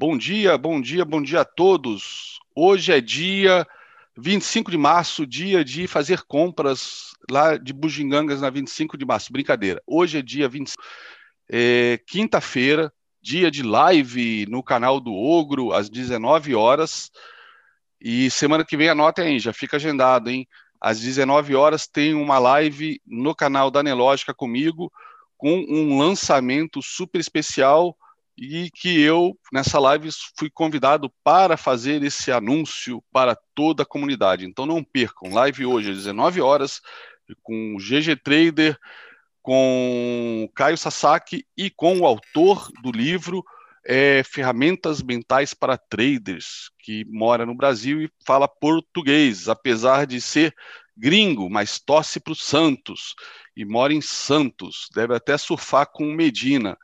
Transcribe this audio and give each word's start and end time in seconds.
Bom 0.00 0.16
dia, 0.16 0.56
bom 0.56 0.80
dia, 0.80 1.04
bom 1.04 1.20
dia 1.20 1.42
a 1.42 1.44
todos. 1.44 2.40
Hoje 2.56 2.90
é 2.90 3.02
dia 3.02 3.66
25 4.16 4.70
de 4.70 4.78
março, 4.78 5.26
dia 5.26 5.62
de 5.62 5.86
fazer 5.86 6.22
compras 6.22 7.10
lá 7.30 7.58
de 7.58 7.70
Bugigangas 7.74 8.40
na 8.40 8.48
25 8.48 8.96
de 8.96 9.04
março. 9.04 9.30
Brincadeira. 9.30 9.82
Hoje 9.86 10.16
é 10.16 10.22
dia 10.22 10.48
25, 10.48 10.82
é, 11.50 12.00
quinta-feira, 12.06 12.90
dia 13.20 13.50
de 13.50 13.62
live 13.62 14.46
no 14.46 14.62
canal 14.62 15.00
do 15.00 15.12
Ogro, 15.12 15.70
às 15.70 15.90
19 15.90 16.54
horas. 16.54 17.10
E 18.00 18.30
semana 18.30 18.64
que 18.64 18.78
vem 18.78 18.88
anota 18.88 19.20
aí, 19.20 19.38
já 19.38 19.52
fica 19.52 19.76
agendado, 19.76 20.30
hein? 20.30 20.48
Às 20.80 20.98
19 20.98 21.54
horas 21.54 21.86
tem 21.86 22.14
uma 22.14 22.38
live 22.38 23.02
no 23.06 23.34
canal 23.34 23.70
da 23.70 23.82
Nelógica 23.82 24.32
comigo, 24.32 24.90
com 25.36 25.62
um 25.68 25.98
lançamento 25.98 26.80
super 26.80 27.20
especial 27.20 27.94
e 28.40 28.70
que 28.70 28.98
eu, 28.98 29.38
nessa 29.52 29.78
live, 29.78 30.08
fui 30.38 30.48
convidado 30.48 31.12
para 31.22 31.58
fazer 31.58 32.02
esse 32.02 32.32
anúncio 32.32 33.04
para 33.12 33.36
toda 33.54 33.82
a 33.82 33.86
comunidade. 33.86 34.46
Então 34.46 34.64
não 34.64 34.82
percam, 34.82 35.34
live 35.34 35.66
hoje 35.66 35.90
às 35.90 35.98
19 35.98 36.40
horas, 36.40 36.80
com 37.42 37.76
o 37.76 37.78
GG 37.78 38.16
Trader, 38.24 38.78
com 39.42 40.46
o 40.48 40.52
Caio 40.54 40.78
Sasaki 40.78 41.44
e 41.54 41.68
com 41.68 42.00
o 42.00 42.06
autor 42.06 42.70
do 42.82 42.90
livro 42.90 43.44
é, 43.84 44.22
Ferramentas 44.22 45.02
Mentais 45.02 45.52
para 45.52 45.76
Traders, 45.76 46.70
que 46.78 47.04
mora 47.06 47.44
no 47.44 47.54
Brasil 47.54 48.00
e 48.00 48.10
fala 48.26 48.48
português, 48.48 49.48
apesar 49.48 50.06
de 50.06 50.18
ser 50.18 50.54
gringo, 50.96 51.50
mas 51.50 51.78
torce 51.78 52.18
para 52.18 52.32
o 52.32 52.36
Santos 52.36 53.14
e 53.54 53.66
mora 53.66 53.92
em 53.92 54.00
Santos. 54.00 54.88
Deve 54.94 55.14
até 55.14 55.36
surfar 55.36 55.86
com 55.92 56.12
Medina. 56.12 56.78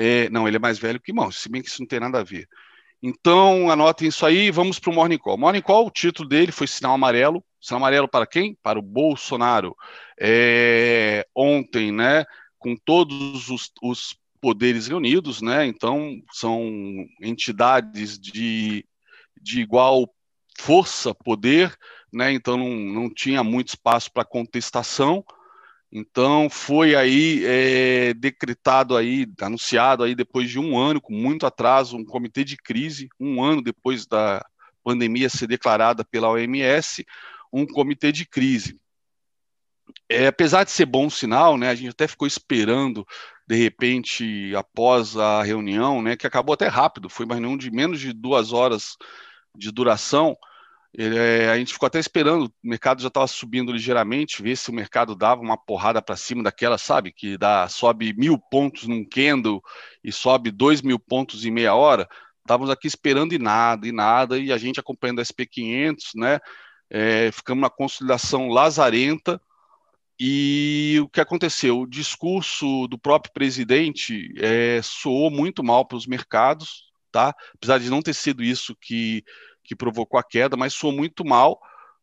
É, 0.00 0.30
não, 0.30 0.46
ele 0.46 0.56
é 0.56 0.60
mais 0.60 0.78
velho 0.78 1.00
que 1.00 1.10
irmão, 1.10 1.28
se 1.32 1.48
bem 1.48 1.60
que 1.60 1.68
isso 1.68 1.82
não 1.82 1.88
tem 1.88 1.98
nada 1.98 2.20
a 2.20 2.22
ver. 2.22 2.48
Então, 3.02 3.68
anotem 3.68 4.06
isso 4.06 4.24
aí 4.24 4.46
e 4.46 4.50
vamos 4.52 4.78
para 4.78 4.90
o 4.92 4.94
Morning 4.94 5.18
Call. 5.18 5.36
Morning 5.36 5.60
Call, 5.60 5.88
o 5.88 5.90
título 5.90 6.28
dele 6.28 6.52
foi 6.52 6.68
Sinal 6.68 6.94
Amarelo. 6.94 7.44
Sinal 7.60 7.78
Amarelo 7.78 8.06
para 8.06 8.24
quem? 8.24 8.56
Para 8.62 8.78
o 8.78 8.82
Bolsonaro. 8.82 9.76
É, 10.16 11.26
ontem, 11.34 11.90
né, 11.90 12.24
com 12.60 12.76
todos 12.76 13.50
os, 13.50 13.72
os 13.82 14.16
poderes 14.40 14.86
reunidos, 14.86 15.42
né, 15.42 15.66
então 15.66 16.22
são 16.30 16.64
entidades 17.20 18.16
de, 18.20 18.86
de 19.42 19.60
igual 19.60 20.08
força, 20.56 21.12
poder, 21.12 21.76
né, 22.12 22.32
então 22.32 22.56
não, 22.56 22.70
não 22.70 23.12
tinha 23.12 23.42
muito 23.42 23.70
espaço 23.70 24.12
para 24.12 24.24
contestação, 24.24 25.24
então 25.90 26.50
foi 26.50 26.94
aí 26.94 27.42
é, 27.46 28.12
decretado 28.14 28.96
aí, 28.96 29.26
anunciado 29.40 30.04
aí 30.04 30.14
depois 30.14 30.50
de 30.50 30.58
um 30.58 30.78
ano, 30.78 31.00
com 31.00 31.14
muito 31.14 31.46
atraso, 31.46 31.96
um 31.96 32.04
comitê 32.04 32.44
de 32.44 32.56
crise, 32.56 33.08
um 33.18 33.42
ano 33.42 33.62
depois 33.62 34.06
da 34.06 34.44
pandemia 34.84 35.28
ser 35.28 35.46
declarada 35.46 36.04
pela 36.04 36.30
OMS, 36.30 37.06
um 37.52 37.66
comitê 37.66 38.12
de 38.12 38.26
crise. 38.26 38.78
É, 40.08 40.26
apesar 40.26 40.64
de 40.64 40.70
ser 40.70 40.84
bom 40.84 41.08
sinal, 41.08 41.56
né, 41.56 41.70
a 41.70 41.74
gente 41.74 41.90
até 41.90 42.06
ficou 42.06 42.28
esperando, 42.28 43.06
de 43.46 43.56
repente, 43.56 44.54
após 44.54 45.16
a 45.16 45.42
reunião, 45.42 46.02
né, 46.02 46.16
que 46.16 46.26
acabou 46.26 46.52
até 46.52 46.68
rápido, 46.68 47.08
foi 47.08 47.24
uma 47.24 47.34
reunião 47.34 47.56
de 47.56 47.70
menos 47.70 47.98
de 47.98 48.12
duas 48.12 48.52
horas 48.52 48.96
de 49.56 49.70
duração, 49.70 50.36
é, 50.96 51.50
a 51.50 51.58
gente 51.58 51.72
ficou 51.72 51.86
até 51.86 51.98
esperando, 51.98 52.46
o 52.46 52.52
mercado 52.62 53.02
já 53.02 53.08
estava 53.08 53.26
subindo 53.26 53.72
ligeiramente, 53.72 54.42
ver 54.42 54.56
se 54.56 54.70
o 54.70 54.74
mercado 54.74 55.14
dava 55.14 55.40
uma 55.40 55.56
porrada 55.56 56.00
para 56.00 56.16
cima 56.16 56.42
daquela, 56.42 56.78
sabe? 56.78 57.12
Que 57.12 57.36
dá, 57.36 57.68
sobe 57.68 58.14
mil 58.14 58.38
pontos 58.38 58.86
num 58.86 59.04
candle 59.04 59.62
e 60.02 60.10
sobe 60.10 60.50
dois 60.50 60.80
mil 60.80 60.98
pontos 60.98 61.44
em 61.44 61.50
meia 61.50 61.74
hora. 61.74 62.08
Estávamos 62.40 62.70
aqui 62.70 62.86
esperando 62.86 63.34
e 63.34 63.38
nada, 63.38 63.86
e 63.86 63.92
nada, 63.92 64.38
e 64.38 64.50
a 64.50 64.56
gente 64.56 64.80
acompanhando 64.80 65.20
a 65.20 65.24
SP500, 65.24 66.12
né? 66.16 66.38
É, 66.90 67.30
ficamos 67.32 67.60
na 67.60 67.70
consolidação 67.70 68.48
lazarenta. 68.48 69.40
E 70.20 70.98
o 71.00 71.08
que 71.08 71.20
aconteceu? 71.20 71.80
O 71.80 71.86
discurso 71.86 72.88
do 72.88 72.98
próprio 72.98 73.32
presidente 73.32 74.32
é, 74.38 74.80
soou 74.82 75.30
muito 75.30 75.62
mal 75.62 75.86
para 75.86 75.96
os 75.96 76.06
mercados, 76.06 76.90
tá? 77.12 77.34
Apesar 77.54 77.78
de 77.78 77.90
não 77.90 78.02
ter 78.02 78.14
sido 78.14 78.42
isso 78.42 78.74
que 78.80 79.22
que 79.68 79.76
provocou 79.76 80.18
a 80.18 80.24
queda, 80.24 80.56
mas 80.56 80.72
soou 80.72 80.94
muito 80.94 81.26
mal, 81.26 81.60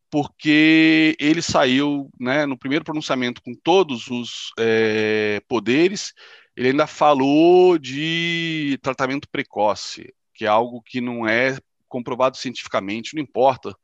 porque 0.08 1.16
ele 1.18 1.42
saiu 1.42 2.08
né, 2.18 2.46
no 2.46 2.56
primeiro 2.56 2.84
pronunciamento 2.84 3.42
com 3.42 3.52
todos 3.56 4.06
os 4.06 4.52
é, 4.56 5.42
poderes, 5.48 6.14
ele 6.56 6.68
ainda 6.68 6.86
falou 6.86 7.76
de 7.76 8.78
tratamento 8.82 9.28
precoce, 9.28 10.14
que 10.32 10.44
é 10.44 10.48
algo 10.48 10.80
que 10.80 11.00
não 11.00 11.26
é 11.26 11.58
comprovado 11.88 12.36
cientificamente, 12.36 13.16
não 13.16 13.22
importa, 13.22 13.76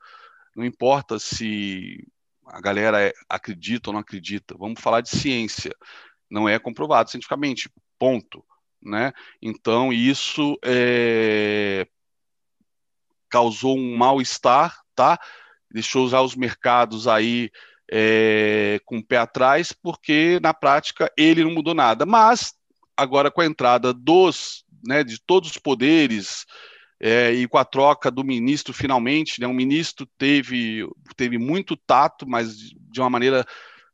não 0.54 0.64
importa 0.64 1.18
se 1.18 2.06
a 2.46 2.60
galera 2.60 3.02
é, 3.02 3.12
acredita 3.28 3.90
ou 3.90 3.94
não 3.94 4.00
acredita, 4.00 4.56
vamos 4.56 4.80
falar 4.80 5.00
de 5.00 5.10
ciência, 5.10 5.74
não 6.30 6.48
é 6.48 6.56
comprovado 6.56 7.10
cientificamente, 7.10 7.68
ponto. 7.98 8.44
Né? 8.80 9.12
Então, 9.40 9.92
isso 9.92 10.56
é, 10.64 11.86
causou 13.32 13.78
um 13.78 13.96
mal-estar, 13.96 14.78
tá? 14.94 15.18
Deixou 15.70 16.06
já 16.06 16.20
os 16.20 16.36
mercados 16.36 17.08
aí 17.08 17.50
é, 17.90 18.78
com 18.84 18.98
o 18.98 19.04
pé 19.04 19.16
atrás, 19.16 19.72
porque 19.72 20.38
na 20.42 20.52
prática 20.52 21.10
ele 21.16 21.42
não 21.42 21.50
mudou 21.50 21.74
nada. 21.74 22.04
Mas 22.04 22.52
agora 22.94 23.30
com 23.30 23.40
a 23.40 23.46
entrada 23.46 23.94
dos, 23.94 24.64
né, 24.86 25.02
de 25.02 25.18
todos 25.18 25.50
os 25.50 25.56
poderes 25.56 26.44
é, 27.00 27.32
e 27.32 27.48
com 27.48 27.56
a 27.56 27.64
troca 27.64 28.10
do 28.10 28.22
ministro 28.22 28.74
finalmente, 28.74 29.40
né, 29.40 29.46
o 29.46 29.54
ministro 29.54 30.06
teve, 30.18 30.86
teve 31.16 31.38
muito 31.38 31.74
tato, 31.74 32.28
mas 32.28 32.54
de 32.58 33.00
uma 33.00 33.08
maneira 33.08 33.46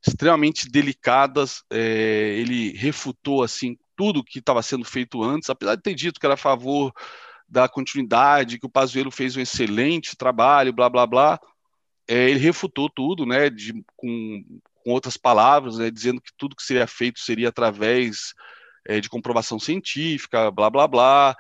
extremamente 0.05 0.69
delicada, 0.69 1.45
é, 1.71 2.35
ele 2.39 2.73
refutou 2.77 3.43
assim 3.43 3.77
tudo 3.97 4.25
que 4.25 4.41
estava 4.41 4.63
sendo 4.63 4.85
feito 4.85 5.23
antes, 5.23 5.49
apesar 5.49 5.77
de 5.77 5.83
ter 5.83 5.95
dito 5.95 6.19
que 6.19 6.27
era 6.27 6.35
a 6.35 6.37
favor 6.37 6.93
da 7.49 7.69
continuidade, 7.69 8.59
que 8.59 8.67
o 8.67 8.71
Pazuello 8.71 9.11
fez 9.11 9.37
um 9.37 9.41
excelente 9.41 10.17
trabalho, 10.17 10.73
blá, 10.73 10.89
blá, 10.89 11.07
blá. 11.07 11.41
É, 12.07 12.31
ele 12.31 12.39
refutou 12.39 12.91
tudo, 12.91 13.25
né, 13.25 13.49
de, 13.49 13.73
com, 13.97 14.45
com 14.75 14.91
outras 14.91 15.17
palavras, 15.17 15.79
né, 15.79 15.91
dizendo 15.91 16.21
que 16.21 16.31
tudo 16.37 16.57
que 16.57 16.63
seria 16.63 16.87
feito 16.87 17.21
seria 17.21 17.49
através 17.49 18.35
é, 18.87 19.01
de 19.01 19.09
comprovação 19.09 19.59
científica, 19.59 20.51
blá, 20.51 20.71
blá, 20.71 20.87
blá. 20.87 21.37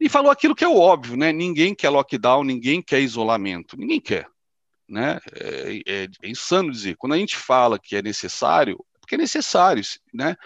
E 0.00 0.08
falou 0.08 0.30
aquilo 0.30 0.54
que 0.54 0.64
é 0.64 0.68
óbvio, 0.68 1.16
né? 1.16 1.32
Ninguém 1.32 1.74
quer 1.74 1.88
lockdown, 1.90 2.42
ninguém 2.42 2.82
quer 2.82 3.00
isolamento, 3.00 3.76
ninguém 3.76 4.00
quer. 4.00 4.26
Né? 4.88 5.18
É, 5.32 5.82
é, 5.86 6.08
é 6.22 6.28
insano 6.28 6.72
dizer. 6.72 6.96
Quando 6.96 7.12
a 7.12 7.16
gente 7.16 7.36
fala 7.36 7.78
que 7.78 7.94
é 7.94 8.02
necessário, 8.02 8.84
é 8.94 8.98
porque 8.98 9.14
é 9.14 9.18
necessário, 9.18 9.82
né? 10.12 10.36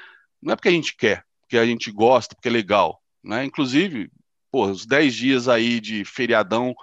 Não 0.42 0.52
é 0.52 0.56
porque 0.56 0.68
a 0.68 0.72
gente 0.72 0.94
quer, 0.94 1.24
porque 1.40 1.56
a 1.56 1.64
gente 1.64 1.90
gosta, 1.90 2.34
porque 2.34 2.48
é 2.48 2.52
legal. 2.52 3.02
Né? 3.24 3.44
Inclusive, 3.44 4.10
pô, 4.50 4.66
os 4.66 4.86
10 4.86 5.14
dias 5.14 5.48
aí 5.48 5.80
de 5.80 6.04
feriadão 6.04 6.74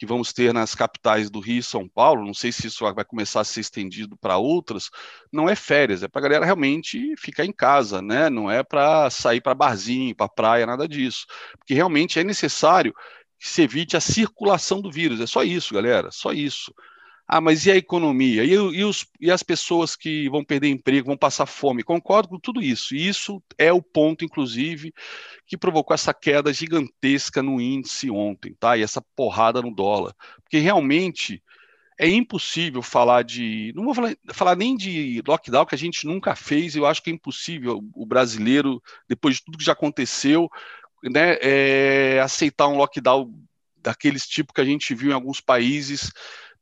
que 0.00 0.06
vamos 0.06 0.32
ter 0.32 0.54
nas 0.54 0.74
capitais 0.74 1.28
do 1.28 1.40
Rio 1.40 1.58
e 1.58 1.62
São 1.62 1.86
Paulo, 1.86 2.24
não 2.24 2.32
sei 2.32 2.50
se 2.50 2.66
isso 2.66 2.90
vai 2.94 3.04
começar 3.04 3.42
a 3.42 3.44
ser 3.44 3.60
estendido 3.60 4.16
para 4.16 4.38
outras, 4.38 4.88
não 5.30 5.46
é 5.46 5.54
férias, 5.54 6.02
é 6.02 6.08
para 6.08 6.20
a 6.20 6.22
galera 6.22 6.44
realmente 6.46 7.14
ficar 7.18 7.44
em 7.44 7.52
casa, 7.52 8.00
né? 8.00 8.30
Não 8.30 8.50
é 8.50 8.62
para 8.62 9.10
sair 9.10 9.42
para 9.42 9.54
barzinho, 9.54 10.16
para 10.16 10.26
praia, 10.26 10.64
nada 10.64 10.88
disso. 10.88 11.26
Porque 11.58 11.74
realmente 11.74 12.18
é 12.18 12.24
necessário 12.24 12.94
que 13.38 13.46
se 13.46 13.60
evite 13.60 13.94
a 13.94 14.00
circulação 14.00 14.80
do 14.80 14.90
vírus. 14.90 15.20
É 15.20 15.26
só 15.26 15.42
isso, 15.42 15.74
galera, 15.74 16.10
só 16.10 16.32
isso. 16.32 16.74
Ah, 17.32 17.40
mas 17.40 17.64
e 17.64 17.70
a 17.70 17.76
economia? 17.76 18.42
E, 18.44 18.50
e, 18.54 18.84
os, 18.84 19.06
e 19.20 19.30
as 19.30 19.40
pessoas 19.40 19.94
que 19.94 20.28
vão 20.28 20.44
perder 20.44 20.66
emprego, 20.66 21.06
vão 21.06 21.16
passar 21.16 21.46
fome? 21.46 21.84
Concordo 21.84 22.30
com 22.30 22.40
tudo 22.40 22.60
isso. 22.60 22.92
E 22.92 23.06
isso 23.06 23.40
é 23.56 23.72
o 23.72 23.80
ponto, 23.80 24.24
inclusive, 24.24 24.92
que 25.46 25.56
provocou 25.56 25.94
essa 25.94 26.12
queda 26.12 26.52
gigantesca 26.52 27.40
no 27.40 27.60
índice 27.60 28.10
ontem, 28.10 28.52
tá? 28.58 28.76
E 28.76 28.82
essa 28.82 29.00
porrada 29.14 29.62
no 29.62 29.72
dólar. 29.72 30.12
Porque 30.42 30.58
realmente 30.58 31.40
é 31.96 32.08
impossível 32.08 32.82
falar 32.82 33.22
de. 33.22 33.72
Não 33.76 33.84
vou 33.84 33.94
falar, 33.94 34.16
falar, 34.32 34.56
nem 34.56 34.76
de 34.76 35.22
lockdown, 35.24 35.66
que 35.66 35.74
a 35.76 35.78
gente 35.78 36.08
nunca 36.08 36.34
fez, 36.34 36.74
eu 36.74 36.84
acho 36.84 37.00
que 37.00 37.10
é 37.10 37.12
impossível 37.12 37.80
o 37.94 38.04
brasileiro, 38.04 38.82
depois 39.08 39.36
de 39.36 39.44
tudo 39.44 39.58
que 39.58 39.64
já 39.64 39.72
aconteceu, 39.72 40.48
né, 41.04 41.38
é, 41.40 42.20
aceitar 42.20 42.66
um 42.66 42.76
lockdown 42.76 43.32
daqueles 43.76 44.26
tipo 44.26 44.52
que 44.52 44.60
a 44.60 44.64
gente 44.64 44.94
viu 44.96 45.10
em 45.10 45.14
alguns 45.14 45.40
países 45.40 46.10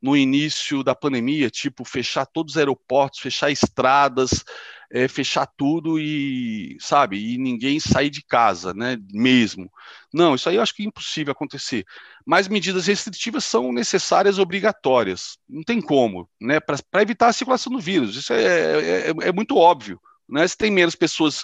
no 0.01 0.15
início 0.15 0.83
da 0.83 0.95
pandemia, 0.95 1.49
tipo 1.49 1.83
fechar 1.83 2.25
todos 2.25 2.53
os 2.53 2.57
aeroportos, 2.57 3.19
fechar 3.19 3.51
estradas, 3.51 4.43
é, 4.91 5.07
fechar 5.07 5.45
tudo 5.45 5.99
e, 5.99 6.77
sabe, 6.79 7.33
e 7.33 7.37
ninguém 7.37 7.79
sair 7.79 8.09
de 8.09 8.23
casa, 8.23 8.73
né, 8.73 8.97
mesmo. 9.11 9.71
Não, 10.11 10.35
isso 10.35 10.49
aí 10.49 10.55
eu 10.55 10.61
acho 10.61 10.73
que 10.73 10.83
é 10.83 10.85
impossível 10.85 11.31
acontecer. 11.31 11.85
Mas 12.25 12.47
medidas 12.47 12.87
restritivas 12.87 13.45
são 13.45 13.71
necessárias, 13.71 14.39
obrigatórias. 14.39 15.37
Não 15.47 15.63
tem 15.63 15.81
como, 15.81 16.27
né, 16.41 16.59
para 16.59 17.01
evitar 17.01 17.27
a 17.27 17.33
circulação 17.33 17.71
do 17.71 17.79
vírus. 17.79 18.15
Isso 18.15 18.33
é, 18.33 18.43
é, 18.43 19.09
é, 19.09 19.13
é 19.27 19.31
muito 19.31 19.57
óbvio, 19.57 19.99
né? 20.27 20.47
Se 20.47 20.57
tem 20.57 20.71
menos 20.71 20.95
pessoas 20.95 21.43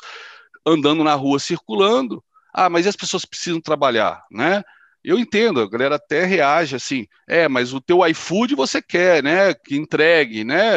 andando 0.65 1.03
na 1.03 1.13
rua 1.13 1.39
circulando, 1.39 2.23
ah, 2.53 2.69
mas 2.69 2.87
as 2.87 2.95
pessoas 2.95 3.25
precisam 3.25 3.61
trabalhar, 3.61 4.23
né? 4.31 4.63
Eu 5.05 5.19
entendo, 5.19 5.61
a 5.61 5.69
galera 5.69 5.95
até 5.95 6.25
reage 6.25 6.75
assim, 6.75 7.07
é, 7.27 7.47
mas 7.47 7.73
o 7.73 7.79
teu 7.79 8.05
iFood 8.07 8.55
você 8.55 8.81
quer, 8.81 9.23
né, 9.23 9.53
que 9.53 9.75
entregue, 9.75 10.43
né, 10.43 10.73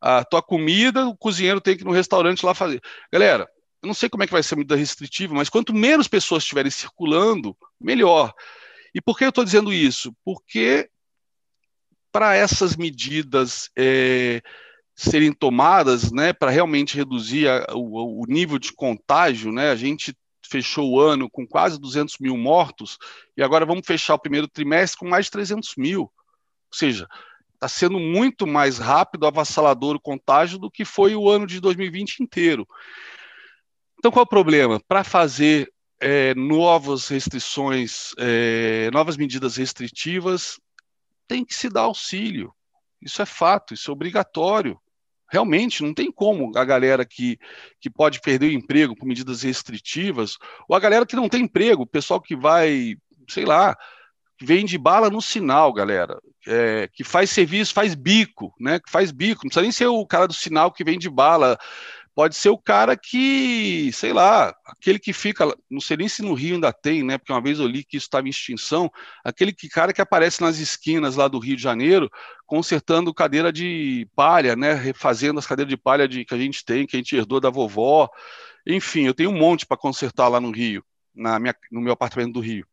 a 0.00 0.24
tua 0.24 0.42
comida, 0.42 1.06
o 1.06 1.16
cozinheiro 1.16 1.60
tem 1.60 1.76
que 1.76 1.82
ir 1.82 1.86
no 1.86 1.92
restaurante 1.92 2.44
lá 2.44 2.54
fazer. 2.54 2.82
Galera, 3.12 3.48
eu 3.80 3.86
não 3.86 3.94
sei 3.94 4.08
como 4.08 4.24
é 4.24 4.26
que 4.26 4.32
vai 4.32 4.42
ser 4.42 4.54
a 4.54 4.58
medida 4.58 4.74
restritiva, 4.74 5.34
mas 5.34 5.48
quanto 5.48 5.72
menos 5.72 6.08
pessoas 6.08 6.42
estiverem 6.42 6.70
circulando, 6.70 7.56
melhor. 7.80 8.34
E 8.92 9.00
por 9.00 9.16
que 9.16 9.24
eu 9.24 9.28
estou 9.28 9.44
dizendo 9.44 9.72
isso? 9.72 10.12
Porque 10.24 10.90
para 12.10 12.34
essas 12.34 12.76
medidas 12.76 13.70
é, 13.78 14.42
serem 14.94 15.32
tomadas, 15.32 16.12
né, 16.12 16.32
para 16.32 16.50
realmente 16.50 16.96
reduzir 16.96 17.48
a, 17.48 17.66
o, 17.74 18.22
o, 18.22 18.26
nível 18.28 18.58
de 18.58 18.72
contágio, 18.72 19.50
né, 19.50 19.70
a 19.70 19.76
gente 19.76 20.14
fechou 20.52 20.90
o 20.90 21.00
ano 21.00 21.30
com 21.30 21.46
quase 21.46 21.80
200 21.80 22.18
mil 22.18 22.36
mortos 22.36 22.98
e 23.36 23.42
agora 23.42 23.64
vamos 23.64 23.86
fechar 23.86 24.14
o 24.14 24.18
primeiro 24.18 24.46
trimestre 24.46 24.98
com 24.98 25.08
mais 25.08 25.24
de 25.26 25.30
300 25.30 25.74
mil. 25.76 26.02
Ou 26.02 26.12
seja, 26.70 27.08
está 27.54 27.66
sendo 27.68 27.98
muito 27.98 28.46
mais 28.46 28.78
rápido, 28.78 29.26
avassalador 29.26 29.96
o 29.96 30.00
contágio 30.00 30.58
do 30.58 30.70
que 30.70 30.84
foi 30.84 31.14
o 31.14 31.28
ano 31.28 31.46
de 31.46 31.58
2020 31.60 32.20
inteiro. 32.20 32.68
Então, 33.98 34.10
qual 34.10 34.24
é 34.24 34.26
o 34.26 34.28
problema? 34.28 34.80
Para 34.86 35.04
fazer 35.04 35.72
é, 36.00 36.34
novas 36.34 37.08
restrições, 37.08 38.10
é, 38.18 38.90
novas 38.92 39.16
medidas 39.16 39.56
restritivas, 39.56 40.60
tem 41.26 41.44
que 41.44 41.54
se 41.54 41.70
dar 41.70 41.82
auxílio. 41.82 42.52
Isso 43.00 43.22
é 43.22 43.26
fato, 43.26 43.72
isso 43.72 43.90
é 43.90 43.92
obrigatório. 43.92 44.78
Realmente, 45.32 45.82
não 45.82 45.94
tem 45.94 46.12
como 46.12 46.52
a 46.58 46.62
galera 46.62 47.06
que, 47.06 47.38
que 47.80 47.88
pode 47.88 48.20
perder 48.20 48.48
o 48.48 48.52
emprego 48.52 48.94
por 48.94 49.06
medidas 49.06 49.40
restritivas, 49.40 50.36
ou 50.68 50.76
a 50.76 50.78
galera 50.78 51.06
que 51.06 51.16
não 51.16 51.26
tem 51.26 51.44
emprego, 51.44 51.84
o 51.84 51.86
pessoal 51.86 52.20
que 52.20 52.36
vai, 52.36 52.96
sei 53.26 53.46
lá, 53.46 53.74
vende 54.38 54.76
bala 54.76 55.08
no 55.08 55.22
sinal, 55.22 55.72
galera, 55.72 56.20
é, 56.46 56.86
que 56.92 57.02
faz 57.02 57.30
serviço, 57.30 57.72
faz 57.72 57.94
bico, 57.94 58.52
né? 58.60 58.78
Que 58.78 58.90
faz 58.90 59.10
bico, 59.10 59.44
não 59.44 59.48
precisa 59.48 59.62
nem 59.62 59.72
ser 59.72 59.86
o 59.86 60.06
cara 60.06 60.28
do 60.28 60.34
sinal 60.34 60.70
que 60.70 60.84
vende 60.84 61.08
bala 61.08 61.58
pode 62.14 62.36
ser 62.36 62.50
o 62.50 62.58
cara 62.58 62.96
que, 62.96 63.90
sei 63.92 64.12
lá, 64.12 64.54
aquele 64.66 64.98
que 64.98 65.12
fica, 65.12 65.46
não 65.70 65.80
sei 65.80 65.96
nem 65.96 66.08
se 66.08 66.22
no 66.22 66.34
Rio 66.34 66.54
ainda 66.54 66.72
tem, 66.72 67.02
né? 67.02 67.16
Porque 67.16 67.32
uma 67.32 67.40
vez 67.40 67.58
eu 67.58 67.66
li 67.66 67.84
que 67.84 67.96
isso 67.96 68.06
estava 68.06 68.26
em 68.26 68.30
extinção, 68.30 68.90
aquele 69.24 69.52
que, 69.52 69.68
cara 69.68 69.92
que 69.92 70.00
aparece 70.00 70.40
nas 70.42 70.58
esquinas 70.58 71.16
lá 71.16 71.26
do 71.26 71.38
Rio 71.38 71.56
de 71.56 71.62
Janeiro, 71.62 72.10
consertando 72.46 73.14
cadeira 73.14 73.52
de 73.52 74.06
palha, 74.14 74.54
né? 74.54 74.74
Refazendo 74.74 75.38
as 75.38 75.46
cadeiras 75.46 75.70
de 75.70 75.76
palha 75.76 76.06
de, 76.06 76.24
que 76.24 76.34
a 76.34 76.38
gente 76.38 76.64
tem, 76.64 76.86
que 76.86 76.96
a 76.96 76.98
gente 76.98 77.16
herdou 77.16 77.40
da 77.40 77.50
vovó. 77.50 78.08
Enfim, 78.66 79.06
eu 79.06 79.14
tenho 79.14 79.30
um 79.30 79.38
monte 79.38 79.66
para 79.66 79.76
consertar 79.76 80.28
lá 80.28 80.40
no 80.40 80.50
Rio, 80.50 80.84
na 81.14 81.38
minha, 81.38 81.54
no 81.70 81.80
meu 81.80 81.92
apartamento 81.92 82.34
do 82.34 82.40
Rio. 82.40 82.66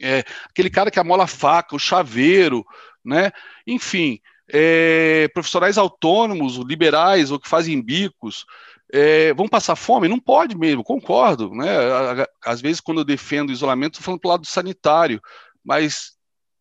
É, 0.00 0.24
aquele 0.48 0.70
cara 0.70 0.90
que 0.90 1.00
amola 1.00 1.26
faca, 1.26 1.74
o 1.74 1.78
chaveiro, 1.78 2.64
né? 3.04 3.30
Enfim, 3.66 4.20
é, 4.50 5.28
profissionais 5.34 5.76
autônomos, 5.78 6.56
liberais 6.56 7.30
ou 7.30 7.38
que 7.38 7.48
fazem 7.48 7.80
bicos, 7.80 8.44
é, 8.92 9.32
vão 9.34 9.48
passar 9.48 9.76
fome? 9.76 10.08
Não 10.08 10.18
pode 10.18 10.56
mesmo, 10.56 10.82
concordo. 10.82 11.50
Né? 11.54 11.68
Às 12.44 12.60
vezes, 12.60 12.80
quando 12.80 13.00
eu 13.00 13.04
defendo 13.04 13.50
o 13.50 13.52
isolamento, 13.52 13.94
estou 13.94 14.04
falando 14.04 14.20
para 14.20 14.30
lado 14.30 14.46
sanitário, 14.46 15.20
mas 15.64 16.12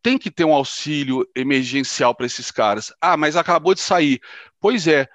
tem 0.01 0.17
que 0.17 0.31
ter 0.31 0.45
um 0.45 0.53
auxílio 0.53 1.27
emergencial 1.35 2.13
para 2.13 2.25
esses 2.25 2.51
caras. 2.51 2.93
Ah, 3.01 3.17
mas 3.17 3.35
acabou 3.35 3.73
de 3.73 3.81
sair. 3.81 4.19
Pois 4.59 4.87
é, 4.87 5.07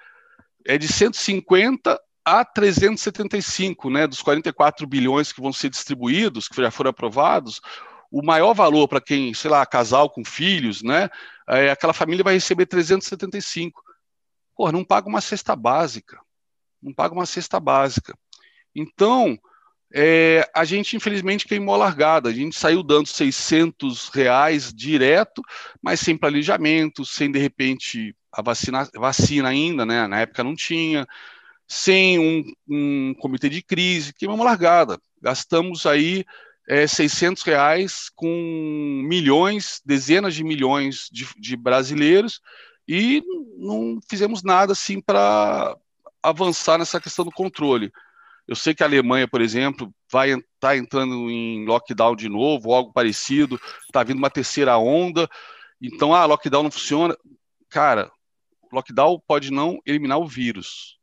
é 0.65 0.77
de 0.77 0.87
150 0.87 1.99
a 2.25 2.45
375, 2.45 3.89
né, 3.89 4.07
dos 4.07 4.21
44 4.21 4.87
bilhões 4.87 5.33
que 5.33 5.41
vão 5.41 5.51
ser 5.51 5.69
distribuídos, 5.69 6.47
que 6.47 6.61
já 6.61 6.71
foram 6.71 6.89
aprovados, 6.89 7.59
o 8.13 8.23
maior 8.23 8.53
valor 8.53 8.87
para 8.87 9.01
quem, 9.01 9.33
sei 9.33 9.49
lá, 9.49 9.65
casal 9.65 10.07
com 10.07 10.23
filhos, 10.23 10.83
né? 10.83 11.09
É, 11.49 11.71
aquela 11.71 11.93
família 11.93 12.23
vai 12.23 12.35
receber 12.35 12.67
375. 12.67 13.81
Pô, 14.55 14.71
não 14.71 14.85
paga 14.85 15.09
uma 15.09 15.19
cesta 15.19 15.55
básica. 15.55 16.19
Não 16.79 16.93
paga 16.93 17.15
uma 17.15 17.25
cesta 17.25 17.59
básica. 17.59 18.15
Então, 18.75 19.35
é, 19.91 20.47
a 20.53 20.63
gente 20.63 20.95
infelizmente 20.95 21.47
queimou 21.47 21.73
a 21.73 21.79
largada. 21.79 22.29
A 22.29 22.31
gente 22.31 22.55
saiu 22.55 22.83
dando 22.83 23.07
600 23.07 24.09
reais 24.09 24.71
direto, 24.71 25.41
mas 25.81 25.99
sem 25.99 26.15
planejamento, 26.15 27.03
sem 27.03 27.31
de 27.31 27.39
repente 27.39 28.15
a 28.31 28.43
vacina, 28.43 28.87
vacina 28.93 29.49
ainda, 29.49 29.87
né? 29.87 30.05
Na 30.05 30.19
época 30.19 30.43
não 30.43 30.55
tinha, 30.55 31.07
sem 31.67 32.19
um, 32.19 32.43
um 32.69 33.15
comitê 33.15 33.49
de 33.49 33.63
crise, 33.63 34.13
queimamos 34.13 34.45
a 34.45 34.49
largada. 34.49 34.99
Gastamos 35.19 35.87
aí 35.87 36.23
é, 36.67 36.87
600 36.87 37.43
reais 37.43 38.09
com 38.15 39.01
milhões, 39.05 39.81
dezenas 39.85 40.33
de 40.33 40.43
milhões 40.43 41.09
de, 41.11 41.27
de 41.37 41.55
brasileiros 41.55 42.39
e 42.87 43.23
não 43.57 43.99
fizemos 44.09 44.43
nada 44.43 44.73
assim 44.73 45.01
para 45.01 45.77
avançar 46.21 46.77
nessa 46.77 46.99
questão 46.99 47.25
do 47.25 47.31
controle. 47.31 47.91
Eu 48.47 48.55
sei 48.55 48.73
que 48.73 48.83
a 48.83 48.85
Alemanha, 48.85 49.27
por 49.27 49.41
exemplo, 49.41 49.93
vai 50.11 50.31
estar 50.31 50.43
tá 50.59 50.77
entrando 50.77 51.29
em 51.29 51.65
lockdown 51.65 52.15
de 52.15 52.27
novo, 52.27 52.73
algo 52.73 52.91
parecido, 52.91 53.59
está 53.85 54.03
vindo 54.03 54.17
uma 54.17 54.29
terceira 54.29 54.77
onda, 54.77 55.29
então, 55.81 56.13
ah, 56.13 56.25
lockdown 56.25 56.63
não 56.63 56.71
funciona. 56.71 57.17
Cara, 57.69 58.11
lockdown 58.71 59.21
pode 59.27 59.51
não 59.51 59.79
eliminar 59.85 60.17
o 60.17 60.27
vírus, 60.27 60.97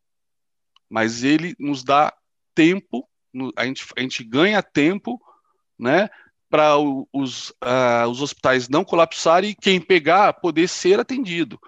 mas 0.89 1.23
ele 1.23 1.55
nos 1.59 1.83
dá 1.83 2.13
tempo, 2.55 3.09
a 3.57 3.65
gente, 3.65 3.87
a 3.97 4.01
gente 4.01 4.25
ganha 4.25 4.63
tempo 4.63 5.21
né, 5.81 6.09
para 6.49 6.77
os, 6.79 7.51
uh, 7.51 8.09
os 8.11 8.21
hospitais 8.21 8.69
não 8.69 8.85
colapsarem 8.85 9.51
e 9.51 9.55
quem 9.55 9.81
pegar 9.81 10.35
poder 10.35 10.69
ser 10.69 11.01
atendido. 11.01 11.59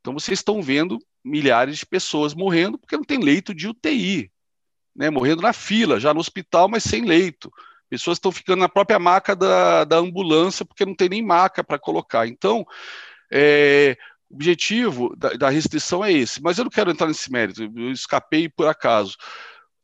Então 0.00 0.14
vocês 0.14 0.38
estão 0.38 0.62
vendo 0.62 0.98
milhares 1.24 1.78
de 1.78 1.86
pessoas 1.86 2.34
morrendo 2.34 2.78
porque 2.78 2.96
não 2.96 3.04
tem 3.04 3.18
leito 3.18 3.52
de 3.52 3.68
UTI, 3.68 4.30
né, 4.96 5.10
morrendo 5.10 5.42
na 5.42 5.52
fila, 5.52 6.00
já 6.00 6.14
no 6.14 6.20
hospital, 6.20 6.68
mas 6.68 6.84
sem 6.84 7.04
leito. 7.04 7.52
Pessoas 7.90 8.16
estão 8.16 8.30
ficando 8.30 8.60
na 8.60 8.68
própria 8.68 8.98
maca 8.98 9.34
da, 9.34 9.84
da 9.84 9.96
ambulância 9.96 10.64
porque 10.64 10.84
não 10.84 10.94
tem 10.94 11.08
nem 11.08 11.22
maca 11.22 11.64
para 11.64 11.78
colocar. 11.78 12.26
Então, 12.26 12.66
é, 13.30 13.96
o 14.30 14.34
objetivo 14.34 15.14
da, 15.16 15.30
da, 15.30 15.48
restrição 15.48 16.04
é 16.04 16.12
esse, 16.12 16.42
mas 16.42 16.58
eu 16.58 16.64
não 16.64 16.70
quero 16.70 16.90
entrar 16.90 17.06
nesse 17.06 17.32
mérito, 17.32 17.62
eu 17.62 17.90
escapei 17.90 18.48
por 18.48 18.66
acaso. 18.66 19.16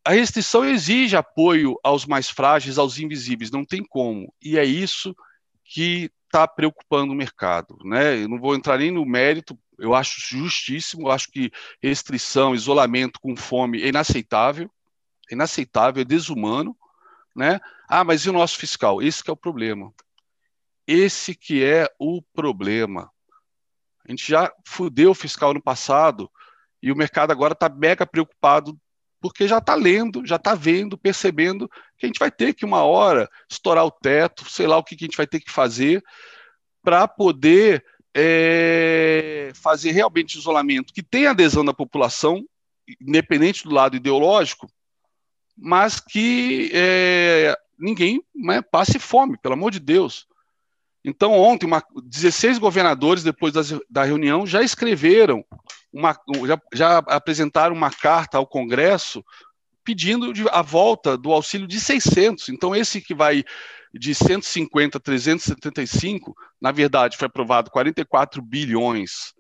A 0.05 0.13
restrição 0.13 0.65
exige 0.65 1.17
apoio 1.17 1.79
aos 1.83 2.05
mais 2.05 2.29
frágeis, 2.29 2.77
aos 2.77 2.99
invisíveis, 2.99 3.51
não 3.51 3.65
tem 3.65 3.83
como. 3.83 4.33
E 4.43 4.59
é 4.59 4.65
isso 4.65 5.17
que 5.65 6.11
está 6.27 6.47
preocupando 6.47 7.13
o 7.13 7.17
mercado. 7.17 7.79
Né? 7.85 8.23
Eu 8.23 8.29
não 8.29 8.39
vou 8.39 8.55
entrar 8.55 8.79
nem 8.79 8.91
no 8.91 9.07
mérito, 9.07 9.59
eu 9.79 9.95
acho 9.95 10.21
justíssimo, 10.21 11.09
eu 11.09 11.11
acho 11.11 11.31
que 11.31 11.51
restrição, 11.83 12.55
isolamento 12.55 13.19
com 13.19 13.35
fome 13.35 13.83
é 13.83 13.89
inaceitável, 13.89 14.71
é 15.31 15.35
inaceitável, 15.35 16.03
é 16.03 16.05
desumano. 16.05 16.77
Né? 17.35 17.59
Ah, 17.89 18.05
mas 18.05 18.27
e 18.27 18.31
o 18.31 18.33
nosso 18.33 18.59
fiscal? 18.59 19.01
Esse 19.01 19.25
que 19.25 19.31
é 19.31 19.33
o 19.33 19.37
problema. 19.37 19.93
Esse 20.87 21.35
que 21.35 21.65
é 21.65 21.89
o 21.99 22.21
problema. 22.21 23.11
A 24.07 24.11
gente 24.11 24.31
já 24.31 24.53
fudeu 24.67 25.13
o 25.13 25.15
fiscal 25.15 25.55
no 25.55 25.63
passado 25.63 26.31
e 26.83 26.93
o 26.93 26.97
mercado 26.97 27.31
agora 27.31 27.55
está 27.55 27.71
mega 27.71 28.05
preocupado 28.05 28.79
porque 29.25 29.49
já 29.49 29.57
está 29.57 29.75
lendo, 29.75 30.27
já 30.27 30.37
está 30.37 30.55
vendo, 30.55 30.99
percebendo 30.99 31.67
que 31.97 32.05
a 32.05 32.07
gente 32.07 32.19
vai 32.19 32.31
ter 32.31 32.53
que 32.53 32.63
uma 32.63 32.83
hora 32.83 33.27
estourar 33.51 33.83
o 33.87 33.91
teto, 33.91 34.45
sei 34.51 34.67
lá 34.67 34.77
o 34.77 34.85
que, 34.85 34.95
que 34.95 35.05
a 35.05 35.07
gente 35.07 35.17
vai 35.17 35.27
ter 35.27 35.41
que 35.41 35.51
fazer 35.51 36.05
para 36.83 37.09
poder 37.09 37.83
é, 38.15 39.51
fazer 39.55 39.93
realmente 39.93 40.37
isolamento 40.37 40.93
que 40.93 41.03
tenha 41.03 41.31
adesão 41.31 41.65
da 41.65 41.73
população, 41.73 42.45
independente 43.01 43.65
do 43.65 43.73
lado 43.73 43.97
ideológico, 43.97 44.69
mas 45.57 45.99
que 45.99 46.71
é, 46.75 47.57
ninguém 47.79 48.23
né, 48.37 48.61
passe 48.61 48.99
fome, 48.99 49.39
pelo 49.39 49.55
amor 49.55 49.71
de 49.71 49.81
Deus. 49.81 50.27
Então, 51.03 51.33
ontem, 51.33 51.65
uma, 51.65 51.83
16 52.03 52.59
governadores, 52.59 53.23
depois 53.23 53.55
das, 53.55 53.73
da 53.89 54.05
reunião, 54.05 54.47
já 54.47 54.63
escreveram 54.63 55.43
uma, 55.95 56.19
já, 56.45 56.61
já 56.73 56.99
apresentaram 56.99 57.75
uma 57.75 57.91
carta 57.91 58.37
ao 58.37 58.47
Congresso 58.47 59.25
pedindo 59.85 60.33
a 60.51 60.61
volta 60.61 61.17
do 61.17 61.31
auxílio 61.31 61.69
de 61.69 61.79
600. 61.79 62.49
Então, 62.49 62.75
esse 62.75 63.01
que 63.01 63.15
vai 63.15 63.45
de 63.93 64.13
150 64.13 64.99
a 64.99 65.01
375, 65.01 66.35
na 66.61 66.73
verdade, 66.73 67.17
foi 67.17 67.27
aprovado 67.27 67.71
44 67.71 68.43
bilhões, 68.43 69.33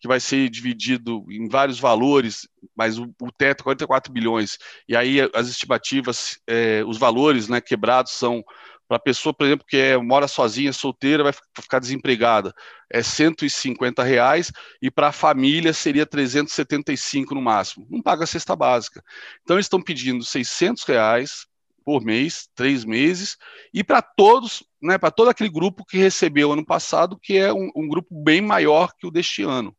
que 0.00 0.08
vai 0.08 0.18
ser 0.18 0.48
dividido 0.48 1.24
em 1.30 1.48
vários 1.48 1.78
valores, 1.78 2.48
mas 2.74 2.98
o, 2.98 3.04
o 3.20 3.30
teto 3.30 3.60
é 3.60 3.64
44 3.64 4.12
bilhões. 4.12 4.58
E 4.88 4.96
aí 4.96 5.20
as 5.32 5.48
estimativas, 5.48 6.40
é, 6.48 6.82
os 6.84 6.98
valores 6.98 7.48
né, 7.48 7.60
quebrados 7.60 8.12
são 8.12 8.42
para 8.90 8.96
a 8.96 9.00
pessoa, 9.00 9.32
por 9.32 9.46
exemplo, 9.46 9.64
que 9.68 9.76
é, 9.76 9.96
mora 9.96 10.26
sozinha, 10.26 10.72
solteira, 10.72 11.22
vai 11.22 11.32
ficar 11.54 11.78
desempregada, 11.78 12.52
é 12.90 13.04
150 13.04 14.02
reais, 14.02 14.50
e 14.82 14.90
para 14.90 15.06
a 15.06 15.12
família 15.12 15.72
seria 15.72 16.04
375 16.04 17.32
no 17.32 17.40
máximo. 17.40 17.86
Não 17.88 18.02
paga 18.02 18.24
a 18.24 18.26
cesta 18.26 18.56
básica. 18.56 19.00
Então, 19.44 19.54
eles 19.54 19.66
estão 19.66 19.80
pedindo 19.80 20.24
600 20.24 20.82
reais 20.82 21.46
por 21.84 22.02
mês, 22.02 22.48
três 22.52 22.84
meses, 22.84 23.36
e 23.72 23.84
para 23.84 24.02
todos, 24.02 24.64
né, 24.82 24.98
para 24.98 25.12
todo 25.12 25.30
aquele 25.30 25.50
grupo 25.50 25.84
que 25.84 25.96
recebeu 25.96 26.50
ano 26.50 26.66
passado, 26.66 27.16
que 27.16 27.38
é 27.38 27.52
um, 27.52 27.70
um, 27.76 27.86
grupo 27.86 28.12
bem 28.12 28.40
maior 28.40 28.92
que 28.98 29.06
o 29.06 29.10
deste 29.12 29.44
ano. 29.44 29.72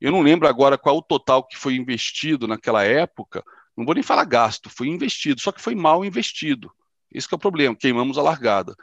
Eu 0.00 0.12
não 0.12 0.22
lembro 0.22 0.46
agora 0.46 0.78
qual 0.78 0.96
o 0.96 1.02
total 1.02 1.42
que 1.44 1.56
foi 1.56 1.74
investido 1.74 2.46
naquela 2.46 2.84
época, 2.84 3.42
não 3.76 3.84
vou 3.84 3.94
nem 3.94 4.02
falar 4.04 4.24
gasto, 4.26 4.70
foi 4.70 4.86
investido, 4.86 5.40
só 5.40 5.50
que 5.50 5.60
foi 5.60 5.74
mal 5.74 6.04
investido. 6.04 6.70
Esse 7.14 7.28
é 7.30 7.36
o 7.36 7.38
problema, 7.38 7.76
queimamos 7.76 8.18
a 8.18 8.22
largada. 8.22 8.74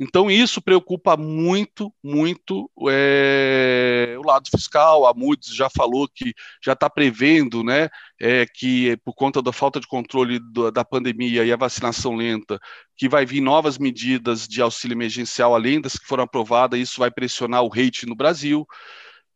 Então, 0.00 0.30
isso 0.30 0.62
preocupa 0.62 1.16
muito, 1.16 1.92
muito 2.02 2.70
é, 2.88 4.14
o 4.16 4.22
lado 4.22 4.48
fiscal. 4.48 5.06
A 5.06 5.12
Moody's 5.12 5.52
já 5.52 5.68
falou 5.68 6.08
que 6.08 6.32
já 6.62 6.74
está 6.74 6.88
prevendo 6.88 7.64
né, 7.64 7.88
é, 8.20 8.46
que, 8.46 8.96
por 8.98 9.12
conta 9.12 9.42
da 9.42 9.52
falta 9.52 9.80
de 9.80 9.88
controle 9.88 10.38
do, 10.38 10.70
da 10.70 10.84
pandemia 10.84 11.44
e 11.44 11.52
a 11.52 11.56
vacinação 11.56 12.14
lenta, 12.14 12.60
que 12.96 13.08
vai 13.08 13.26
vir 13.26 13.40
novas 13.40 13.76
medidas 13.76 14.46
de 14.46 14.62
auxílio 14.62 14.94
emergencial, 14.94 15.52
além 15.52 15.80
das 15.80 15.98
que 15.98 16.06
foram 16.06 16.22
aprovadas, 16.22 16.78
isso 16.78 17.00
vai 17.00 17.10
pressionar 17.10 17.64
o 17.64 17.68
rate 17.68 18.06
no 18.06 18.14
Brasil. 18.14 18.64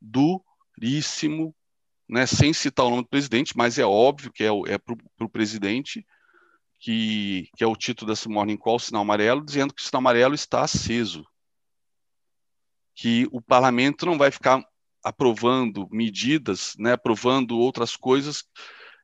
duríssimo, 0.00 1.54
né, 2.08 2.26
sem 2.26 2.52
citar 2.52 2.86
o 2.86 2.90
nome 2.90 3.02
do 3.02 3.08
presidente, 3.08 3.56
mas 3.56 3.78
é 3.78 3.84
óbvio 3.84 4.32
que 4.32 4.44
é, 4.44 4.48
é 4.68 4.78
para 4.78 4.94
o 5.20 5.28
presidente, 5.28 6.06
que, 6.78 7.48
que 7.56 7.64
é 7.64 7.66
o 7.66 7.76
título 7.76 8.10
desse 8.10 8.28
Morning 8.28 8.56
Call, 8.56 8.78
Sinal 8.78 9.02
Amarelo, 9.02 9.44
dizendo 9.44 9.72
que 9.72 9.80
o 9.80 9.84
Sinal 9.84 10.00
Amarelo 10.00 10.34
está 10.34 10.62
aceso, 10.62 11.26
que 12.94 13.26
o 13.32 13.40
parlamento 13.40 14.06
não 14.06 14.18
vai 14.18 14.30
ficar 14.30 14.62
aprovando 15.02 15.88
medidas, 15.90 16.74
né, 16.78 16.92
aprovando 16.92 17.58
outras 17.58 17.96
coisas 17.96 18.44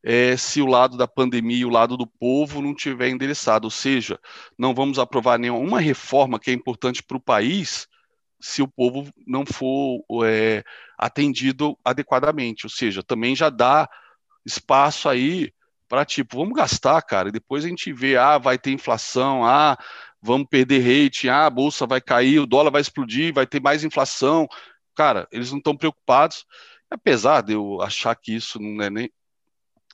é, 0.03 0.37
se 0.37 0.63
o 0.63 0.67
lado 0.67 0.97
da 0.97 1.07
pandemia 1.07 1.59
e 1.59 1.65
o 1.65 1.71
lado 1.71 1.97
do 1.97 2.07
povo 2.07 2.63
não 2.63 2.75
tiver 2.75 3.09
endereçado, 3.09 3.67
ou 3.67 3.71
seja, 3.71 4.19
não 4.59 4.75
vamos 4.75 4.99
aprovar 4.99 5.39
nenhuma 5.39 5.81
reforma 5.81 6.39
que 6.39 6.51
é 6.51 6.55
importante 6.55 7.03
para 7.03 7.17
o 7.17 7.21
país 7.21 7.87
se 8.41 8.63
o 8.63 8.69
povo 8.69 9.13
não 9.27 9.45
for 9.45 10.03
é, 10.25 10.65
atendido 10.97 11.79
adequadamente, 11.85 12.65
ou 12.65 12.71
seja, 12.71 13.03
também 13.03 13.37
já 13.37 13.51
dá 13.51 13.89
espaço 14.47 15.09
aí 15.09 15.53
para 15.89 16.05
tipo, 16.05 16.37
vamos 16.39 16.55
gastar, 16.55 17.03
cara, 17.03 17.29
e 17.29 17.33
depois 17.33 17.65
a 17.65 17.69
gente 17.69 17.93
vê, 17.93 18.17
ah, 18.17 18.39
vai 18.39 18.57
ter 18.57 18.71
inflação, 18.71 19.45
ah, 19.45 19.77
vamos 20.23 20.49
perder 20.49 20.79
rate, 20.79 21.29
ah, 21.29 21.47
a 21.47 21.51
bolsa 21.51 21.87
vai 21.87 22.01
cair, 22.01 22.39
o 22.39 22.47
dólar 22.47 22.71
vai 22.71 22.81
explodir, 22.81 23.35
vai 23.35 23.47
ter 23.47 23.61
mais 23.61 23.83
inflação. 23.83 24.47
Cara, 24.95 25.27
eles 25.33 25.51
não 25.51 25.59
estão 25.59 25.77
preocupados, 25.77 26.47
apesar 26.89 27.43
de 27.43 27.55
eu 27.55 27.83
achar 27.83 28.15
que 28.15 28.35
isso 28.35 28.61
não 28.61 28.83
é 28.83 28.89
nem, 28.89 29.11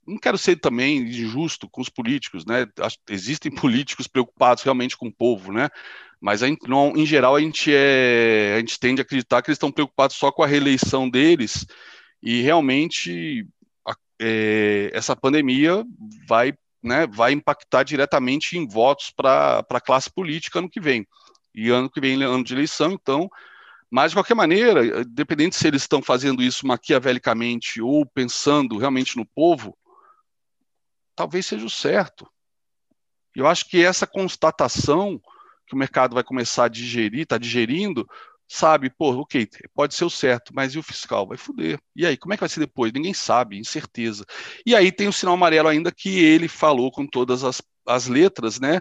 não 0.07 0.19
quero 0.19 0.39
ser 0.39 0.57
também 0.57 0.99
injusto 0.99 1.69
com 1.69 1.81
os 1.81 1.89
políticos, 1.89 2.45
né? 2.45 2.67
Existem 3.09 3.51
políticos 3.55 4.07
preocupados 4.07 4.63
realmente 4.63 4.97
com 4.97 5.09
o 5.09 5.13
povo, 5.13 5.53
né? 5.53 5.69
Mas 6.21 6.41
não, 6.67 6.97
em 6.97 7.05
geral 7.05 7.37
a 7.37 7.41
gente 7.41 7.71
é, 7.73 8.55
a 8.57 8.59
gente 8.59 8.79
tende 8.79 9.01
a 9.01 9.05
acreditar 9.05 9.43
que 9.43 9.51
eles 9.51 9.57
estão 9.57 9.71
preocupados 9.71 10.17
só 10.17 10.33
com 10.33 10.43
a 10.43 10.47
reeleição 10.47 11.11
deles 11.11 11.67
e 12.23 12.41
realmente 12.41 13.47
é, 14.21 14.91
essa 14.95 15.15
pandemia 15.15 15.85
vai, 16.27 16.55
né, 16.83 17.07
vai 17.07 17.33
impactar 17.33 17.83
diretamente 17.83 18.57
em 18.57 18.67
votos 18.67 19.13
para 19.15 19.65
a 19.69 19.81
classe 19.81 20.11
política 20.11 20.59
ano 20.59 20.71
que 20.71 20.81
vem. 20.81 21.07
E 21.55 21.71
ano 21.71 21.91
que 21.91 22.01
vem 22.01 22.23
ano 22.23 22.43
de 22.43 22.55
eleição, 22.55 22.93
então 22.93 23.31
mas, 23.91 24.11
de 24.11 24.17
qualquer 24.17 24.35
maneira, 24.35 24.85
independente 25.03 25.57
se 25.57 25.67
eles 25.67 25.83
estão 25.83 26.03
fazendo 26.03 26.43
isso 26.43 26.67
maquiavelicamente 26.67 27.81
ou 27.81 28.05
pensando 28.05 28.79
realmente 28.79 29.17
no 29.17 29.25
povo, 29.25 29.77
talvez 31.17 31.47
seja 31.47 31.65
o 31.65 31.71
certo. 31.71 32.31
Eu 33.35 33.47
acho 33.47 33.69
que 33.69 33.85
essa 33.85 34.07
constatação 34.07 35.21
que 35.67 35.75
o 35.75 35.79
mercado 35.79 36.15
vai 36.15 36.23
começar 36.23 36.65
a 36.65 36.69
digerir, 36.69 37.23
está 37.23 37.37
digerindo, 37.39 38.09
sabe, 38.49 38.89
pô, 38.89 39.13
ok, 39.21 39.49
pode 39.75 39.95
ser 39.95 40.05
o 40.05 40.11
certo, 40.11 40.55
mas 40.55 40.75
e 40.75 40.79
o 40.79 40.83
fiscal? 40.83 41.27
Vai 41.27 41.37
foder. 41.37 41.81
E 41.95 42.07
aí, 42.07 42.17
como 42.17 42.33
é 42.33 42.37
que 42.37 42.41
vai 42.41 42.49
ser 42.49 42.61
depois? 42.61 42.93
Ninguém 42.93 43.13
sabe, 43.13 43.59
incerteza. 43.59 44.25
E 44.65 44.75
aí 44.75 44.93
tem 44.93 45.09
o 45.09 45.13
sinal 45.13 45.35
amarelo 45.35 45.69
ainda 45.69 45.91
que 45.91 46.21
ele 46.21 46.47
falou 46.47 46.93
com 46.93 47.07
todas 47.07 47.43
as, 47.43 47.61
as 47.87 48.07
letras, 48.07 48.61
né, 48.61 48.81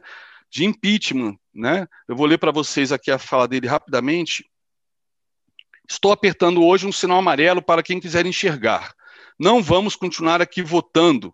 de 0.49 0.63
impeachment, 0.63 1.35
né? 1.53 1.87
Eu 2.07 2.15
vou 2.15 2.27
ler 2.27 2.37
para 2.37 2.51
vocês 2.51 2.91
aqui 2.91 3.09
a 3.09 3.17
fala 3.17 3.47
dele 3.47 3.67
rapidamente. 3.67 4.45
Estou 5.89 6.11
apertando 6.11 6.63
hoje 6.63 6.87
um 6.87 6.91
sinal 6.91 7.17
amarelo 7.17 7.61
para 7.61 7.83
quem 7.83 7.99
quiser 7.99 8.25
enxergar. 8.25 8.93
Não 9.39 9.61
vamos 9.61 9.95
continuar 9.95 10.41
aqui 10.41 10.61
votando 10.61 11.33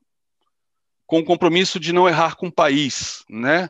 com 1.12 1.20
o 1.20 1.26
compromisso 1.26 1.78
de 1.78 1.92
não 1.92 2.08
errar 2.08 2.38
com 2.38 2.48
o 2.48 2.52
país, 2.52 3.26
né? 3.30 3.68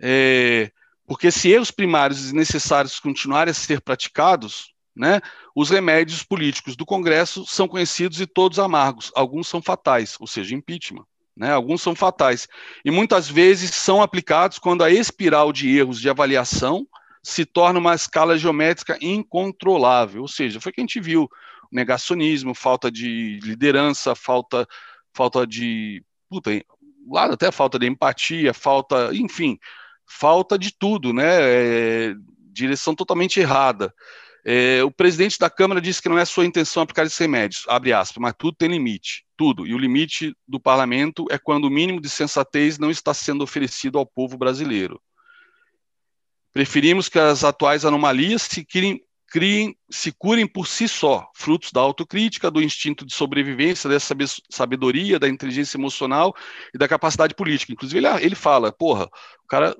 É, 0.00 0.72
porque 1.06 1.30
se 1.30 1.48
erros 1.48 1.70
primários 1.70 2.30
e 2.30 2.34
necessários 2.34 2.98
continuarem 2.98 3.52
a 3.52 3.54
ser 3.54 3.80
praticados, 3.80 4.74
né, 4.96 5.20
os 5.54 5.70
remédios 5.70 6.24
políticos 6.24 6.74
do 6.74 6.84
Congresso 6.84 7.46
são 7.46 7.68
conhecidos 7.68 8.20
e 8.20 8.26
todos 8.26 8.58
amargos. 8.58 9.12
Alguns 9.14 9.46
são 9.46 9.62
fatais, 9.62 10.16
ou 10.18 10.26
seja, 10.26 10.52
impeachment. 10.52 11.06
Né, 11.36 11.52
alguns 11.52 11.80
são 11.80 11.94
fatais. 11.94 12.48
E 12.84 12.90
muitas 12.90 13.28
vezes 13.28 13.70
são 13.70 14.02
aplicados 14.02 14.58
quando 14.58 14.82
a 14.82 14.90
espiral 14.90 15.52
de 15.52 15.68
erros 15.68 16.00
de 16.00 16.10
avaliação 16.10 16.84
se 17.22 17.44
torna 17.44 17.78
uma 17.78 17.94
escala 17.94 18.36
geométrica 18.36 18.98
incontrolável. 19.00 20.22
Ou 20.22 20.28
seja, 20.28 20.60
foi 20.60 20.72
que 20.72 20.80
a 20.80 20.82
gente 20.82 20.98
viu 20.98 21.28
negacionismo, 21.70 22.52
falta 22.52 22.90
de 22.90 23.38
liderança, 23.44 24.16
falta, 24.16 24.66
falta 25.14 25.46
de 25.46 26.02
puta, 26.30 26.52
lado 27.14 27.34
até 27.34 27.50
falta 27.50 27.78
de 27.78 27.86
empatia, 27.86 28.54
falta, 28.54 29.10
enfim, 29.12 29.58
falta 30.06 30.58
de 30.58 30.72
tudo, 30.76 31.12
né? 31.12 31.26
É, 31.28 32.14
direção 32.52 32.94
totalmente 32.94 33.40
errada. 33.40 33.92
É, 34.44 34.82
o 34.82 34.90
presidente 34.90 35.38
da 35.38 35.50
Câmara 35.50 35.80
disse 35.80 36.00
que 36.00 36.08
não 36.08 36.18
é 36.18 36.24
sua 36.24 36.46
intenção 36.46 36.82
aplicar 36.82 37.04
esses 37.04 37.18
remédios, 37.18 37.64
abre 37.68 37.92
aspas, 37.92 38.20
mas 38.20 38.34
tudo 38.38 38.56
tem 38.56 38.68
limite, 38.68 39.24
tudo. 39.36 39.66
E 39.66 39.74
o 39.74 39.78
limite 39.78 40.34
do 40.48 40.58
parlamento 40.58 41.26
é 41.30 41.38
quando 41.38 41.66
o 41.66 41.70
mínimo 41.70 42.00
de 42.00 42.08
sensatez 42.08 42.78
não 42.78 42.90
está 42.90 43.12
sendo 43.12 43.44
oferecido 43.44 43.98
ao 43.98 44.06
povo 44.06 44.38
brasileiro. 44.38 45.00
Preferimos 46.52 47.08
que 47.08 47.18
as 47.18 47.44
atuais 47.44 47.84
anomalias 47.84 48.42
se 48.42 48.64
criem, 48.64 49.00
criem, 49.30 49.76
se 49.88 50.10
curem 50.10 50.46
por 50.46 50.66
si 50.66 50.88
só, 50.88 51.30
frutos 51.34 51.70
da 51.70 51.80
autocrítica, 51.80 52.50
do 52.50 52.60
instinto 52.60 53.06
de 53.06 53.14
sobrevivência, 53.14 53.88
dessa 53.88 54.14
sabedoria, 54.50 55.20
da 55.20 55.28
inteligência 55.28 55.78
emocional 55.78 56.34
e 56.74 56.78
da 56.78 56.88
capacidade 56.88 57.34
política. 57.34 57.72
Inclusive, 57.72 57.98
ele, 57.98 58.24
ele 58.24 58.34
fala, 58.34 58.72
porra, 58.72 59.08
o 59.44 59.46
cara 59.46 59.76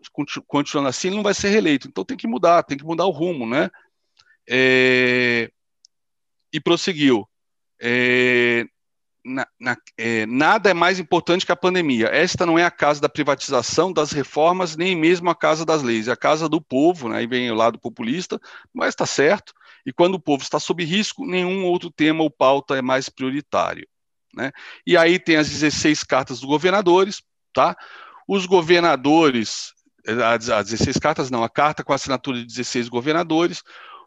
continuando 0.46 0.88
assim, 0.88 1.08
ele 1.08 1.16
não 1.16 1.22
vai 1.24 1.34
ser 1.34 1.48
reeleito, 1.48 1.88
então 1.88 2.04
tem 2.04 2.16
que 2.16 2.28
mudar, 2.28 2.62
tem 2.62 2.78
que 2.78 2.84
mudar 2.84 3.06
o 3.06 3.10
rumo, 3.10 3.44
né? 3.44 3.68
É, 4.48 5.50
e 6.52 6.60
prosseguiu. 6.60 7.28
É, 7.80 8.64
na, 9.24 9.46
na, 9.58 9.76
é, 9.98 10.26
nada 10.26 10.70
é 10.70 10.74
mais 10.74 10.98
importante 10.98 11.44
que 11.44 11.52
a 11.52 11.56
pandemia. 11.56 12.08
Esta 12.08 12.46
não 12.46 12.58
é 12.58 12.64
a 12.64 12.70
casa 12.70 13.00
da 13.00 13.08
privatização, 13.08 13.92
das 13.92 14.12
reformas, 14.12 14.76
nem 14.76 14.96
mesmo 14.96 15.28
a 15.30 15.34
casa 15.34 15.64
das 15.64 15.82
leis. 15.82 16.08
É 16.08 16.12
a 16.12 16.16
casa 16.16 16.48
do 16.48 16.60
povo, 16.60 17.08
né? 17.08 17.18
aí 17.18 17.26
vem 17.26 17.50
o 17.50 17.54
lado 17.54 17.78
populista, 17.78 18.40
mas 18.72 18.90
está 18.90 19.06
certo. 19.06 19.52
E 19.84 19.92
quando 19.92 20.14
o 20.14 20.20
povo 20.20 20.42
está 20.42 20.58
sob 20.58 20.84
risco, 20.84 21.26
nenhum 21.26 21.64
outro 21.64 21.90
tema 21.90 22.22
ou 22.22 22.30
pauta 22.30 22.76
é 22.76 22.82
mais 22.82 23.08
prioritário. 23.08 23.86
Né? 24.34 24.52
E 24.86 24.96
aí 24.96 25.18
tem 25.18 25.36
as 25.36 25.48
16 25.48 26.04
cartas 26.04 26.40
dos 26.40 26.48
governadores, 26.48 27.22
tá? 27.52 27.76
Os 28.28 28.46
governadores, 28.46 29.72
as 30.06 30.70
16 30.70 30.98
cartas 30.98 31.30
não, 31.30 31.42
a 31.42 31.48
carta 31.48 31.82
com 31.82 31.92
a 31.92 31.96
assinatura 31.96 32.38
de 32.38 32.46
16 32.46 32.88
governadores, 32.88 33.62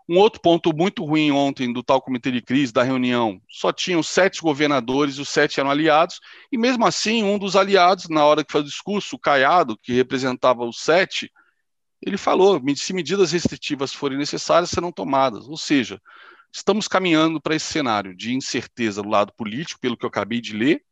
um 0.07 0.17
outro 0.17 0.41
ponto 0.41 0.75
muito 0.75 1.05
ruim 1.05 1.31
ontem 1.31 1.71
do 1.71 1.81
tal 1.81 2.01
comitê 2.01 2.31
de 2.31 2.41
crise, 2.41 2.73
da 2.73 2.83
reunião, 2.83 3.41
só 3.49 3.71
tinham 3.71 4.03
sete 4.03 4.41
governadores, 4.41 5.17
os 5.17 5.29
sete 5.29 5.59
eram 5.59 5.71
aliados, 5.71 6.19
e 6.51 6.57
mesmo 6.57 6.85
assim, 6.85 7.23
um 7.23 7.39
dos 7.39 7.55
aliados, 7.55 8.09
na 8.09 8.25
hora 8.25 8.43
que 8.43 8.51
fez 8.51 8.65
o 8.65 8.67
discurso, 8.67 9.15
o 9.15 9.19
Caiado, 9.19 9.77
que 9.81 9.93
representava 9.93 10.65
os 10.65 10.79
sete, 10.79 11.31
ele 12.05 12.17
falou: 12.17 12.61
se 12.75 12.93
medidas 12.93 13.31
restritivas 13.31 13.93
forem 13.93 14.17
necessárias, 14.17 14.69
serão 14.69 14.91
tomadas. 14.91 15.47
Ou 15.47 15.57
seja, 15.57 16.01
estamos 16.51 16.87
caminhando 16.87 17.41
para 17.41 17.55
esse 17.55 17.65
cenário 17.65 18.15
de 18.15 18.33
incerteza 18.33 19.01
do 19.01 19.09
lado 19.09 19.33
político, 19.33 19.79
pelo 19.79 19.97
que 19.97 20.05
eu 20.05 20.09
acabei 20.09 20.41
de 20.41 20.53
ler, 20.53 20.83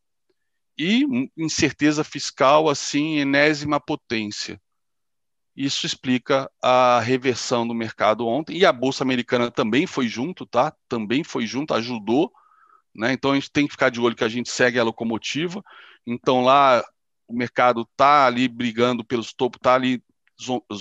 e 0.78 1.04
incerteza 1.36 2.02
fiscal, 2.02 2.68
assim, 2.68 3.18
enésima 3.18 3.78
potência. 3.78 4.60
Isso 5.56 5.84
explica 5.84 6.50
a 6.62 7.00
reversão 7.00 7.66
do 7.66 7.74
mercado 7.74 8.26
ontem. 8.26 8.56
E 8.56 8.64
a 8.64 8.72
Bolsa 8.72 9.04
Americana 9.04 9.50
também 9.50 9.86
foi 9.86 10.08
junto, 10.08 10.46
tá? 10.46 10.74
Também 10.88 11.22
foi 11.22 11.46
junto, 11.46 11.74
ajudou. 11.74 12.32
Né? 12.94 13.12
Então 13.12 13.32
a 13.32 13.34
gente 13.34 13.50
tem 13.50 13.66
que 13.66 13.72
ficar 13.72 13.90
de 13.90 14.00
olho 14.00 14.16
que 14.16 14.24
a 14.24 14.28
gente 14.28 14.50
segue 14.50 14.78
a 14.78 14.84
locomotiva. 14.84 15.62
Então 16.06 16.42
lá 16.42 16.82
o 17.28 17.34
mercado 17.34 17.82
está 17.82 18.26
ali 18.26 18.48
brigando 18.48 19.04
pelos 19.04 19.32
topos, 19.32 19.58
está 19.58 19.74
ali 19.74 20.02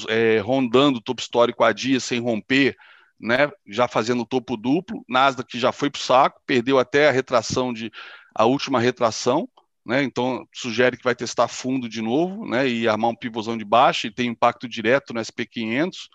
é, 0.07 0.39
rondando 0.39 0.99
o 0.99 1.01
topo 1.01 1.21
histórico 1.21 1.63
a 1.63 1.73
dia 1.73 1.99
sem 1.99 2.19
romper, 2.19 2.75
né? 3.19 3.51
já 3.67 3.87
fazendo 3.89 4.25
topo 4.25 4.55
duplo. 4.55 5.03
Nasdaq 5.07 5.59
já 5.59 5.73
foi 5.73 5.89
para 5.89 5.99
o 5.99 6.01
saco, 6.01 6.41
perdeu 6.45 6.79
até 6.79 7.09
a 7.09 7.11
retração 7.11 7.73
de 7.73 7.91
a 8.33 8.45
última 8.45 8.79
retração 8.79 9.49
né? 9.85 10.03
Então 10.03 10.47
sugere 10.53 10.97
que 10.97 11.03
vai 11.03 11.15
testar 11.15 11.47
fundo 11.47 11.89
de 11.89 12.01
novo, 12.01 12.47
né? 12.47 12.67
E 12.67 12.87
armar 12.87 13.11
um 13.11 13.15
pivôzão 13.15 13.57
de 13.57 13.65
baixa 13.65 14.07
e 14.07 14.13
tem 14.13 14.29
impacto 14.29 14.67
direto 14.67 15.13
no 15.13 15.19
SP500. 15.19 16.09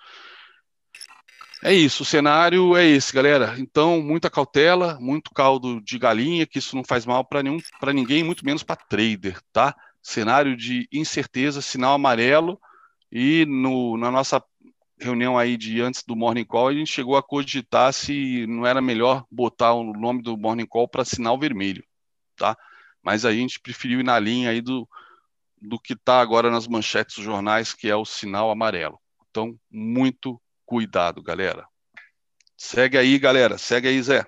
É 1.64 1.72
isso, 1.72 2.02
o 2.02 2.06
cenário 2.06 2.76
é 2.76 2.84
esse, 2.84 3.12
galera. 3.12 3.56
Então, 3.58 4.02
muita 4.02 4.30
cautela, 4.30 4.98
muito 5.00 5.30
caldo 5.32 5.80
de 5.80 5.98
galinha, 5.98 6.46
que 6.46 6.58
isso 6.58 6.76
não 6.76 6.84
faz 6.84 7.06
mal 7.06 7.24
para 7.24 7.42
nenhum, 7.42 7.58
para 7.80 7.94
ninguém, 7.94 8.22
muito 8.22 8.44
menos 8.44 8.62
para 8.62 8.76
trader, 8.76 9.40
tá? 9.52 9.74
Cenário 10.02 10.54
de 10.56 10.86
incerteza, 10.92 11.62
sinal 11.62 11.94
amarelo 11.94 12.60
e 13.10 13.46
no, 13.46 13.96
na 13.96 14.10
nossa 14.10 14.42
reunião 15.00 15.38
aí 15.38 15.56
de 15.56 15.80
antes 15.80 16.02
do 16.02 16.16
Morning 16.16 16.44
Call, 16.44 16.68
a 16.68 16.74
gente 16.74 16.92
chegou 16.92 17.16
a 17.16 17.22
cogitar 17.22 17.92
se 17.92 18.46
não 18.46 18.66
era 18.66 18.80
melhor 18.80 19.24
botar 19.30 19.74
o 19.74 19.92
nome 19.92 20.22
do 20.22 20.36
Morning 20.36 20.66
Call 20.66 20.88
para 20.88 21.04
sinal 21.04 21.38
vermelho, 21.38 21.84
tá? 22.36 22.56
Mas 23.06 23.24
a 23.24 23.32
gente 23.32 23.60
preferiu 23.60 24.00
ir 24.00 24.02
na 24.02 24.18
linha 24.18 24.50
aí 24.50 24.60
do, 24.60 24.84
do 25.62 25.78
que 25.78 25.92
está 25.92 26.20
agora 26.20 26.50
nas 26.50 26.66
manchetes 26.66 27.14
dos 27.14 27.24
jornais, 27.24 27.72
que 27.72 27.88
é 27.88 27.94
o 27.94 28.04
sinal 28.04 28.50
amarelo. 28.50 28.98
Então, 29.30 29.56
muito 29.70 30.42
cuidado, 30.64 31.22
galera. 31.22 31.64
Segue 32.56 32.98
aí, 32.98 33.16
galera. 33.16 33.58
Segue 33.58 33.86
aí, 33.86 34.02
Zé. 34.02 34.26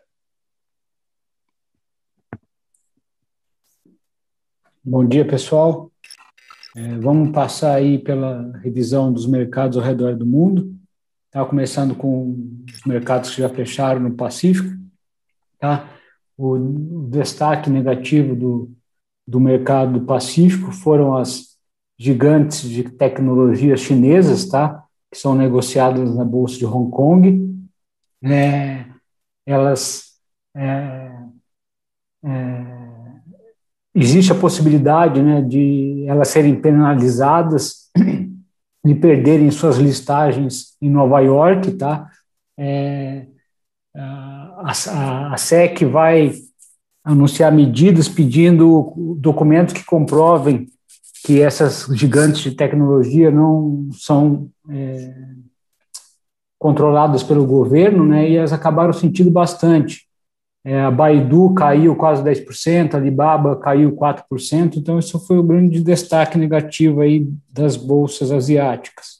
Bom 4.84 5.04
dia, 5.04 5.26
pessoal. 5.26 5.90
É, 6.76 6.98
vamos 6.98 7.32
passar 7.32 7.74
aí 7.74 7.98
pela 7.98 8.56
revisão 8.58 9.12
dos 9.12 9.26
mercados 9.26 9.76
ao 9.76 9.82
redor 9.82 10.14
do 10.14 10.24
mundo. 10.24 10.78
Tá 11.32 11.44
começando 11.44 11.96
com 11.96 12.64
os 12.72 12.84
mercados 12.86 13.34
que 13.34 13.42
já 13.42 13.48
fecharam 13.48 14.00
no 14.02 14.14
Pacífico, 14.14 14.70
tá? 15.58 15.97
O 16.38 17.08
destaque 17.10 17.68
negativo 17.68 18.36
do, 18.36 18.70
do 19.26 19.40
mercado 19.40 19.98
do 19.98 20.06
Pacífico 20.06 20.70
foram 20.70 21.16
as 21.16 21.58
gigantes 21.98 22.62
de 22.62 22.84
tecnologia 22.84 23.76
chinesas, 23.76 24.46
tá? 24.46 24.84
que 25.10 25.18
são 25.18 25.34
negociadas 25.34 26.14
na 26.14 26.24
Bolsa 26.24 26.56
de 26.56 26.64
Hong 26.64 26.90
Kong. 26.92 27.68
É, 28.22 28.84
elas. 29.44 30.04
É, 30.56 31.10
é, 32.24 32.78
existe 33.94 34.30
a 34.30 34.38
possibilidade 34.38 35.20
né, 35.20 35.42
de 35.42 36.04
elas 36.06 36.28
serem 36.28 36.60
penalizadas 36.60 37.90
e 38.84 38.94
perderem 38.94 39.50
suas 39.50 39.76
listagens 39.76 40.76
em 40.80 40.90
Nova 40.90 41.20
York, 41.20 41.72
tá? 41.72 42.08
É, 42.56 43.26
a, 44.64 45.36
SEC 45.36 45.84
vai 45.84 46.32
anunciar 47.04 47.52
medidas 47.52 48.08
pedindo 48.08 48.92
documentos 49.18 49.72
que 49.72 49.84
comprovem 49.84 50.68
que 51.24 51.40
essas 51.40 51.86
gigantes 51.96 52.40
de 52.40 52.52
tecnologia 52.52 53.30
não 53.30 53.88
são 53.92 54.48
é, 54.70 55.14
controladas 56.58 57.22
pelo 57.22 57.46
governo, 57.46 58.04
né, 58.04 58.28
e 58.28 58.36
elas 58.36 58.52
acabaram 58.52 58.92
sentindo 58.92 59.30
bastante. 59.30 60.06
É, 60.64 60.80
a 60.80 60.90
Baidu 60.90 61.54
caiu 61.54 61.94
quase 61.96 62.22
10%, 62.22 62.94
a 62.94 62.98
Alibaba 62.98 63.56
caiu 63.56 63.92
4%, 63.92 64.76
então 64.76 64.98
isso 64.98 65.18
foi 65.20 65.38
o 65.38 65.42
grande 65.42 65.80
destaque 65.80 66.36
negativo 66.36 67.00
aí 67.00 67.26
das 67.50 67.76
bolsas 67.76 68.30
asiáticas. 68.30 69.18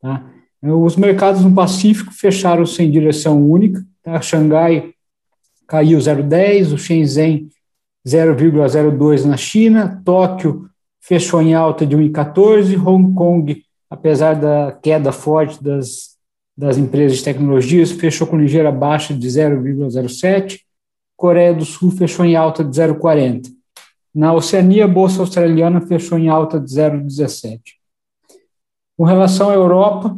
Tá? 0.00 0.24
Os 0.62 0.96
mercados 0.96 1.44
no 1.44 1.54
Pacífico 1.54 2.12
fecharam 2.12 2.64
sem 2.64 2.90
direção 2.90 3.46
única, 3.46 3.84
Tá? 4.04 4.20
Xangai 4.20 4.94
caiu 5.66 5.98
0,10, 5.98 6.74
o 6.74 6.78
Shenzhen 6.78 7.48
0,02 8.06 9.24
na 9.24 9.36
China, 9.36 10.02
Tóquio 10.04 10.68
fechou 11.00 11.40
em 11.40 11.54
alta 11.54 11.86
de 11.86 11.96
1,14, 11.96 12.78
Hong 12.86 13.14
Kong, 13.14 13.64
apesar 13.88 14.34
da 14.34 14.72
queda 14.72 15.10
forte 15.10 15.62
das, 15.62 16.16
das 16.56 16.76
empresas 16.76 17.18
de 17.18 17.24
tecnologias, 17.24 17.90
fechou 17.90 18.26
com 18.26 18.38
ligeira 18.38 18.70
baixa 18.70 19.14
de 19.14 19.26
0,07, 19.26 20.60
Coreia 21.16 21.54
do 21.54 21.64
Sul 21.64 21.90
fechou 21.90 22.24
em 22.24 22.36
alta 22.36 22.62
de 22.64 22.76
0,40. 22.76 23.48
Na 24.14 24.32
Oceania, 24.32 24.84
a 24.84 24.88
Bolsa 24.88 25.20
Australiana 25.20 25.80
fechou 25.80 26.18
em 26.18 26.28
alta 26.28 26.60
de 26.60 26.70
0,17. 26.70 27.60
Com 28.96 29.04
relação 29.04 29.50
à 29.50 29.54
Europa, 29.54 30.16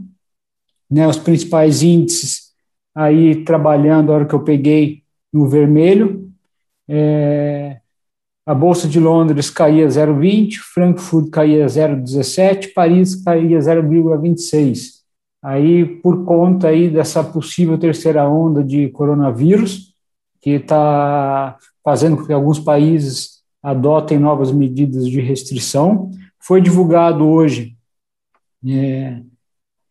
né, 0.91 1.07
os 1.07 1.17
principais 1.17 1.83
índices 1.83 2.46
aí 2.97 3.45
trabalhando 3.45 4.11
a 4.11 4.15
hora 4.15 4.25
que 4.25 4.35
eu 4.35 4.43
peguei 4.43 5.03
no 5.31 5.47
vermelho. 5.47 6.33
É, 6.89 7.79
a 8.47 8.55
Bolsa 8.55 8.89
de 8.89 8.99
Londres 8.99 9.51
caía 9.51 9.87
0,20, 9.87 10.57
Frankfurt 10.73 11.29
caía 11.31 11.67
0,17, 11.67 12.73
Paris 12.73 13.23
caía 13.23 13.59
0,26. 13.59 14.97
Aí, 15.43 15.85
por 15.85 16.25
conta 16.25 16.69
aí 16.69 16.89
dessa 16.89 17.23
possível 17.23 17.77
terceira 17.77 18.27
onda 18.29 18.65
de 18.65 18.89
coronavírus, 18.89 19.95
que 20.41 20.51
está 20.51 21.59
fazendo 21.85 22.17
com 22.17 22.25
que 22.25 22.33
alguns 22.33 22.59
países 22.59 23.43
adotem 23.63 24.19
novas 24.19 24.51
medidas 24.51 25.07
de 25.09 25.21
restrição, 25.21 26.11
foi 26.41 26.61
divulgado 26.61 27.27
hoje 27.27 27.77
é, 28.67 29.21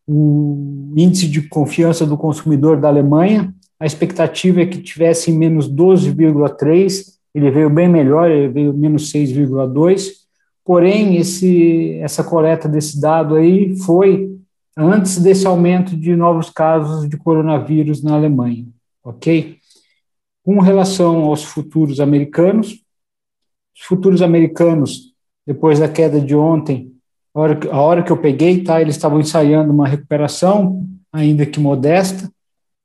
o 0.07 0.93
índice 0.95 1.27
de 1.27 1.41
confiança 1.47 2.05
do 2.05 2.17
consumidor 2.17 2.79
da 2.79 2.87
Alemanha, 2.87 3.53
a 3.79 3.85
expectativa 3.85 4.61
é 4.61 4.65
que 4.65 4.81
tivesse 4.81 5.31
menos 5.31 5.69
12,3, 5.69 7.15
ele 7.33 7.51
veio 7.51 7.69
bem 7.69 7.89
melhor, 7.89 8.29
ele 8.29 8.47
veio 8.47 8.73
menos 8.73 9.11
6,2, 9.11 10.11
porém 10.63 11.17
esse, 11.17 11.93
essa 11.99 12.23
coleta 12.23 12.67
desse 12.67 12.99
dado 12.99 13.35
aí 13.35 13.75
foi 13.77 14.35
antes 14.77 15.17
desse 15.19 15.45
aumento 15.47 15.95
de 15.95 16.15
novos 16.15 16.49
casos 16.49 17.07
de 17.09 17.17
coronavírus 17.17 18.03
na 18.03 18.15
Alemanha, 18.15 18.65
ok? 19.03 19.57
Com 20.43 20.59
relação 20.59 21.23
aos 21.23 21.43
futuros 21.43 21.99
americanos, 21.99 22.83
os 23.75 23.83
futuros 23.83 24.21
americanos, 24.21 25.13
depois 25.45 25.79
da 25.79 25.89
queda 25.89 26.19
de 26.21 26.35
ontem, 26.35 26.94
a 27.35 27.39
hora, 27.39 27.55
que, 27.57 27.67
a 27.67 27.81
hora 27.81 28.01
que 28.01 28.11
eu 28.11 28.17
peguei, 28.17 28.63
tá, 28.63 28.81
eles 28.81 28.95
estavam 28.95 29.19
ensaiando 29.19 29.73
uma 29.73 29.87
recuperação, 29.87 30.87
ainda 31.11 31.45
que 31.45 31.59
modesta. 31.59 32.31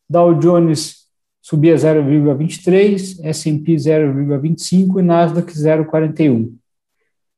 Dow 0.09 0.35
Jones 0.35 1.07
subia 1.41 1.77
0,23, 1.77 3.25
S&P 3.25 3.75
0,25 3.77 4.99
e 4.99 5.03
Nasdaq 5.03 5.53
0,41. 5.53 6.53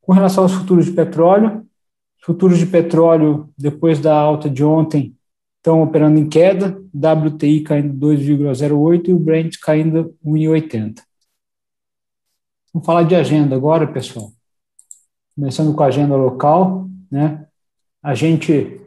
Com 0.01 0.12
relação 0.14 0.44
aos 0.44 0.53
futuros 0.53 0.87
de 0.87 0.92
petróleo, 0.92 1.66
os 2.18 2.25
futuros 2.25 2.59
de 2.59 2.64
petróleo, 2.64 3.51
depois 3.59 4.01
da 4.01 4.16
alta 4.16 4.48
de 4.48 4.64
ontem, 4.64 5.14
estão 5.59 5.83
operando 5.83 6.18
em 6.18 6.29
queda, 6.29 6.81
WTI 6.94 7.61
caindo 7.61 7.94
2,08 8.07 9.09
e 9.09 9.12
o 9.12 9.18
Brent 9.18 9.59
caindo 9.61 10.16
1,80. 10.25 11.03
Vamos 12.72 12.87
falar 12.87 13.03
de 13.03 13.14
agenda 13.14 13.55
agora, 13.55 13.87
pessoal. 13.87 14.33
Começando 15.37 15.75
com 15.75 15.83
a 15.83 15.87
agenda 15.87 16.16
local. 16.16 16.88
Né? 17.12 17.46
A 18.03 18.14
gente 18.14 18.81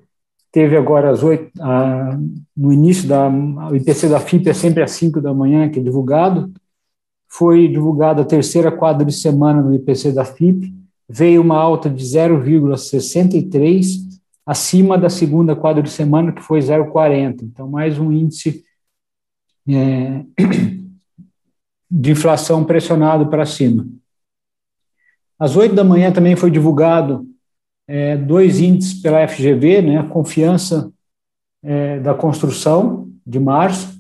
teve 0.52 0.76
agora 0.76 1.12
às 1.12 1.22
oito, 1.22 1.52
no 2.58 2.74
início 2.74 3.08
da 3.08 3.30
o 3.30 3.76
IPC 3.76 4.10
da 4.10 4.20
FIP 4.20 4.50
é 4.50 4.54
sempre 4.54 4.82
às 4.82 4.92
5 4.92 5.22
da 5.22 5.32
manhã 5.32 5.70
que 5.70 5.80
é 5.80 5.84
divulgado. 5.84 6.52
Foi 7.28 7.68
divulgada 7.68 8.24
a 8.24 8.26
terceira 8.26 8.72
quadra 8.72 9.06
de 9.06 9.14
semana 9.14 9.62
no 9.62 9.76
IPC 9.76 10.12
da 10.12 10.26
FIP, 10.26 10.74
veio 11.08 11.40
uma 11.42 11.58
alta 11.58 11.88
de 11.88 12.04
0,63 12.04 13.86
acima 14.44 14.98
da 14.98 15.10
segunda 15.10 15.56
quadra 15.56 15.84
de 15.84 15.92
semana 15.92 16.32
que 16.32 16.42
foi 16.42 16.60
0,40. 16.60 17.44
Então 17.44 17.70
mais 17.70 18.00
um 18.00 18.12
índice 18.12 18.64
é, 19.68 20.26
de 21.92 22.12
inflação 22.12 22.64
pressionado 22.64 23.28
para 23.28 23.46
cima. 23.46 23.88
Às 25.38 25.56
oito 25.56 25.76
da 25.76 25.84
manhã 25.84 26.12
também 26.12 26.36
foi 26.36 26.50
divulgado 26.50 27.35
é, 27.88 28.18
dois 28.18 28.60
índices 28.60 29.02
pela 29.02 29.28
FGV, 29.28 29.82
né, 29.82 30.04
confiança 30.04 30.92
é, 31.64 32.00
da 32.00 32.14
construção 32.14 33.10
de 33.26 33.40
março, 33.40 33.96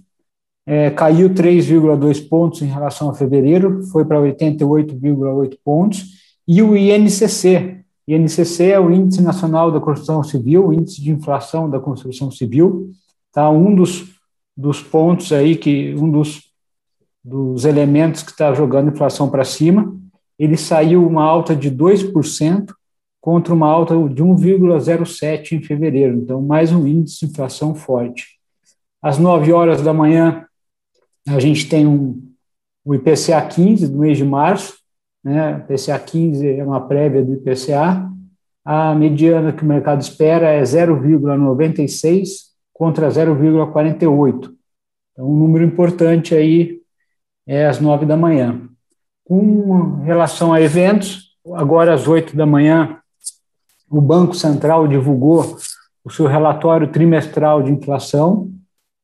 é, 0.65 0.89
caiu 0.89 1.29
3,2 1.29 2.27
pontos 2.27 2.61
em 2.61 2.65
relação 2.65 3.09
a 3.09 3.13
fevereiro, 3.13 3.83
foi 3.83 4.03
para 4.03 4.19
88,8 4.19 5.57
pontos, 5.63 6.05
e 6.47 6.61
o 6.61 6.75
INCC, 6.75 7.85
INCC 8.07 8.71
é 8.71 8.79
o 8.79 8.91
Índice 8.91 9.21
Nacional 9.21 9.71
da 9.71 9.79
Construção 9.79 10.23
Civil, 10.23 10.67
o 10.67 10.73
Índice 10.73 11.01
de 11.01 11.11
Inflação 11.11 11.69
da 11.69 11.79
Construção 11.79 12.29
Civil, 12.29 12.91
tá? 13.31 13.49
Um 13.49 13.73
dos, 13.73 14.15
dos 14.55 14.81
pontos 14.81 15.31
aí 15.31 15.55
que 15.55 15.95
um 15.95 16.09
dos, 16.11 16.43
dos 17.23 17.65
elementos 17.65 18.21
que 18.21 18.29
está 18.29 18.53
jogando 18.53 18.91
inflação 18.91 19.27
para 19.29 19.43
cima, 19.43 19.95
ele 20.37 20.55
saiu 20.55 21.05
uma 21.05 21.23
alta 21.23 21.55
de 21.55 21.71
2% 21.71 22.71
contra 23.25 23.55
uma 23.55 23.67
alta 23.67 23.95
de 24.07 24.23
1,07 24.23 25.53
em 25.53 25.59
fevereiro. 25.59 26.15
Então, 26.15 26.43
mais 26.43 26.71
um 26.71 26.85
índice 26.85 27.21
de 27.21 27.31
inflação 27.31 27.73
forte. 27.73 28.37
Às 29.01 29.17
9 29.17 29.51
horas 29.51 29.81
da 29.81 29.91
manhã, 29.91 30.45
a 31.27 31.39
gente 31.39 31.67
tem 31.67 31.87
um, 31.87 32.21
o 32.85 32.93
IPCA 32.93 33.41
15 33.41 33.87
do 33.87 33.97
mês 33.97 34.19
de 34.19 34.23
março, 34.23 34.77
né? 35.23 35.65
IPCA 35.67 35.97
15 35.97 36.47
é 36.47 36.63
uma 36.63 36.79
prévia 36.87 37.25
do 37.25 37.33
IPCA. 37.33 38.07
A 38.63 38.93
mediana 38.93 39.51
que 39.51 39.63
o 39.63 39.67
mercado 39.67 40.01
espera 40.01 40.49
é 40.49 40.61
0,96 40.61 42.27
contra 42.71 43.09
0,48. 43.09 44.53
Então, 45.13 45.27
um 45.27 45.35
número 45.35 45.65
importante 45.65 46.35
aí 46.35 46.79
é 47.47 47.65
às 47.65 47.79
9 47.79 48.05
da 48.05 48.15
manhã. 48.15 48.69
Com 49.23 50.03
relação 50.03 50.53
a 50.53 50.61
eventos, 50.61 51.35
agora 51.55 51.91
às 51.91 52.07
8 52.07 52.37
da 52.37 52.45
manhã, 52.45 53.01
o 53.89 54.01
Banco 54.01 54.33
Central 54.33 54.87
divulgou 54.87 55.57
o 56.03 56.09
seu 56.09 56.27
relatório 56.27 56.91
trimestral 56.91 57.63
de 57.63 57.71
inflação. 57.71 58.51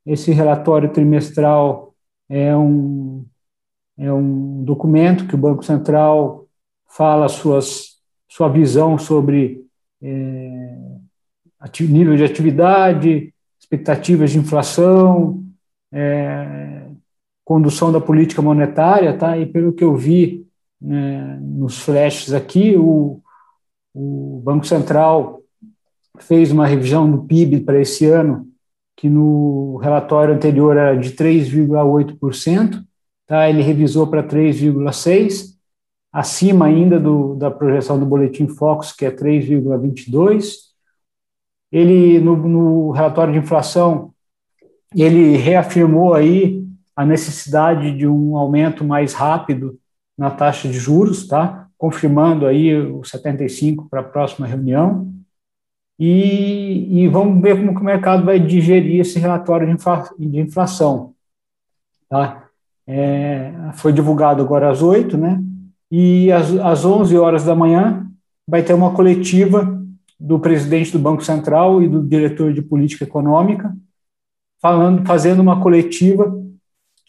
Esse 0.06 0.32
relatório 0.32 0.90
trimestral 0.90 1.94
é 2.30 2.56
um, 2.56 3.26
é 3.98 4.12
um 4.12 4.64
documento 4.64 5.28
que 5.28 5.36
o 5.36 5.38
Banco 5.38 5.64
Central 5.64 6.48
fala 6.88 7.28
suas, 7.30 7.98
sua 8.28 8.50
visão 8.50 8.98
sobre 8.98 9.66
é, 10.02 10.78
nível 11.82 12.16
de 12.16 12.24
atividade, 12.24 13.34
expectativas 13.60 14.32
de 14.32 14.40
inflação, 14.40 15.44
é, 15.92 16.88
condução 17.46 17.92
da 17.92 18.00
política 18.00 18.42
monetária, 18.42 19.18
tá? 19.18 19.38
E 19.38 19.46
pelo 19.46 19.74
que 19.74 19.84
eu 19.84 19.96
vi 19.96 20.48
né, 20.82 21.38
nos 21.42 21.80
flashes 21.80 22.34
aqui, 22.34 22.76
o, 22.76 23.21
o 23.94 24.42
Banco 24.44 24.66
Central 24.66 25.42
fez 26.20 26.52
uma 26.52 26.68
revisão 26.68 27.10
do 27.10 27.24
PIB 27.24 27.62
para 27.62 27.80
esse 27.80 28.06
ano, 28.06 28.48
que 28.96 29.10
no 29.10 29.78
relatório 29.78 30.34
anterior 30.34 30.78
era 30.78 30.96
de 30.96 31.12
3,8%, 31.12 32.84
tá? 33.26 33.50
ele 33.50 33.62
revisou 33.62 34.08
para 34.08 34.24
3,6%, 34.24 35.52
acima 36.12 36.66
ainda 36.66 37.00
do, 37.00 37.36
da 37.36 37.50
projeção 37.50 38.00
do 38.00 38.06
Boletim 38.06 38.48
Focus, 38.48 38.92
que 38.92 39.06
é 39.06 39.12
3,22%. 39.12 40.72
Ele, 41.72 42.20
no, 42.20 42.36
no 42.36 42.92
relatório 42.92 43.32
de 43.32 43.40
inflação, 43.40 44.14
ele 44.94 45.38
reafirmou 45.38 46.14
aí 46.14 46.68
a 46.96 47.06
necessidade 47.06 47.98
de 47.98 48.06
um 48.06 48.36
aumento 48.36 48.84
mais 48.84 49.14
rápido 49.14 49.80
na 50.18 50.30
taxa 50.30 50.68
de 50.68 50.78
juros, 50.78 51.28
tá? 51.28 51.70
Confirmando 51.82 52.46
aí 52.46 52.76
o 52.76 53.04
75 53.04 53.90
para 53.90 54.02
a 54.02 54.04
próxima 54.04 54.46
reunião. 54.46 55.12
E, 55.98 57.02
e, 57.02 57.08
vamos 57.08 57.42
ver 57.42 57.58
como 57.58 57.74
que 57.74 57.82
o 57.82 57.84
mercado 57.84 58.24
vai 58.24 58.40
digerir 58.40 59.02
esse 59.02 59.18
relatório 59.18 59.66
de, 59.66 59.74
infla, 59.74 60.08
de 60.16 60.40
inflação. 60.40 61.16
Tá? 62.08 62.48
É, 62.86 63.52
foi 63.74 63.92
divulgado 63.92 64.44
agora 64.44 64.70
às 64.70 64.84
8, 64.84 65.18
né? 65.18 65.42
E 65.90 66.32
às, 66.32 66.54
às 66.58 66.86
11 66.86 67.18
horas 67.18 67.44
da 67.46 67.56
manhã 67.56 68.08
vai 68.48 68.62
ter 68.62 68.76
uma 68.76 68.94
coletiva 68.94 69.84
do 70.20 70.40
presidente 70.40 70.92
do 70.92 71.00
Banco 71.00 71.24
Central 71.24 71.82
e 71.82 71.88
do 71.88 72.04
diretor 72.04 72.54
de 72.54 72.62
política 72.62 73.06
econômica, 73.06 73.76
falando, 74.62 75.04
fazendo 75.04 75.40
uma 75.40 75.60
coletiva 75.60 76.32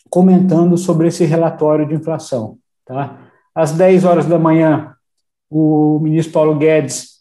comentando 0.09 0.79
sobre 0.79 1.09
esse 1.09 1.27
relatório 1.27 1.87
de 1.87 1.95
inflação. 1.95 2.57
Tá? 2.87 3.32
Às 3.55 3.73
10 3.73 4.05
horas 4.05 4.27
da 4.27 4.39
manhã, 4.39 4.95
o 5.51 5.99
ministro 6.01 6.33
Paulo 6.33 6.57
Guedes 6.57 7.21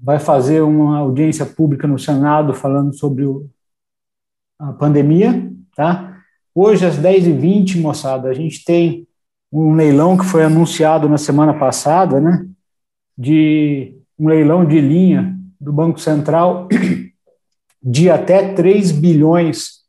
vai 0.00 0.18
fazer 0.18 0.60
uma 0.60 0.98
audiência 0.98 1.46
pública 1.46 1.88
no 1.88 1.98
Senado 1.98 2.52
falando 2.52 2.94
sobre 2.94 3.24
o, 3.24 3.48
a 4.58 4.72
pandemia. 4.72 5.50
Tá? 5.74 6.18
Hoje, 6.54 6.84
às 6.84 6.98
10h20, 6.98 7.80
moçada, 7.80 8.28
a 8.28 8.34
gente 8.34 8.62
tem 8.64 9.08
um 9.50 9.74
leilão 9.74 10.16
que 10.16 10.24
foi 10.26 10.44
anunciado 10.44 11.08
na 11.08 11.16
semana 11.16 11.54
passada, 11.54 12.20
né, 12.20 12.46
de 13.16 13.96
um 14.18 14.28
leilão 14.28 14.64
de 14.64 14.80
linha 14.80 15.34
do 15.60 15.72
Banco 15.72 16.00
Central 16.00 16.68
de 17.82 18.10
até 18.10 18.52
3 18.52 18.92
bilhões 18.92 19.84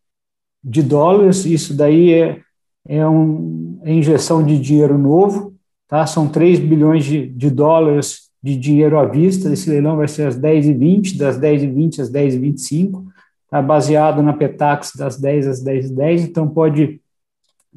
de 0.64 0.82
dólares. 0.82 1.46
Isso 1.46 1.76
daí 1.76 2.14
é, 2.14 2.42
é 2.88 3.08
um, 3.08 3.75
injeção 3.92 4.44
de 4.44 4.60
dinheiro 4.60 4.98
novo, 4.98 5.54
tá? 5.88 6.06
São 6.06 6.28
3 6.28 6.60
bilhões 6.60 7.06
de, 7.06 7.28
de 7.28 7.50
dólares 7.50 8.26
de 8.42 8.56
dinheiro 8.56 8.98
à 9.00 9.06
vista. 9.06 9.52
Esse 9.52 9.70
leilão 9.70 9.98
vai 9.98 10.08
ser 10.08 10.28
às 10.28 10.40
10h20, 10.40 11.18
das 11.18 11.40
10h20 11.40 12.00
às 12.00 12.12
10h25, 12.12 13.04
tá? 13.50 13.62
baseado 13.62 14.22
na 14.22 14.34
Petax 14.34 14.94
das 14.96 15.20
10 15.20 15.48
às 15.48 15.64
10h10, 15.64 15.96
10, 15.96 16.22
então 16.24 16.48
pode 16.48 17.02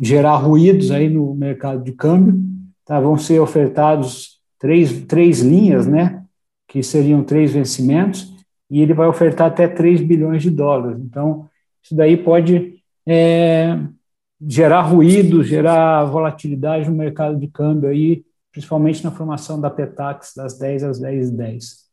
gerar 0.00 0.36
ruídos 0.36 0.90
aí 0.90 1.08
no 1.08 1.34
mercado 1.34 1.82
de 1.82 1.92
câmbio. 1.92 2.38
Tá? 2.84 3.00
Vão 3.00 3.16
ser 3.16 3.40
ofertados 3.40 4.40
três, 4.58 4.92
três 5.02 5.40
linhas, 5.40 5.86
né? 5.86 6.22
que 6.68 6.82
seriam 6.82 7.24
três 7.24 7.52
vencimentos, 7.52 8.34
e 8.70 8.82
ele 8.82 8.92
vai 8.92 9.08
ofertar 9.08 9.46
até 9.46 9.66
3 9.66 10.02
bilhões 10.02 10.42
de 10.42 10.50
dólares. 10.50 11.00
Então, 11.00 11.48
isso 11.82 11.96
daí 11.96 12.16
pode 12.16 12.74
é, 13.06 13.78
gerar 14.40 14.82
ruído, 14.82 15.42
gerar 15.42 16.04
volatilidade 16.04 16.88
no 16.88 16.96
mercado 16.96 17.38
de 17.38 17.48
câmbio 17.48 17.90
aí, 17.90 18.24
principalmente 18.52 19.02
na 19.04 19.10
formação 19.10 19.60
da 19.60 19.70
Petax 19.70 20.32
das 20.36 20.58
10 20.58 20.84
às 20.84 20.98
10 20.98 21.28
e 21.28 21.32
10. 21.32 21.88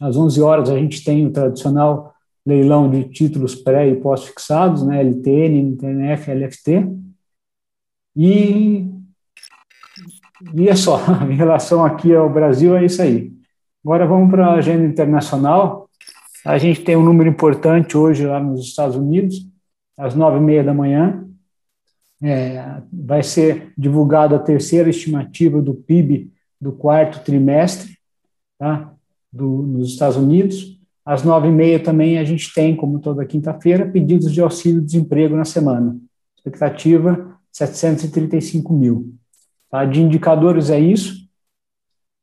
Às 0.00 0.16
11 0.16 0.42
horas 0.42 0.70
a 0.70 0.78
gente 0.78 1.02
tem 1.02 1.26
o 1.26 1.32
tradicional 1.32 2.14
leilão 2.44 2.88
de 2.88 3.04
títulos 3.08 3.54
pré 3.54 3.88
e 3.88 3.96
pós-fixados, 3.96 4.86
né, 4.86 5.00
LTN, 5.00 5.72
NTNF, 5.72 6.30
LFT. 6.30 6.88
E, 8.14 8.88
e 10.54 10.68
é 10.68 10.76
só, 10.76 11.00
em 11.28 11.34
relação 11.34 11.84
aqui 11.84 12.14
ao 12.14 12.32
Brasil, 12.32 12.76
é 12.76 12.84
isso 12.84 13.02
aí. 13.02 13.32
Agora 13.84 14.06
vamos 14.06 14.30
para 14.30 14.46
a 14.46 14.54
agenda 14.54 14.84
internacional. 14.84 15.88
A 16.44 16.58
gente 16.58 16.82
tem 16.82 16.94
um 16.94 17.04
número 17.04 17.28
importante 17.28 17.96
hoje 17.96 18.26
lá 18.26 18.38
nos 18.38 18.60
Estados 18.60 18.94
Unidos, 18.94 19.44
às 19.98 20.14
nove 20.14 20.38
e 20.38 20.40
meia 20.40 20.62
da 20.62 20.74
manhã, 20.74 21.25
é, 22.22 22.82
vai 22.92 23.22
ser 23.22 23.72
divulgada 23.76 24.36
a 24.36 24.40
terceira 24.40 24.88
estimativa 24.88 25.60
do 25.60 25.74
PIB 25.74 26.30
do 26.60 26.72
quarto 26.72 27.22
trimestre, 27.24 27.96
tá? 28.58 28.92
Do, 29.32 29.62
nos 29.62 29.90
Estados 29.90 30.16
Unidos. 30.16 30.80
Às 31.04 31.22
nove 31.22 31.48
e 31.48 31.52
meia 31.52 31.78
também 31.78 32.18
a 32.18 32.24
gente 32.24 32.52
tem, 32.52 32.74
como 32.74 32.98
toda 32.98 33.24
quinta-feira, 33.24 33.86
pedidos 33.86 34.32
de 34.32 34.40
auxílio-desemprego 34.40 35.36
na 35.36 35.44
semana. 35.44 35.96
Expectativa 36.36 37.38
735 37.52 38.72
mil. 38.72 39.14
Tá? 39.70 39.84
De 39.84 40.02
indicadores 40.02 40.70
é 40.70 40.80
isso. 40.80 41.28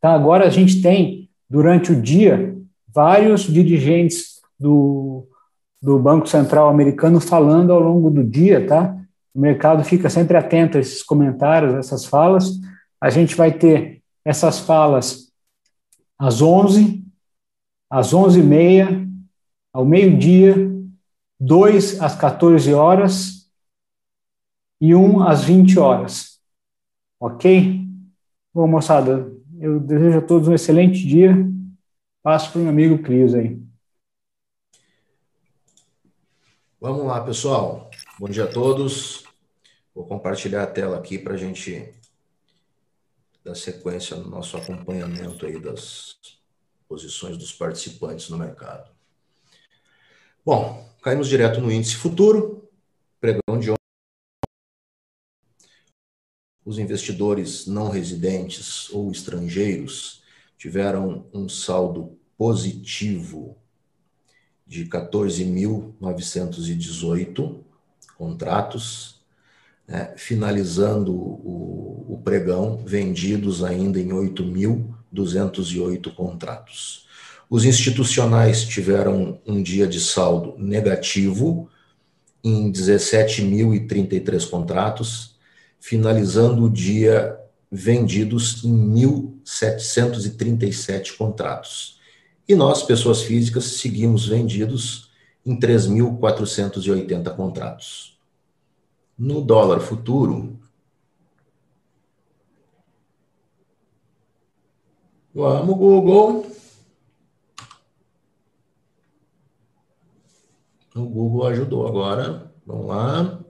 Tá? 0.02 0.14
Agora 0.14 0.46
a 0.46 0.50
gente 0.50 0.82
tem, 0.82 1.30
durante 1.50 1.92
o 1.92 2.02
dia, 2.02 2.58
vários 2.94 3.44
dirigentes 3.44 4.42
do, 4.60 5.28
do 5.82 5.98
Banco 5.98 6.28
Central 6.28 6.70
americano 6.70 7.20
falando 7.20 7.72
ao 7.72 7.80
longo 7.80 8.10
do 8.10 8.24
dia, 8.24 8.68
tá? 8.68 8.98
O 9.34 9.40
mercado 9.40 9.84
fica 9.84 10.10
sempre 10.10 10.38
atento 10.38 10.78
a 10.78 10.82
esses 10.82 11.02
comentários, 11.02 11.74
essas 11.74 12.06
falas. 12.06 12.60
A 13.02 13.10
gente 13.10 13.36
vai 13.36 13.52
ter 13.52 14.04
essas 14.24 14.60
falas 14.60 15.32
às 16.18 16.42
11, 16.42 17.04
às 17.90 18.14
11h30, 18.14 19.10
ao 19.74 19.84
meio-dia, 19.86 20.56
2 21.40 22.00
às 22.00 22.16
14 22.16 22.74
horas 22.74 23.50
e 24.80 24.94
1 24.94 25.24
às 25.24 25.44
20 25.44 25.80
horas. 25.80 26.40
Ok? 27.20 27.82
Bom, 28.54 28.68
moçada, 28.68 29.32
eu 29.60 29.80
desejo 29.80 30.20
a 30.20 30.22
todos 30.22 30.48
um 30.48 30.54
excelente 30.54 31.08
dia. 31.08 31.36
Passo 32.22 32.52
para 32.52 32.60
o 32.60 32.62
meu 32.62 32.70
amigo 32.70 33.02
Cris 33.02 33.34
aí. 33.34 33.60
Vamos 36.80 37.06
lá, 37.06 37.22
pessoal. 37.22 37.90
Bom 38.20 38.28
dia 38.28 38.44
a 38.44 38.48
todos. 38.48 39.23
Vou 39.94 40.06
compartilhar 40.06 40.64
a 40.64 40.68
tela 40.68 40.98
aqui 40.98 41.18
para 41.18 41.34
a 41.34 41.38
gente 41.38 41.94
dar 43.44 43.56
sequência 43.56 44.18
no 44.18 44.30
nosso 44.30 44.58
acompanhamento 44.58 45.46
aí 45.46 45.60
das, 45.60 46.18
posições 46.94 47.38
dos 47.38 47.52
participantes 47.52 48.30
no 48.30 48.38
mercado. 48.38 48.92
Bom, 50.46 50.88
caímos 51.02 51.28
direto 51.28 51.60
no 51.60 51.72
índice 51.72 51.96
futuro, 51.96 52.70
pregão 53.20 53.58
de 53.60 53.72
ontem. 53.72 53.80
Os 56.64 56.78
investidores 56.78 57.66
não 57.66 57.90
residentes 57.90 58.92
ou 58.92 59.12
estrangeiros 59.12 60.22
tiveram 60.56 61.26
um 61.34 61.50
saldo 61.50 62.16
positivo 62.38 63.58
de 64.68 64.86
14.918 64.86 67.64
contratos, 68.16 69.23
né, 69.88 70.12
finalizando 70.16 71.14
o, 71.14 72.06
o 72.10 72.22
pregão, 72.24 72.84
vendidos 72.86 73.64
ainda 73.64 74.00
em 74.00 74.10
8.208 74.10 76.14
contratos. 76.14 77.08
Os 77.50 77.66
institucionais 77.66 78.64
tiveram 78.64 79.42
um 79.46 79.62
dia 79.62 79.86
de 79.86 80.00
saldo 80.00 80.56
negativo 80.58 81.70
em 82.44 82.72
17.033 82.72 84.50
contratos, 84.50 85.36
finalizando 85.80 86.66
o 86.66 86.70
dia 86.70 87.38
vendidos 87.72 88.64
em 88.64 88.94
1.737 88.94 91.16
contratos. 91.18 92.00
E 92.48 92.56
nós, 92.56 92.84
pessoas 92.84 93.24
físicas, 93.24 93.66
seguimos 93.66 94.26
vendidos 94.28 95.10
em 95.46 95.60
3.480 95.60 97.36
contratos. 97.36 98.13
No 99.18 99.42
dólar 99.42 99.80
futuro, 99.80 100.60
vamos, 105.34 105.78
Google. 105.78 106.46
O 110.96 111.06
Google 111.06 111.48
ajudou 111.48 111.88
agora. 111.88 112.52
Vamos 112.66 112.88
lá. 112.88 113.44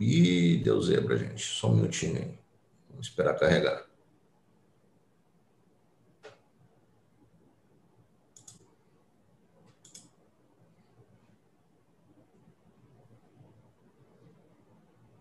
Ih, 0.00 0.62
deu 0.62 0.80
zebra, 0.82 1.16
gente. 1.16 1.42
Só 1.42 1.68
um 1.70 1.76
minutinho 1.76 2.16
aí. 2.18 2.38
Vamos 2.90 3.06
esperar 3.08 3.38
carregar. 3.38 3.83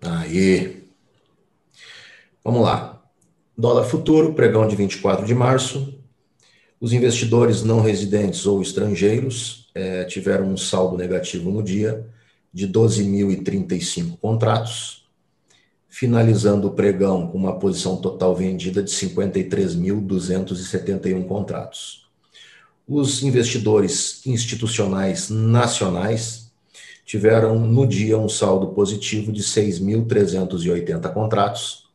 Aí. 0.05 0.83
Vamos 2.43 2.61
lá. 2.61 3.01
Dólar 3.57 3.85
futuro, 3.85 4.33
pregão 4.33 4.67
de 4.67 4.75
24 4.75 5.25
de 5.25 5.33
março. 5.33 5.97
Os 6.79 6.91
investidores 6.91 7.63
não 7.63 7.79
residentes 7.79 8.45
ou 8.45 8.61
estrangeiros 8.61 9.71
é, 9.73 10.03
tiveram 10.03 10.47
um 10.47 10.57
saldo 10.57 10.97
negativo 10.97 11.49
no 11.49 11.63
dia 11.63 12.05
de 12.53 12.67
12.035 12.67 14.17
contratos, 14.17 15.07
finalizando 15.87 16.67
o 16.67 16.71
pregão 16.71 17.27
com 17.27 17.37
uma 17.37 17.57
posição 17.57 17.95
total 17.95 18.35
vendida 18.35 18.83
de 18.83 18.91
53.271 18.91 21.25
contratos. 21.25 22.03
Os 22.85 23.23
investidores 23.23 24.27
institucionais 24.27 25.29
nacionais 25.29 26.42
tiveram 27.05 27.59
no 27.59 27.85
dia 27.85 28.17
um 28.17 28.29
saldo 28.29 28.67
positivo 28.67 29.29
de 29.31 29.43
6.380 29.43 31.13
contratos, 31.13 31.89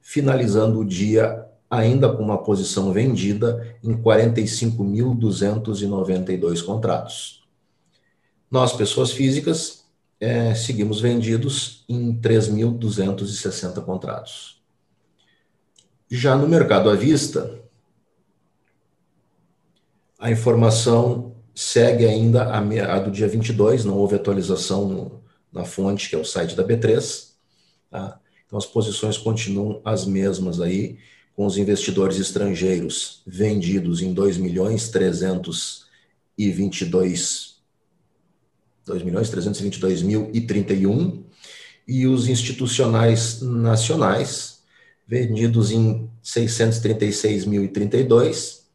finalizando 0.00 0.80
o 0.80 0.84
dia 0.84 1.46
ainda 1.70 2.12
com 2.12 2.22
uma 2.22 2.42
posição 2.42 2.92
vendida 2.92 3.78
em 3.82 3.96
45.292 3.96 6.62
contratos. 6.64 7.42
Nós, 8.50 8.72
pessoas 8.72 9.12
físicas, 9.12 9.84
é, 10.18 10.54
seguimos 10.54 11.00
vendidos 11.00 11.84
em 11.88 12.12
3.260 12.20 13.82
contratos. 13.84 14.60
Já 16.10 16.36
no 16.36 16.48
mercado 16.48 16.90
à 16.90 16.96
vista, 16.96 17.60
a 20.18 20.28
informação 20.30 21.29
segue 21.54 22.06
ainda 22.06 22.44
a, 22.44 22.58
a, 22.58 23.00
do 23.00 23.10
dia 23.10 23.28
22, 23.28 23.84
não 23.84 23.96
houve 23.96 24.16
atualização 24.16 24.88
no, 24.88 25.20
na 25.52 25.64
fonte, 25.64 26.08
que 26.08 26.14
é 26.14 26.18
o 26.18 26.24
site 26.24 26.56
da 26.56 26.64
B3. 26.64 27.30
Tá? 27.90 28.18
Então, 28.46 28.58
as 28.58 28.66
posições 28.66 29.18
continuam 29.18 29.80
as 29.84 30.04
mesmas 30.04 30.60
aí, 30.60 30.98
com 31.34 31.46
os 31.46 31.56
investidores 31.56 32.18
estrangeiros 32.18 33.22
vendidos 33.26 34.02
em 34.02 34.12
2 34.12 34.36
milhões 34.38 34.88
322 34.88 37.60
2 38.84 39.02
milhões 39.02 39.30
322 39.30 40.02
mil 40.02 40.30
e 40.34 40.40
31 40.40 41.22
e 41.86 42.06
os 42.06 42.28
institucionais 42.28 43.40
nacionais 43.40 44.60
vendidos 45.06 45.70
em 45.70 46.10
636 46.22 47.46
mil 47.46 47.64
e 47.64 47.68
32 47.68 48.66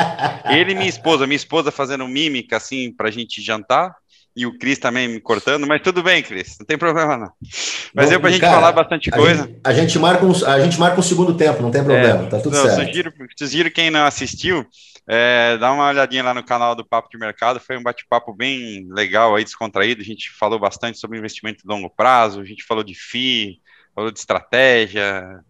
Ele 0.45 0.71
e 0.71 0.75
minha 0.75 0.89
esposa, 0.89 1.25
minha 1.25 1.35
esposa 1.35 1.71
fazendo 1.71 2.07
mímica 2.07 2.57
assim 2.57 2.93
pra 2.93 3.11
gente 3.11 3.41
jantar. 3.41 3.93
E 4.33 4.45
o 4.45 4.57
Cris 4.57 4.79
também 4.79 5.09
me 5.09 5.19
cortando, 5.19 5.67
mas 5.67 5.81
tudo 5.81 6.01
bem, 6.01 6.23
Cris, 6.23 6.55
não 6.57 6.65
tem 6.65 6.77
problema 6.77 7.17
não. 7.17 7.31
Mas 7.93 8.07
Bom, 8.07 8.13
eu 8.13 8.21
pra 8.21 8.29
gente 8.29 8.39
falar 8.39 8.71
bastante 8.71 9.09
a 9.09 9.17
coisa. 9.17 9.43
Gente, 9.43 9.59
a 9.61 9.73
gente, 9.73 9.99
marca 9.99 10.25
um, 10.25 10.45
a 10.45 10.59
gente 10.61 10.79
marca 10.79 10.97
um 10.97 11.03
segundo 11.03 11.35
tempo, 11.35 11.61
não 11.61 11.69
tem 11.69 11.83
problema, 11.83 12.23
é, 12.23 12.29
tá 12.29 12.39
tudo 12.39 12.55
não, 12.55 12.63
certo. 12.63 12.87
Sugiro, 12.87 13.13
sugiro 13.37 13.71
quem 13.71 13.91
não 13.91 14.05
assistiu, 14.05 14.65
é, 15.05 15.57
dá 15.57 15.73
uma 15.73 15.89
olhadinha 15.89 16.23
lá 16.23 16.33
no 16.33 16.45
canal 16.45 16.73
do 16.73 16.85
Papo 16.87 17.09
de 17.09 17.17
Mercado, 17.17 17.59
foi 17.59 17.77
um 17.77 17.83
bate-papo 17.83 18.33
bem 18.33 18.87
legal 18.89 19.35
aí, 19.35 19.43
descontraído, 19.43 20.01
a 20.01 20.05
gente 20.05 20.31
falou 20.31 20.57
bastante 20.57 20.97
sobre 20.97 21.17
investimento 21.17 21.63
de 21.63 21.67
longo 21.67 21.89
prazo, 21.89 22.39
a 22.39 22.45
gente 22.45 22.63
falou 22.63 22.85
de 22.85 22.95
FII, 22.95 23.59
falou 23.93 24.11
de 24.11 24.19
estratégia, 24.19 25.43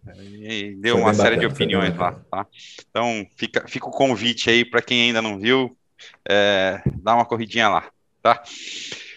deu 0.80 0.94
foi 0.94 1.02
uma 1.02 1.14
série 1.14 1.36
bacana, 1.36 1.48
de 1.48 1.54
opiniões 1.54 1.96
lá, 1.96 2.12
tá? 2.30 2.46
Então, 2.88 3.26
fica, 3.36 3.66
fica 3.68 3.86
o 3.86 3.92
convite 3.92 4.50
aí 4.50 4.64
para 4.64 4.82
quem 4.82 5.02
ainda 5.02 5.22
não 5.22 5.38
viu, 5.38 5.76
é, 6.28 6.82
dá 7.02 7.14
uma 7.14 7.24
corridinha 7.24 7.68
lá, 7.68 7.90
tá? 8.22 8.42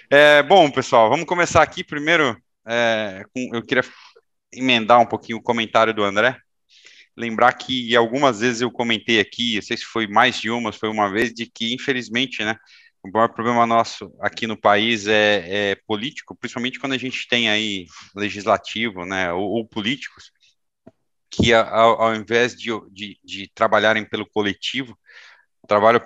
É, 0.09 0.43
bom, 0.43 0.69
pessoal, 0.69 1.09
vamos 1.09 1.25
começar 1.25 1.61
aqui 1.61 1.83
primeiro, 1.83 2.37
é, 2.67 3.25
com, 3.33 3.55
eu 3.55 3.63
queria 3.63 3.83
emendar 4.53 4.99
um 4.99 5.05
pouquinho 5.05 5.39
o 5.39 5.43
comentário 5.43 5.93
do 5.93 6.03
André, 6.03 6.37
lembrar 7.17 7.53
que 7.53 7.95
algumas 7.95 8.41
vezes 8.41 8.61
eu 8.61 8.71
comentei 8.71 9.19
aqui, 9.19 9.55
não 9.55 9.61
sei 9.61 9.77
se 9.77 9.85
foi 9.85 10.07
mais 10.07 10.39
de 10.39 10.49
uma, 10.51 10.71
foi 10.71 10.89
uma 10.89 11.09
vez, 11.09 11.33
de 11.33 11.45
que 11.45 11.73
infelizmente, 11.73 12.43
né, 12.43 12.55
o 13.05 13.11
maior 13.11 13.29
problema 13.29 13.65
nosso 13.67 14.11
aqui 14.19 14.47
no 14.47 14.57
país 14.57 15.07
é, 15.07 15.71
é 15.71 15.75
político, 15.87 16.35
principalmente 16.35 16.79
quando 16.79 16.93
a 16.93 16.97
gente 16.97 17.27
tem 17.27 17.49
aí 17.49 17.85
legislativo, 18.15 19.05
né, 19.05 19.31
ou, 19.31 19.43
ou 19.43 19.67
políticos, 19.67 20.31
que 21.29 21.53
ao, 21.53 22.01
ao 22.01 22.15
invés 22.15 22.55
de, 22.55 22.71
de, 22.91 23.19
de, 23.23 23.51
trabalharem 23.53 24.05
pelo 24.05 24.25
coletivo, 24.25 24.97
trabalham 25.67 26.01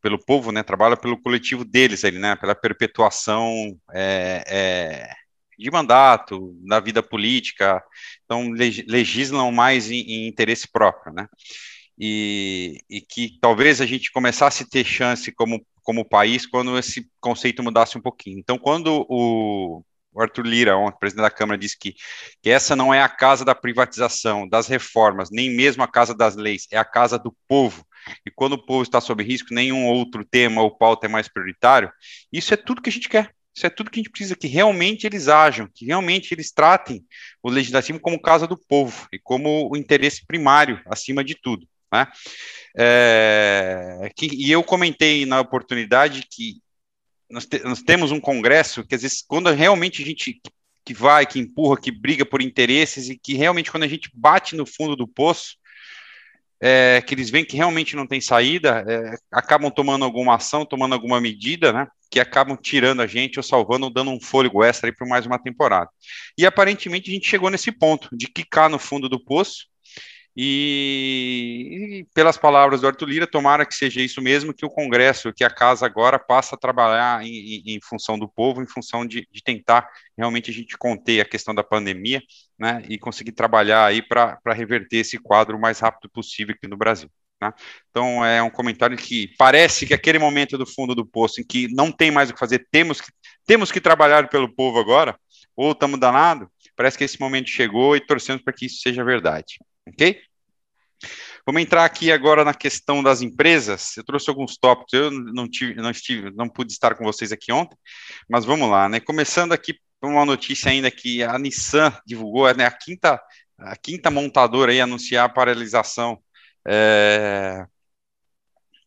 pelo 0.00 0.18
povo, 0.24 0.50
né, 0.50 0.62
trabalham 0.62 0.96
pelo 0.96 1.20
coletivo 1.20 1.64
deles, 1.64 2.04
ali, 2.04 2.18
né, 2.18 2.34
pela 2.36 2.54
perpetuação 2.54 3.78
é, 3.92 4.42
é, 4.46 5.12
de 5.56 5.70
mandato, 5.70 6.56
da 6.66 6.80
vida 6.80 7.02
política, 7.02 7.82
então 8.24 8.50
legislam 8.50 9.52
mais 9.52 9.90
em, 9.90 10.00
em 10.00 10.28
interesse 10.28 10.68
próprio, 10.70 11.12
né, 11.12 11.28
e, 11.98 12.80
e, 12.88 13.00
que 13.00 13.38
talvez 13.40 13.80
a 13.80 13.86
gente 13.86 14.12
começasse 14.12 14.62
a 14.62 14.66
ter 14.66 14.84
chance 14.84 15.32
como 15.32 15.64
como 15.82 16.04
país 16.04 16.44
quando 16.44 16.76
esse 16.78 17.08
conceito 17.18 17.62
mudasse 17.62 17.96
um 17.96 18.00
pouquinho. 18.02 18.38
Então, 18.38 18.58
quando 18.58 19.06
o, 19.08 19.82
Arthur 20.20 20.46
Lira, 20.46 20.76
ontem, 20.76 20.98
presidente 20.98 21.24
da 21.24 21.30
Câmara, 21.30 21.58
disse 21.58 21.78
que, 21.78 21.94
que 22.42 22.50
essa 22.50 22.74
não 22.74 22.92
é 22.92 23.00
a 23.00 23.08
casa 23.08 23.44
da 23.44 23.54
privatização, 23.54 24.48
das 24.48 24.66
reformas, 24.66 25.30
nem 25.30 25.50
mesmo 25.50 25.82
a 25.82 25.88
casa 25.88 26.14
das 26.14 26.36
leis, 26.36 26.66
é 26.70 26.76
a 26.76 26.84
casa 26.84 27.18
do 27.18 27.34
povo. 27.46 27.84
E 28.26 28.30
quando 28.30 28.54
o 28.54 28.66
povo 28.66 28.82
está 28.82 29.00
sob 29.00 29.22
risco, 29.22 29.54
nenhum 29.54 29.86
outro 29.86 30.24
tema 30.24 30.62
ou 30.62 30.76
pauta 30.76 31.06
é 31.06 31.08
mais 31.08 31.28
prioritário. 31.28 31.90
Isso 32.32 32.52
é 32.52 32.56
tudo 32.56 32.82
que 32.82 32.90
a 32.90 32.92
gente 32.92 33.08
quer. 33.08 33.34
Isso 33.54 33.66
é 33.66 33.70
tudo 33.70 33.90
que 33.90 33.98
a 33.98 34.02
gente 34.02 34.10
precisa, 34.10 34.36
que 34.36 34.46
realmente 34.46 35.04
eles 35.04 35.26
ajam, 35.26 35.68
que 35.74 35.84
realmente 35.86 36.32
eles 36.32 36.52
tratem 36.52 37.04
o 37.42 37.50
legislativo 37.50 37.98
como 37.98 38.20
casa 38.20 38.46
do 38.46 38.56
povo 38.56 39.08
e 39.12 39.18
como 39.18 39.68
o 39.72 39.76
interesse 39.76 40.24
primário, 40.24 40.80
acima 40.86 41.24
de 41.24 41.34
tudo. 41.34 41.66
Né? 41.92 42.06
É, 42.76 44.10
que, 44.14 44.26
e 44.26 44.50
eu 44.50 44.62
comentei 44.62 45.24
na 45.24 45.40
oportunidade 45.40 46.26
que 46.30 46.60
nós, 47.30 47.46
te, 47.46 47.58
nós, 47.60 47.82
temos 47.82 48.10
um 48.10 48.20
congresso 48.20 48.84
que 48.84 48.94
às 48.94 49.02
vezes 49.02 49.22
quando 49.26 49.50
realmente 49.50 50.02
a 50.02 50.06
gente 50.06 50.40
que 50.84 50.94
vai, 50.94 51.26
que 51.26 51.38
empurra, 51.38 51.80
que 51.80 51.90
briga 51.90 52.24
por 52.24 52.40
interesses 52.40 53.10
e 53.10 53.18
que 53.18 53.34
realmente 53.34 53.70
quando 53.70 53.82
a 53.82 53.88
gente 53.88 54.10
bate 54.14 54.56
no 54.56 54.64
fundo 54.64 54.96
do 54.96 55.06
poço, 55.06 55.56
é, 56.60 57.02
que 57.06 57.14
eles 57.14 57.30
veem 57.30 57.44
que 57.44 57.56
realmente 57.56 57.94
não 57.94 58.06
tem 58.06 58.20
saída, 58.20 58.84
é, 58.88 59.16
acabam 59.30 59.70
tomando 59.70 60.04
alguma 60.04 60.36
ação, 60.36 60.64
tomando 60.64 60.94
alguma 60.94 61.20
medida, 61.20 61.72
né? 61.72 61.86
Que 62.10 62.18
acabam 62.18 62.56
tirando 62.56 63.00
a 63.00 63.06
gente 63.06 63.38
ou 63.38 63.42
salvando 63.42 63.84
ou 63.84 63.92
dando 63.92 64.10
um 64.10 64.20
fôlego 64.20 64.64
extra 64.64 64.92
para 64.92 65.06
mais 65.06 65.26
uma 65.26 65.38
temporada. 65.38 65.90
E 66.36 66.46
aparentemente 66.46 67.10
a 67.10 67.14
gente 67.14 67.28
chegou 67.28 67.50
nesse 67.50 67.70
ponto 67.70 68.08
de 68.12 68.26
quicar 68.26 68.70
no 68.70 68.78
fundo 68.78 69.08
do 69.08 69.22
poço 69.22 69.66
e, 70.40 71.98
e, 71.98 72.04
pelas 72.14 72.38
palavras 72.38 72.80
do 72.80 72.86
Arthur 72.86 73.08
Lira, 73.08 73.26
tomara 73.26 73.66
que 73.66 73.74
seja 73.74 74.00
isso 74.00 74.22
mesmo, 74.22 74.54
que 74.54 74.64
o 74.64 74.70
Congresso, 74.70 75.32
que 75.32 75.42
a 75.42 75.50
Casa 75.50 75.84
agora 75.84 76.16
passa 76.16 76.54
a 76.54 76.58
trabalhar 76.58 77.26
em, 77.26 77.60
em, 77.66 77.80
função 77.80 78.16
do 78.16 78.28
povo, 78.28 78.62
em 78.62 78.66
função 78.66 79.04
de, 79.04 79.26
de, 79.32 79.42
tentar 79.42 79.90
realmente 80.16 80.48
a 80.48 80.54
gente 80.54 80.78
conter 80.78 81.20
a 81.20 81.24
questão 81.24 81.52
da 81.52 81.64
pandemia, 81.64 82.22
né, 82.56 82.84
e 82.88 83.00
conseguir 83.00 83.32
trabalhar 83.32 83.84
aí 83.84 84.00
para 84.00 84.38
reverter 84.52 84.98
esse 84.98 85.18
quadro 85.18 85.56
o 85.56 85.60
mais 85.60 85.80
rápido 85.80 86.08
possível 86.08 86.54
aqui 86.56 86.68
no 86.68 86.76
Brasil. 86.76 87.10
Tá? 87.40 87.52
Então, 87.90 88.24
é 88.24 88.40
um 88.40 88.50
comentário 88.50 88.96
que 88.96 89.34
parece 89.36 89.86
que 89.86 89.94
aquele 89.94 90.20
momento 90.20 90.56
do 90.56 90.66
fundo 90.66 90.94
do 90.94 91.04
poço 91.04 91.40
em 91.40 91.44
que 91.44 91.66
não 91.74 91.90
tem 91.90 92.12
mais 92.12 92.30
o 92.30 92.34
que 92.34 92.38
fazer, 92.38 92.64
temos 92.70 93.00
que, 93.00 93.10
temos 93.44 93.72
que 93.72 93.80
trabalhar 93.80 94.28
pelo 94.28 94.54
povo 94.54 94.78
agora, 94.78 95.18
ou 95.56 95.72
estamos 95.72 95.98
danados, 95.98 96.46
parece 96.76 96.96
que 96.96 97.02
esse 97.02 97.18
momento 97.18 97.48
chegou 97.50 97.96
e 97.96 98.00
torcemos 98.00 98.40
para 98.40 98.52
que 98.52 98.66
isso 98.66 98.80
seja 98.80 99.02
verdade. 99.02 99.58
Ok? 99.88 100.27
Vamos 101.48 101.62
entrar 101.62 101.86
aqui 101.86 102.12
agora 102.12 102.44
na 102.44 102.52
questão 102.52 103.02
das 103.02 103.22
empresas. 103.22 103.96
Eu 103.96 104.04
trouxe 104.04 104.28
alguns 104.28 104.58
tópicos, 104.58 104.92
eu 104.92 105.10
não 105.10 105.48
tive, 105.48 105.80
não 105.80 105.90
estive, 105.90 106.30
não 106.36 106.46
pude 106.46 106.70
estar 106.70 106.94
com 106.94 107.04
vocês 107.04 107.32
aqui 107.32 107.50
ontem, 107.50 107.74
mas 108.28 108.44
vamos 108.44 108.68
lá, 108.68 108.86
né? 108.86 109.00
Começando 109.00 109.54
aqui 109.54 109.80
por 109.98 110.10
uma 110.10 110.26
notícia 110.26 110.70
ainda 110.70 110.90
que 110.90 111.22
a 111.22 111.38
Nissan 111.38 111.90
divulgou, 112.06 112.54
né? 112.54 112.66
A 112.66 112.70
quinta, 112.70 113.18
a 113.56 113.74
quinta 113.76 114.10
montadora 114.10 114.72
aí 114.72 114.78
anunciar 114.78 115.24
a 115.24 115.28
paralisação 115.30 116.22
é, 116.68 117.64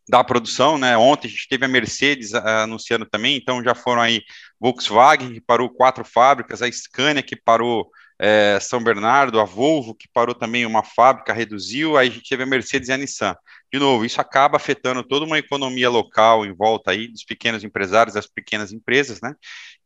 da 0.07 0.23
produção, 0.23 0.77
né? 0.77 0.95
Ontem 0.95 1.29
a 1.29 1.31
gente 1.31 1.47
teve 1.47 1.65
a 1.65 1.67
Mercedes 1.67 2.35
anunciando 2.35 3.07
também, 3.07 3.37
então 3.37 3.63
já 3.63 3.73
foram 3.73 4.03
aí 4.03 4.21
Volkswagen 4.59 5.33
que 5.33 5.41
parou 5.41 5.67
quatro 5.67 6.05
fábricas, 6.05 6.61
a 6.61 6.71
Scania 6.71 7.23
que 7.23 7.35
parou 7.35 7.89
é, 8.23 8.59
São 8.59 8.83
Bernardo, 8.83 9.39
a 9.39 9.43
Volvo, 9.43 9.95
que 9.95 10.07
parou 10.07 10.35
também 10.35 10.63
uma 10.63 10.83
fábrica, 10.83 11.33
reduziu, 11.33 11.97
aí 11.97 12.07
a 12.07 12.11
gente 12.11 12.29
teve 12.29 12.43
a 12.43 12.45
Mercedes 12.45 12.87
e 12.87 12.91
a 12.91 12.97
Nissan. 12.97 13.35
De 13.73 13.79
novo, 13.79 14.05
isso 14.05 14.21
acaba 14.21 14.57
afetando 14.57 15.01
toda 15.03 15.25
uma 15.25 15.39
economia 15.39 15.89
local 15.89 16.45
em 16.45 16.53
volta 16.53 16.91
aí 16.91 17.07
dos 17.07 17.23
pequenos 17.23 17.63
empresários, 17.63 18.13
das 18.13 18.27
pequenas 18.27 18.71
empresas, 18.71 19.19
né? 19.21 19.33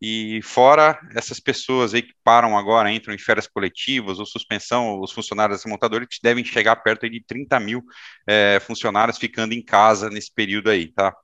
E 0.01 0.41
fora 0.43 0.99
essas 1.15 1.39
pessoas 1.39 1.93
aí 1.93 2.01
que 2.01 2.13
param 2.25 2.57
agora, 2.57 2.91
entram 2.91 3.13
em 3.13 3.17
férias 3.17 3.47
coletivas 3.47 4.19
ou 4.19 4.25
suspensão, 4.25 4.99
os 4.99 5.13
funcionários 5.13 5.59
dessa 5.59 5.69
montadora, 5.69 6.05
que 6.05 6.17
devem 6.21 6.43
chegar 6.43 6.75
perto 6.77 7.09
de 7.09 7.23
30 7.23 7.57
mil 7.61 7.83
é, 8.27 8.59
funcionários 8.59 9.17
ficando 9.17 9.53
em 9.53 9.63
casa 9.63 10.09
nesse 10.09 10.33
período 10.33 10.69
aí, 10.69 10.91
tá? 10.91 11.15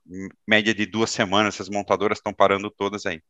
Média 0.48 0.72
de 0.72 0.86
duas 0.86 1.10
semanas, 1.10 1.56
essas 1.56 1.68
montadoras 1.68 2.18
estão 2.18 2.32
parando 2.32 2.70
todas 2.70 3.04
aí. 3.04 3.20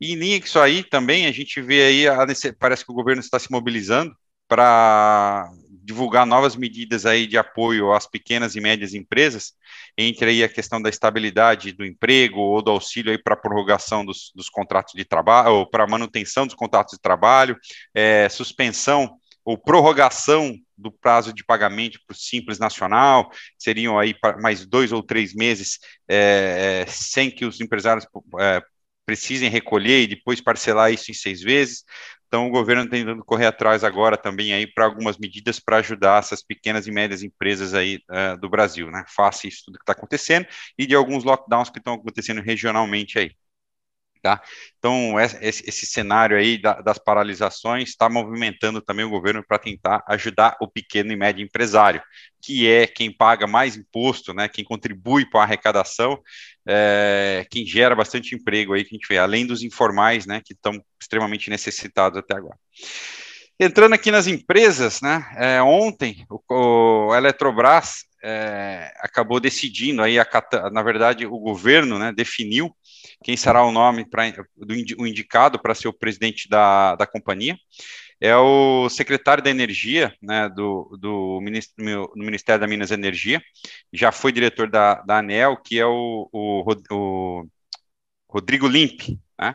E 0.00 0.12
em 0.12 0.16
linha 0.16 0.40
com 0.40 0.46
isso 0.46 0.58
aí 0.58 0.82
também, 0.82 1.26
a 1.26 1.32
gente 1.32 1.60
vê 1.60 1.82
aí, 1.82 2.08
a, 2.08 2.26
parece 2.58 2.84
que 2.84 2.90
o 2.90 2.94
governo 2.94 3.20
está 3.20 3.38
se 3.38 3.50
mobilizando 3.50 4.16
para 4.48 5.50
divulgar 5.84 6.26
novas 6.26 6.56
medidas 6.56 7.04
aí 7.06 7.26
de 7.26 7.36
apoio 7.36 7.92
às 7.92 8.06
pequenas 8.06 8.54
e 8.54 8.60
médias 8.60 8.94
empresas, 8.94 9.52
entre 9.96 10.30
aí 10.30 10.44
a 10.44 10.48
questão 10.48 10.80
da 10.80 10.88
estabilidade 10.88 11.72
do 11.72 11.84
emprego 11.84 12.40
ou 12.40 12.62
do 12.62 12.70
auxílio 12.70 13.12
aí 13.12 13.18
para 13.18 13.36
prorrogação 13.36 14.04
dos, 14.04 14.32
dos, 14.34 14.48
contratos 14.48 14.94
de 14.94 15.04
trabalho, 15.04 15.52
ou 15.52 15.66
para 15.68 15.86
manutenção 15.86 16.46
dos 16.46 16.54
contratos 16.54 16.96
de 16.96 17.00
trabalho, 17.00 17.56
é, 17.94 18.28
suspensão 18.28 19.16
ou 19.44 19.58
prorrogação 19.58 20.54
do 20.76 20.92
prazo 20.92 21.32
de 21.32 21.44
pagamento 21.44 21.98
para 22.06 22.14
o 22.14 22.18
Simples 22.18 22.58
Nacional, 22.58 23.30
seriam 23.58 23.98
aí 23.98 24.14
mais 24.40 24.64
dois 24.66 24.92
ou 24.92 25.02
três 25.02 25.34
meses 25.34 25.78
é, 26.08 26.84
é 26.86 26.90
sem 26.90 27.30
que 27.30 27.44
os 27.44 27.60
empresários 27.60 28.06
é, 28.38 28.62
precisem 29.10 29.50
recolher 29.50 30.02
e 30.02 30.06
depois 30.06 30.40
parcelar 30.40 30.92
isso 30.92 31.10
em 31.10 31.14
seis 31.14 31.40
vezes. 31.42 31.84
Então, 32.28 32.46
o 32.46 32.50
governo 32.50 32.84
está 32.84 32.96
tentando 32.96 33.24
correr 33.24 33.46
atrás 33.46 33.82
agora 33.82 34.16
também 34.16 34.52
aí 34.52 34.64
para 34.64 34.84
algumas 34.84 35.18
medidas 35.18 35.58
para 35.58 35.78
ajudar 35.78 36.20
essas 36.20 36.44
pequenas 36.44 36.86
e 36.86 36.92
médias 36.92 37.24
empresas 37.24 37.74
aí 37.74 37.98
uh, 38.08 38.40
do 38.40 38.48
Brasil, 38.48 38.88
né? 38.88 39.04
Face 39.08 39.48
isso 39.48 39.64
tudo 39.64 39.78
que 39.78 39.82
está 39.82 39.94
acontecendo 39.94 40.46
e 40.78 40.86
de 40.86 40.94
alguns 40.94 41.24
lockdowns 41.24 41.70
que 41.70 41.78
estão 41.78 41.94
acontecendo 41.94 42.40
regionalmente 42.40 43.18
aí. 43.18 43.32
Tá? 44.22 44.42
Então, 44.78 45.18
esse, 45.18 45.66
esse 45.66 45.86
cenário 45.86 46.36
aí 46.36 46.60
da, 46.60 46.74
das 46.82 46.98
paralisações 46.98 47.88
está 47.88 48.06
movimentando 48.06 48.82
também 48.82 49.02
o 49.02 49.10
governo 49.10 49.42
para 49.42 49.58
tentar 49.58 50.04
ajudar 50.08 50.58
o 50.60 50.68
pequeno 50.68 51.10
e 51.10 51.16
médio 51.16 51.42
empresário, 51.42 52.02
que 52.42 52.68
é 52.68 52.86
quem 52.86 53.10
paga 53.10 53.46
mais 53.46 53.76
imposto, 53.76 54.34
né, 54.34 54.46
quem 54.46 54.62
contribui 54.62 55.24
para 55.24 55.40
a 55.40 55.44
arrecadação, 55.44 56.20
é, 56.68 57.46
quem 57.50 57.64
gera 57.64 57.94
bastante 57.94 58.34
emprego 58.34 58.74
aí 58.74 58.84
que 58.84 58.94
a 58.94 58.98
gente 58.98 59.08
vê, 59.08 59.16
além 59.16 59.46
dos 59.46 59.62
informais, 59.62 60.26
né, 60.26 60.42
que 60.44 60.52
estão 60.52 60.72
extremamente 61.00 61.48
necessitados 61.48 62.18
até 62.18 62.36
agora. 62.36 62.58
Entrando 63.58 63.94
aqui 63.94 64.10
nas 64.10 64.26
empresas, 64.26 65.00
né, 65.00 65.24
é, 65.38 65.62
ontem 65.62 66.26
o, 66.28 67.08
o 67.08 67.14
Eletrobras 67.14 68.04
é, 68.22 68.92
acabou 69.00 69.40
decidindo 69.40 70.02
aí, 70.02 70.18
a, 70.18 70.26
na 70.70 70.82
verdade, 70.82 71.26
o 71.26 71.38
governo 71.38 71.98
né, 71.98 72.12
definiu 72.12 72.74
quem 73.22 73.36
será 73.36 73.64
o 73.64 73.72
nome 73.72 74.04
do 74.56 74.74
o 74.98 75.06
indicado 75.06 75.60
para 75.60 75.74
ser 75.74 75.88
o 75.88 75.92
presidente 75.92 76.48
da, 76.48 76.94
da 76.96 77.06
companhia. 77.06 77.56
É 78.20 78.36
o 78.36 78.88
secretário 78.90 79.42
da 79.42 79.50
Energia, 79.50 80.14
né, 80.20 80.48
do, 80.50 80.96
do, 81.00 81.40
do 81.40 82.22
Ministério 82.22 82.60
da 82.60 82.66
Minas 82.66 82.90
e 82.90 82.94
Energia, 82.94 83.40
já 83.92 84.12
foi 84.12 84.30
diretor 84.30 84.70
da, 84.70 84.96
da 85.02 85.18
ANEL, 85.18 85.56
que 85.56 85.78
é 85.78 85.86
o, 85.86 86.28
o, 86.30 86.64
o 86.90 87.46
Rodrigo 88.28 88.68
Limpe, 88.68 89.18
né, 89.40 89.54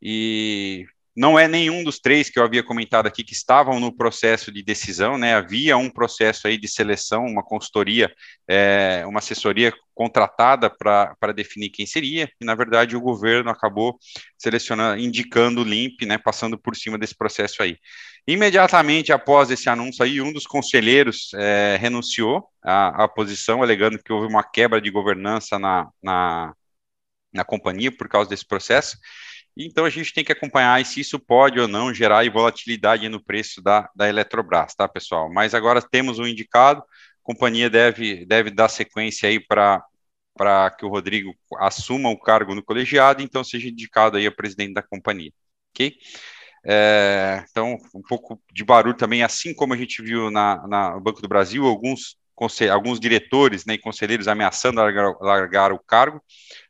e 0.00 0.86
não 1.18 1.36
é 1.36 1.48
nenhum 1.48 1.82
dos 1.82 1.98
três 1.98 2.30
que 2.30 2.38
eu 2.38 2.44
havia 2.44 2.62
comentado 2.62 3.08
aqui 3.08 3.24
que 3.24 3.32
estavam 3.32 3.80
no 3.80 3.92
processo 3.92 4.52
de 4.52 4.62
decisão, 4.62 5.18
né? 5.18 5.34
Havia 5.34 5.76
um 5.76 5.90
processo 5.90 6.46
aí 6.46 6.56
de 6.56 6.68
seleção, 6.68 7.26
uma 7.26 7.42
consultoria, 7.42 8.08
é, 8.46 9.02
uma 9.04 9.18
assessoria 9.18 9.72
contratada 9.92 10.70
para 10.70 11.32
definir 11.34 11.70
quem 11.70 11.86
seria, 11.86 12.30
e 12.40 12.44
na 12.44 12.54
verdade 12.54 12.96
o 12.96 13.00
governo 13.00 13.50
acabou 13.50 13.98
selecionando, 14.38 15.02
indicando 15.02 15.62
o 15.62 15.64
LIMP, 15.64 16.06
né? 16.06 16.18
Passando 16.18 16.56
por 16.56 16.76
cima 16.76 16.96
desse 16.96 17.16
processo 17.16 17.64
aí. 17.64 17.76
Imediatamente 18.24 19.12
após 19.12 19.50
esse 19.50 19.68
anúncio 19.68 20.04
aí, 20.04 20.20
um 20.20 20.32
dos 20.32 20.46
conselheiros 20.46 21.32
é, 21.34 21.76
renunciou 21.80 22.48
à, 22.62 23.02
à, 23.02 23.08
posição, 23.08 23.60
alegando 23.60 23.98
que 24.00 24.12
houve 24.12 24.28
uma 24.28 24.44
quebra 24.44 24.80
de 24.80 24.88
governança 24.88 25.58
na, 25.58 25.88
na, 26.00 26.54
na 27.32 27.44
companhia 27.44 27.90
por 27.90 28.08
causa 28.08 28.30
desse 28.30 28.46
processo. 28.46 28.96
Então 29.58 29.84
a 29.84 29.90
gente 29.90 30.14
tem 30.14 30.24
que 30.24 30.32
acompanhar 30.32 30.84
se 30.86 31.00
isso 31.00 31.18
pode 31.18 31.58
ou 31.58 31.66
não 31.66 31.92
gerar 31.92 32.28
volatilidade 32.30 33.08
no 33.08 33.22
preço 33.22 33.60
da, 33.60 33.90
da 33.94 34.08
Eletrobras, 34.08 34.74
tá, 34.74 34.88
pessoal? 34.88 35.28
Mas 35.32 35.52
agora 35.54 35.82
temos 35.82 36.20
um 36.20 36.26
indicado, 36.26 36.80
a 36.80 36.84
companhia 37.22 37.68
deve, 37.68 38.24
deve 38.24 38.50
dar 38.50 38.68
sequência 38.68 39.28
aí 39.28 39.40
para 39.40 39.84
para 40.38 40.70
que 40.70 40.86
o 40.86 40.88
Rodrigo 40.88 41.34
assuma 41.58 42.08
o 42.10 42.16
cargo 42.16 42.54
no 42.54 42.62
colegiado, 42.62 43.20
então 43.20 43.42
seja 43.42 43.68
indicado 43.68 44.16
aí 44.16 44.24
a 44.24 44.30
presidente 44.30 44.72
da 44.72 44.82
companhia, 44.82 45.32
ok? 45.74 45.96
É, 46.64 47.44
então, 47.50 47.76
um 47.92 48.02
pouco 48.02 48.40
de 48.52 48.64
barulho 48.64 48.96
também, 48.96 49.24
assim 49.24 49.52
como 49.52 49.74
a 49.74 49.76
gente 49.76 50.00
viu 50.00 50.30
na, 50.30 50.64
na 50.68 50.94
no 50.94 51.00
Banco 51.00 51.20
do 51.20 51.28
Brasil, 51.28 51.66
alguns, 51.66 52.16
alguns 52.70 53.00
diretores 53.00 53.64
né, 53.66 53.74
e 53.74 53.78
conselheiros 53.78 54.28
ameaçando 54.28 54.78
largar, 54.80 55.12
largar 55.20 55.72
o 55.72 55.78
cargo, 55.80 56.22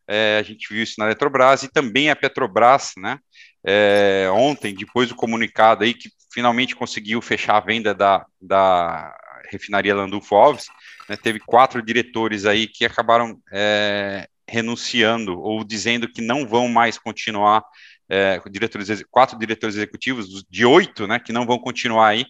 é, 0.09 0.39
a 0.39 0.43
gente 0.43 0.73
viu 0.73 0.83
isso 0.83 0.95
na 0.99 1.05
Eletrobras 1.05 1.63
e 1.63 1.69
também 1.69 2.09
a 2.09 2.17
Petrobras, 2.17 2.93
né? 2.97 3.19
É, 3.65 4.29
ontem, 4.33 4.75
depois 4.75 5.09
do 5.09 5.15
comunicado 5.15 5.85
aí 5.85 5.93
que 5.93 6.09
finalmente 6.33 6.75
conseguiu 6.75 7.21
fechar 7.21 7.57
a 7.57 7.61
venda 7.61 7.95
da, 7.95 8.25
da 8.41 9.15
refinaria 9.51 9.95
Landulfo 9.95 10.35
Alves, 10.35 10.67
né, 11.09 11.17
teve 11.17 11.41
quatro 11.41 11.83
diretores 11.83 12.47
aí 12.47 12.67
que 12.67 12.85
acabaram 12.85 13.39
é, 13.53 14.29
renunciando 14.49 15.39
ou 15.41 15.65
dizendo 15.65 16.11
que 16.11 16.23
não 16.23 16.47
vão 16.47 16.69
mais 16.69 16.99
continuar, 16.99 17.63
é, 18.09 18.41
diretores, 18.51 19.03
quatro 19.11 19.39
diretores 19.39 19.77
executivos 19.77 20.45
de 20.49 20.65
oito, 20.65 21.07
né, 21.07 21.19
que 21.19 21.33
não 21.33 21.47
vão 21.47 21.59
continuar 21.59 22.09
aí 22.09 22.25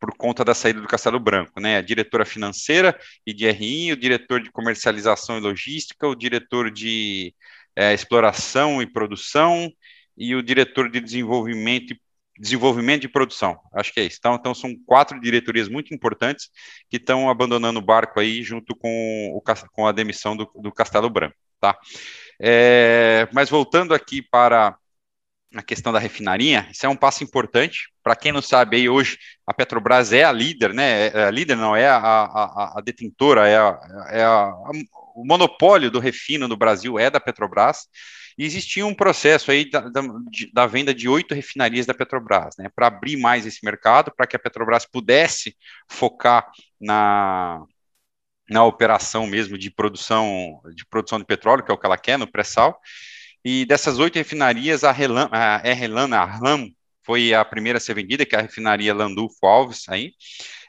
por 0.00 0.16
conta 0.16 0.44
da 0.44 0.54
saída 0.54 0.80
do 0.80 0.88
Castelo 0.88 1.18
Branco, 1.18 1.60
né? 1.60 1.76
A 1.76 1.82
diretora 1.82 2.24
financeira 2.24 2.98
e 3.26 3.32
de 3.32 3.50
RI, 3.50 3.92
o 3.92 3.96
diretor 3.96 4.42
de 4.42 4.50
comercialização 4.50 5.38
e 5.38 5.40
logística, 5.40 6.06
o 6.06 6.14
diretor 6.14 6.70
de 6.70 7.34
é, 7.76 7.92
exploração 7.92 8.80
e 8.80 8.86
produção, 8.86 9.70
e 10.16 10.34
o 10.34 10.42
diretor 10.42 10.90
de 10.90 11.00
desenvolvimento 11.00 11.92
e 11.92 12.00
desenvolvimento 12.38 13.02
de 13.02 13.08
produção. 13.08 13.58
Acho 13.72 13.92
que 13.92 14.00
é 14.00 14.04
isso. 14.04 14.16
Então, 14.18 14.34
então 14.34 14.54
são 14.54 14.74
quatro 14.86 15.20
diretorias 15.20 15.68
muito 15.68 15.92
importantes 15.92 16.48
que 16.88 16.96
estão 16.96 17.28
abandonando 17.28 17.80
o 17.80 17.84
barco 17.84 18.20
aí 18.20 18.42
junto 18.42 18.76
com, 18.76 19.32
o, 19.34 19.42
com 19.72 19.86
a 19.86 19.92
demissão 19.92 20.36
do, 20.36 20.48
do 20.54 20.72
Castelo 20.72 21.10
Branco. 21.10 21.34
Tá? 21.60 21.76
É, 22.40 23.28
mas 23.32 23.50
voltando 23.50 23.92
aqui 23.92 24.22
para 24.22 24.76
a 25.54 25.62
questão 25.62 25.92
da 25.92 25.98
refinaria, 25.98 26.68
isso 26.70 26.84
é 26.84 26.88
um 26.88 26.96
passo 26.96 27.24
importante. 27.24 27.88
Para 28.02 28.14
quem 28.14 28.32
não 28.32 28.42
sabe, 28.42 28.76
aí 28.76 28.88
hoje 28.88 29.18
a 29.46 29.54
Petrobras 29.54 30.12
é 30.12 30.24
a 30.24 30.32
líder, 30.32 30.74
né? 30.74 31.08
É 31.08 31.24
a 31.24 31.30
líder 31.30 31.56
não, 31.56 31.74
é 31.74 31.88
a, 31.88 31.96
a, 31.96 32.78
a 32.78 32.80
detentora, 32.82 33.48
é, 33.48 33.56
a, 33.56 33.78
é 34.10 34.28
o 35.14 35.24
monopólio 35.24 35.90
do 35.90 35.98
refino 35.98 36.46
no 36.46 36.56
Brasil 36.56 36.98
é 36.98 37.10
da 37.10 37.20
Petrobras. 37.20 37.88
E 38.36 38.44
existia 38.44 38.86
um 38.86 38.94
processo 38.94 39.50
aí 39.50 39.68
da, 39.68 39.80
da, 39.80 40.00
da 40.52 40.66
venda 40.66 40.94
de 40.94 41.08
oito 41.08 41.34
refinarias 41.34 41.86
da 41.86 41.94
Petrobras, 41.94 42.54
né? 42.56 42.68
Para 42.74 42.86
abrir 42.86 43.16
mais 43.16 43.46
esse 43.46 43.64
mercado, 43.64 44.12
para 44.16 44.26
que 44.26 44.36
a 44.36 44.38
Petrobras 44.38 44.86
pudesse 44.86 45.56
focar 45.88 46.48
na, 46.80 47.64
na 48.48 48.64
operação 48.64 49.26
mesmo 49.26 49.58
de 49.58 49.70
produção 49.70 50.60
de 50.74 50.86
produção 50.86 51.18
de 51.18 51.24
petróleo, 51.24 51.64
que 51.64 51.70
é 51.70 51.74
o 51.74 51.78
que 51.78 51.86
ela 51.86 51.98
quer 51.98 52.18
no 52.18 52.30
pré-sal. 52.30 52.78
E 53.44 53.64
dessas 53.64 53.98
oito 53.98 54.16
refinarias, 54.16 54.84
a, 54.84 54.92
Relan, 54.92 55.28
a 55.32 55.58
RLAN, 55.58 56.14
a 56.14 56.24
RAM, 56.24 56.70
foi 57.04 57.32
a 57.34 57.44
primeira 57.44 57.78
a 57.78 57.80
ser 57.80 57.94
vendida, 57.94 58.26
que 58.26 58.36
é 58.36 58.38
a 58.38 58.42
refinaria 58.42 58.94
Landulfo 58.94 59.46
Alves, 59.46 59.88
aí. 59.88 60.12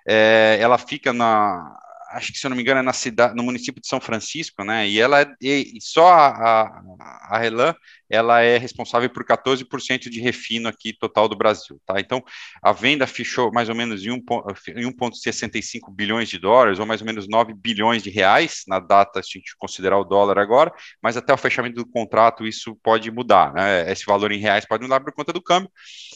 É, 0.08 0.58
ela 0.62 0.78
fica 0.78 1.12
na, 1.14 1.78
acho 2.12 2.32
que 2.32 2.40
se 2.40 2.46
eu 2.46 2.50
não 2.50 2.58
me 2.58 2.64
engano 2.64 2.80
é 2.80 2.84
na 2.84 2.94
cidade, 2.94 3.36
no 3.36 3.44
município 3.44 3.82
de 3.82 3.88
São 3.88 4.00
Francisco, 4.00 4.64
né? 4.64 4.88
E 4.88 5.00
ela 5.00 5.26
e 5.42 5.78
só 5.82 6.08
a, 6.08 6.28
a, 6.28 7.36
a 7.36 7.38
Relan 7.38 7.74
ela 8.10 8.42
é 8.42 8.58
responsável 8.58 9.10
por 9.10 9.24
14% 9.24 10.10
de 10.10 10.20
refino 10.20 10.68
aqui 10.68 10.92
total 10.94 11.28
do 11.28 11.38
Brasil, 11.38 11.80
tá? 11.86 12.00
Então, 12.00 12.24
a 12.62 12.72
venda 12.72 13.06
fechou 13.06 13.52
mais 13.52 13.70
ou 13.70 13.76
menos 13.76 14.04
em 14.04 14.10
1,65 14.10 15.94
bilhões 15.94 16.28
de 16.28 16.40
dólares, 16.40 16.80
ou 16.80 16.86
mais 16.86 17.02
ou 17.02 17.06
menos 17.06 17.28
9 17.28 17.54
bilhões 17.54 18.02
de 18.02 18.10
reais, 18.10 18.64
na 18.68 18.80
data, 18.80 19.22
se 19.22 19.38
a 19.38 19.40
gente 19.40 19.56
considerar 19.58 20.00
o 20.00 20.04
dólar 20.04 20.40
agora, 20.40 20.74
mas 21.02 21.16
até 21.18 21.32
o 21.32 21.38
fechamento 21.38 21.76
do 21.76 21.86
contrato 21.86 22.48
isso 22.48 22.76
pode 22.82 23.12
mudar, 23.12 23.54
né? 23.54 23.92
Esse 23.92 24.06
valor 24.06 24.32
em 24.32 24.40
reais 24.40 24.66
pode 24.66 24.82
mudar 24.84 25.00
por 25.02 25.14
conta 25.14 25.32
do 25.32 25.42
câmbio. 25.42 25.70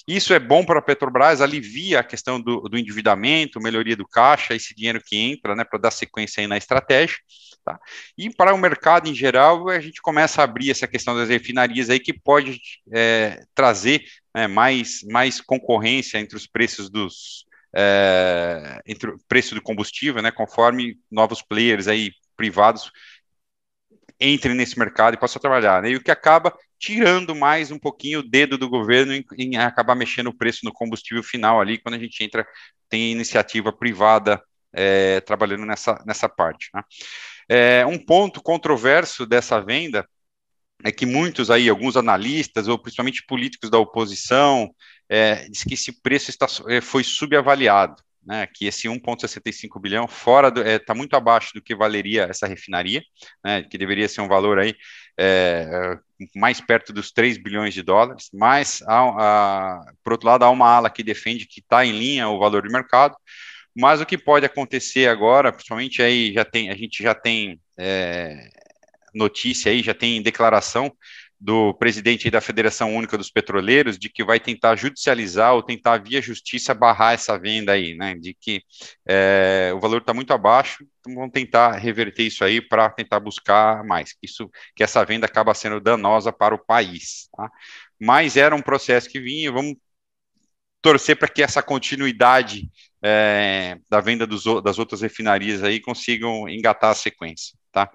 Isso 0.07 0.33
é 0.33 0.39
bom 0.39 0.65
para 0.65 0.79
a 0.79 0.81
Petrobras, 0.81 1.41
alivia 1.41 1.99
a 1.99 2.03
questão 2.03 2.41
do, 2.41 2.61
do 2.61 2.77
endividamento, 2.77 3.61
melhoria 3.61 3.95
do 3.95 4.07
caixa, 4.07 4.55
esse 4.55 4.73
dinheiro 4.73 4.99
que 5.05 5.15
entra, 5.15 5.55
né, 5.55 5.63
para 5.63 5.79
dar 5.83 5.91
sequência 5.91 6.41
aí 6.41 6.47
na 6.47 6.57
estratégia, 6.57 7.17
tá? 7.63 7.79
E 8.17 8.29
para 8.29 8.53
o 8.53 8.57
mercado 8.57 9.09
em 9.09 9.13
geral, 9.13 9.69
a 9.69 9.79
gente 9.79 10.01
começa 10.01 10.41
a 10.41 10.45
abrir 10.45 10.71
essa 10.71 10.87
questão 10.87 11.15
das 11.15 11.29
refinarias 11.29 11.89
aí 11.89 11.99
que 11.99 12.13
pode 12.13 12.59
é, 12.93 13.43
trazer 13.53 14.03
né, 14.33 14.47
mais, 14.47 15.01
mais 15.03 15.41
concorrência 15.41 16.17
entre 16.17 16.35
os 16.35 16.47
preços 16.47 16.89
dos 16.89 17.45
é, 17.75 18.81
entre 18.85 19.09
o 19.09 19.17
preço 19.27 19.55
do 19.55 19.61
combustível, 19.61 20.21
né, 20.21 20.31
conforme 20.31 20.95
novos 21.11 21.41
players 21.41 21.87
aí 21.87 22.11
privados 22.37 22.91
entrem 24.19 24.55
nesse 24.55 24.77
mercado 24.77 25.15
e 25.15 25.19
possam 25.19 25.41
trabalhar, 25.41 25.81
né, 25.81 25.89
e 25.89 25.95
o 25.95 26.03
que 26.03 26.11
acaba 26.11 26.55
tirando 26.79 27.33
mais 27.33 27.71
um 27.71 27.79
pouquinho 27.79 28.19
o 28.19 28.29
dedo 28.29 28.57
do 28.57 28.69
governo 28.69 29.13
em, 29.13 29.25
em 29.37 29.57
acabar 29.57 29.95
mexendo 29.95 30.27
o 30.27 30.37
preço 30.37 30.59
no 30.63 30.71
combustível 30.71 31.23
final 31.23 31.59
ali, 31.59 31.79
quando 31.79 31.95
a 31.95 31.99
gente 31.99 32.23
entra, 32.23 32.45
tem 32.89 33.11
iniciativa 33.11 33.73
privada 33.73 34.39
é, 34.73 35.21
trabalhando 35.21 35.65
nessa, 35.65 36.01
nessa 36.05 36.27
parte. 36.27 36.69
Né. 36.73 36.81
É, 37.49 37.85
um 37.85 37.97
ponto 37.97 38.41
controverso 38.41 39.25
dessa 39.25 39.59
venda 39.61 40.07
é 40.83 40.91
que 40.91 41.05
muitos 41.05 41.49
aí, 41.49 41.69
alguns 41.69 41.95
analistas, 41.95 42.67
ou 42.67 42.77
principalmente 42.77 43.25
políticos 43.25 43.69
da 43.69 43.77
oposição, 43.77 44.73
é, 45.07 45.47
diz 45.49 45.63
que 45.63 45.75
esse 45.75 46.01
preço 46.01 46.29
está, 46.29 46.45
é, 46.67 46.81
foi 46.81 47.03
subavaliado, 47.03 47.95
né, 48.25 48.47
que 48.47 48.65
esse 48.65 48.87
1,65 48.87 49.79
bilhão 49.79 50.07
fora 50.07 50.47
está 50.47 50.61
é, 50.61 50.79
tá 50.79 50.93
muito 50.93 51.15
abaixo 51.15 51.53
do 51.53 51.61
que 51.61 51.75
valeria 51.75 52.23
essa 52.23 52.47
refinaria, 52.47 53.01
né, 53.43 53.63
que 53.63 53.77
deveria 53.77 54.07
ser 54.07 54.21
um 54.21 54.27
valor 54.27 54.59
aí 54.59 54.75
é, 55.17 55.97
mais 56.35 56.59
perto 56.59 56.91
dos 56.91 57.11
3 57.11 57.37
bilhões 57.37 57.73
de 57.73 57.81
dólares, 57.81 58.29
mas, 58.33 58.81
há, 58.83 58.99
há, 58.99 59.93
por 60.03 60.13
outro 60.13 60.27
lado, 60.27 60.43
há 60.43 60.49
uma 60.49 60.67
ala 60.67 60.89
que 60.89 61.03
defende 61.03 61.45
que 61.45 61.59
está 61.59 61.85
em 61.85 61.91
linha 61.91 62.27
o 62.27 62.39
valor 62.39 62.63
de 62.63 62.71
mercado, 62.71 63.15
mas 63.75 64.01
o 64.01 64.05
que 64.05 64.17
pode 64.17 64.45
acontecer 64.45 65.07
agora, 65.07 65.51
principalmente 65.51 66.01
aí 66.01 66.33
já 66.33 66.45
tem, 66.45 66.69
a 66.69 66.75
gente 66.75 67.01
já 67.01 67.15
tem 67.15 67.59
é, 67.77 68.49
notícia 69.13 69.71
aí, 69.71 69.81
já 69.81 69.93
tem 69.93 70.21
declaração 70.21 70.91
do 71.43 71.73
presidente 71.73 72.31
da 72.31 72.39
Federação 72.39 72.95
Única 72.95 73.17
dos 73.17 73.29
Petroleiros 73.29 73.99
de 73.99 74.07
que 74.07 74.23
vai 74.23 74.39
tentar 74.39 74.77
judicializar 74.77 75.53
ou 75.53 75.61
tentar 75.61 76.01
via 76.01 76.21
justiça 76.21 76.73
barrar 76.73 77.13
essa 77.13 77.37
venda 77.37 77.73
aí, 77.73 77.95
né? 77.95 78.15
De 78.15 78.33
que 78.33 78.63
é, 79.05 79.73
o 79.75 79.79
valor 79.79 79.97
está 79.99 80.13
muito 80.13 80.31
abaixo, 80.31 80.85
então 81.01 81.13
vão 81.15 81.29
tentar 81.29 81.73
reverter 81.73 82.23
isso 82.23 82.45
aí 82.45 82.61
para 82.61 82.89
tentar 82.89 83.19
buscar 83.19 83.83
mais. 83.83 84.15
Isso, 84.23 84.49
que 84.73 84.83
essa 84.83 85.03
venda 85.03 85.25
acaba 85.25 85.53
sendo 85.53 85.81
danosa 85.81 86.31
para 86.31 86.55
o 86.55 86.63
país. 86.63 87.27
Tá? 87.35 87.51
Mas 87.99 88.37
era 88.37 88.55
um 88.55 88.61
processo 88.61 89.09
que 89.09 89.19
vinha, 89.19 89.51
vamos 89.51 89.75
torcer 90.83 91.17
para 91.17 91.29
que 91.29 91.41
essa 91.41 91.63
continuidade 91.63 92.69
é, 93.01 93.77
da 93.89 94.01
venda 94.01 94.27
dos, 94.27 94.43
das 94.61 94.77
outras 94.77 95.01
refinarias 95.01 95.63
aí 95.63 95.79
consigam 95.79 96.47
engatar 96.47 96.91
a 96.91 96.95
sequência, 96.95 97.57
tá? 97.71 97.89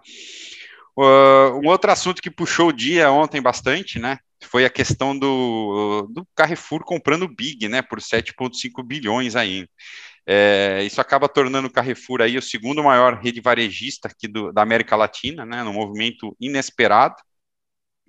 Uh, 0.97 1.61
um 1.63 1.69
outro 1.69 1.93
assunto 1.93 2.21
que 2.21 2.31
puxou 2.31 2.71
o 2.71 2.73
dia 2.73 3.13
ontem 3.13 3.41
bastante, 3.41 4.01
né? 4.01 4.19
Foi 4.43 4.65
a 4.65 4.71
questão 4.71 5.17
do, 5.17 6.09
do 6.11 6.27
Carrefour 6.35 6.83
comprando 6.85 7.23
o 7.23 7.29
Big, 7.29 7.69
né? 7.69 7.83
Por 7.83 8.01
7,5 8.01 8.83
bilhões 8.85 9.37
aí. 9.37 9.69
É, 10.27 10.83
isso 10.85 11.01
acaba 11.01 11.29
tornando 11.29 11.69
o 11.69 11.73
Carrefour 11.73 12.21
aí 12.21 12.37
o 12.37 12.43
segundo 12.43 12.83
maior 12.83 13.21
rede 13.21 13.41
varejista 13.41 14.09
aqui 14.09 14.27
do, 14.27 14.53
da 14.53 14.63
América 14.63 14.97
Latina, 14.97 15.47
né? 15.47 15.63
Num 15.63 15.73
movimento 15.73 16.37
inesperado. 16.41 17.17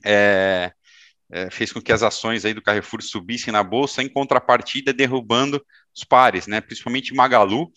É, 0.03 0.71
é, 1.31 1.49
fez 1.49 1.71
com 1.71 1.81
que 1.81 1.91
as 1.91 2.03
ações 2.03 2.45
aí 2.45 2.53
do 2.53 2.61
Carrefour 2.61 3.01
subissem 3.01 3.51
na 3.51 3.63
bolsa, 3.63 4.01
em 4.01 4.09
contrapartida 4.09 4.93
derrubando 4.93 5.63
os 5.95 6.03
pares, 6.03 6.47
né? 6.47 6.61
Principalmente 6.61 7.13
Magalu, 7.13 7.71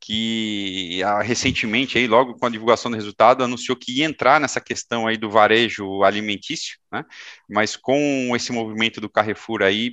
que 0.00 1.00
recentemente, 1.22 1.96
aí, 1.96 2.06
logo 2.06 2.34
com 2.34 2.44
a 2.44 2.50
divulgação 2.50 2.90
do 2.90 2.94
resultado, 2.96 3.42
anunciou 3.42 3.74
que 3.74 4.00
ia 4.00 4.04
entrar 4.04 4.38
nessa 4.38 4.60
questão 4.60 5.06
aí 5.06 5.16
do 5.16 5.30
varejo 5.30 6.02
alimentício, 6.02 6.78
né? 6.92 7.04
mas 7.48 7.74
com 7.74 8.36
esse 8.36 8.52
movimento 8.52 9.00
do 9.00 9.08
Carrefour 9.08 9.62
aí, 9.62 9.92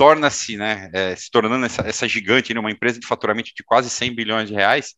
torna-se, 0.00 0.56
né, 0.56 0.88
é, 0.94 1.14
se 1.14 1.30
tornando 1.30 1.66
essa, 1.66 1.82
essa 1.82 2.08
gigante, 2.08 2.54
né, 2.54 2.58
uma 2.58 2.70
empresa 2.70 2.98
de 2.98 3.06
faturamento 3.06 3.50
de 3.54 3.62
quase 3.62 3.90
100 3.90 4.14
bilhões 4.14 4.48
de 4.48 4.54
reais, 4.54 4.94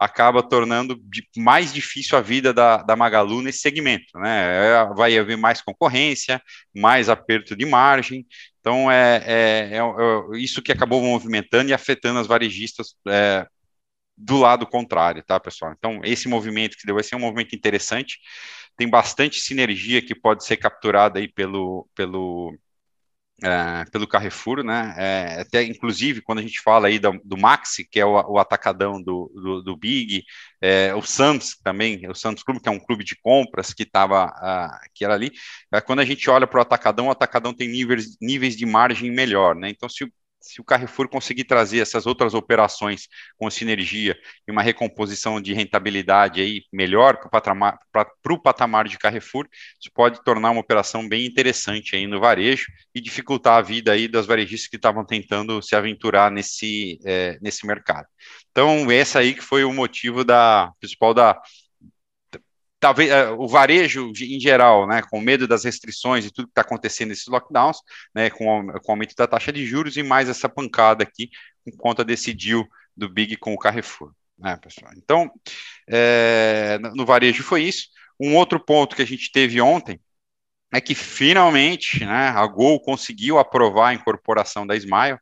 acaba 0.00 0.42
tornando 0.42 0.98
mais 1.36 1.74
difícil 1.74 2.16
a 2.16 2.22
vida 2.22 2.54
da, 2.54 2.78
da 2.78 2.96
Magalu 2.96 3.42
nesse 3.42 3.58
segmento, 3.58 4.18
né, 4.18 4.80
é, 4.80 4.94
vai 4.94 5.18
haver 5.18 5.36
mais 5.36 5.60
concorrência, 5.60 6.40
mais 6.74 7.10
aperto 7.10 7.54
de 7.54 7.66
margem, 7.66 8.26
então 8.58 8.90
é, 8.90 9.22
é, 9.26 9.76
é, 9.76 9.78
é 9.78 10.38
isso 10.38 10.62
que 10.62 10.72
acabou 10.72 11.02
movimentando 11.02 11.68
e 11.68 11.74
afetando 11.74 12.18
as 12.18 12.26
varejistas 12.26 12.94
é, 13.08 13.46
do 14.16 14.38
lado 14.38 14.66
contrário, 14.66 15.22
tá, 15.22 15.38
pessoal? 15.38 15.74
Então, 15.76 16.00
esse 16.02 16.28
movimento 16.28 16.78
que 16.78 16.86
deu 16.86 16.94
vai 16.94 17.04
ser 17.04 17.14
um 17.16 17.20
movimento 17.20 17.54
interessante, 17.54 18.18
tem 18.74 18.88
bastante 18.88 19.38
sinergia 19.38 20.00
que 20.00 20.14
pode 20.14 20.46
ser 20.46 20.56
capturada 20.56 21.18
aí 21.18 21.28
pelo, 21.28 21.86
pelo, 21.94 22.56
é, 23.42 23.84
pelo 23.90 24.06
Carrefour, 24.08 24.62
né? 24.62 24.94
É, 24.96 25.40
até 25.42 25.62
inclusive 25.62 26.22
quando 26.22 26.38
a 26.38 26.42
gente 26.42 26.60
fala 26.60 26.88
aí 26.88 26.98
do, 26.98 27.20
do 27.24 27.36
Maxi, 27.36 27.84
que 27.84 28.00
é 28.00 28.06
o, 28.06 28.12
o 28.32 28.38
atacadão 28.38 29.02
do, 29.02 29.30
do, 29.34 29.62
do 29.62 29.76
Big, 29.76 30.24
é, 30.60 30.94
o 30.94 31.02
Santos 31.02 31.56
também, 31.62 32.08
o 32.08 32.14
Santos 32.14 32.42
Clube, 32.42 32.60
que 32.60 32.68
é 32.68 32.72
um 32.72 32.78
clube 32.78 33.04
de 33.04 33.16
compras 33.16 33.74
que 33.74 33.82
estava 33.82 34.26
uh, 34.26 34.88
que 34.94 35.04
era 35.04 35.14
ali. 35.14 35.30
É, 35.72 35.80
quando 35.80 36.00
a 36.00 36.04
gente 36.04 36.28
olha 36.30 36.46
para 36.46 36.58
o 36.58 36.62
atacadão, 36.62 37.08
o 37.08 37.10
atacadão 37.10 37.52
tem 37.52 37.68
níveis, 37.68 38.16
níveis 38.20 38.56
de 38.56 38.64
margem 38.64 39.10
melhor, 39.10 39.54
né? 39.54 39.68
Então, 39.68 39.88
se 39.88 40.04
se 40.46 40.60
o 40.60 40.64
Carrefour 40.64 41.08
conseguir 41.08 41.44
trazer 41.44 41.80
essas 41.80 42.06
outras 42.06 42.34
operações 42.34 43.08
com 43.36 43.50
sinergia 43.50 44.16
e 44.46 44.52
uma 44.52 44.62
recomposição 44.62 45.40
de 45.40 45.52
rentabilidade 45.52 46.40
aí 46.40 46.62
melhor 46.72 47.16
para 47.16 47.26
o 47.26 47.30
patamar, 47.30 47.78
patamar 48.42 48.88
de 48.88 48.98
Carrefour, 48.98 49.46
isso 49.80 49.90
pode 49.92 50.22
tornar 50.22 50.50
uma 50.50 50.60
operação 50.60 51.08
bem 51.08 51.26
interessante 51.26 51.96
aí 51.96 52.06
no 52.06 52.20
varejo 52.20 52.66
e 52.94 53.00
dificultar 53.00 53.58
a 53.58 53.62
vida 53.62 53.92
aí 53.92 54.06
das 54.06 54.26
varejistas 54.26 54.68
que 54.68 54.76
estavam 54.76 55.04
tentando 55.04 55.60
se 55.60 55.74
aventurar 55.74 56.30
nesse, 56.30 56.98
é, 57.04 57.38
nesse 57.42 57.66
mercado. 57.66 58.06
Então, 58.50 58.90
essa 58.90 59.18
aí 59.18 59.34
que 59.34 59.42
foi 59.42 59.64
o 59.64 59.72
motivo 59.72 60.24
da 60.24 60.70
principal 60.80 61.12
da 61.12 61.40
talvez 62.78 63.10
uh, 63.10 63.34
o 63.38 63.48
varejo 63.48 64.12
em 64.20 64.40
geral, 64.40 64.86
né, 64.86 65.02
com 65.10 65.20
medo 65.20 65.46
das 65.48 65.64
restrições 65.64 66.24
e 66.24 66.30
tudo 66.30 66.46
que 66.46 66.52
está 66.52 66.62
acontecendo 66.62 67.08
nesses 67.08 67.26
lockdowns, 67.26 67.78
né, 68.14 68.30
com, 68.30 68.66
com 68.66 68.88
o 68.88 68.90
aumento 68.92 69.14
da 69.16 69.26
taxa 69.26 69.52
de 69.52 69.64
juros 69.64 69.96
e 69.96 70.02
mais 70.02 70.28
essa 70.28 70.48
pancada 70.48 71.02
aqui 71.02 71.30
por 71.64 71.76
conta 71.76 72.04
desse 72.04 72.32
deal 72.32 72.64
do 72.96 73.08
Big 73.08 73.36
com 73.36 73.54
o 73.54 73.58
Carrefour, 73.58 74.12
né, 74.38 74.56
pessoal. 74.56 74.92
Então, 74.96 75.30
é, 75.88 76.78
no 76.94 77.04
varejo 77.04 77.42
foi 77.42 77.62
isso. 77.62 77.88
Um 78.18 78.36
outro 78.36 78.58
ponto 78.58 78.96
que 78.96 79.02
a 79.02 79.06
gente 79.06 79.30
teve 79.30 79.60
ontem 79.60 80.00
é 80.72 80.80
que 80.80 80.94
finalmente 80.94 82.04
né, 82.04 82.28
a 82.28 82.46
Gol 82.46 82.80
conseguiu 82.80 83.38
aprovar 83.38 83.88
a 83.88 83.94
incorporação 83.94 84.66
da 84.66 84.76
Smile. 84.76 85.18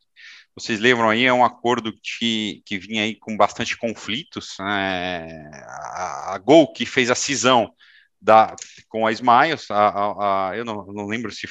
Vocês 0.56 0.78
lembram 0.78 1.10
aí, 1.10 1.24
é 1.24 1.32
um 1.32 1.44
acordo 1.44 1.92
que, 2.00 2.62
que 2.64 2.78
vinha 2.78 3.02
aí 3.02 3.16
com 3.16 3.36
bastante 3.36 3.76
conflitos. 3.76 4.56
Né? 4.60 5.50
A, 5.64 6.34
a 6.34 6.38
Gol 6.38 6.72
que 6.72 6.86
fez 6.86 7.10
a 7.10 7.14
cisão 7.14 7.72
da, 8.20 8.54
com 8.88 9.06
a 9.06 9.12
Smiles, 9.12 9.70
a, 9.70 9.88
a, 9.88 10.50
a 10.50 10.56
eu 10.56 10.64
não, 10.64 10.86
não, 10.86 11.06
lembro 11.06 11.30
se 11.32 11.46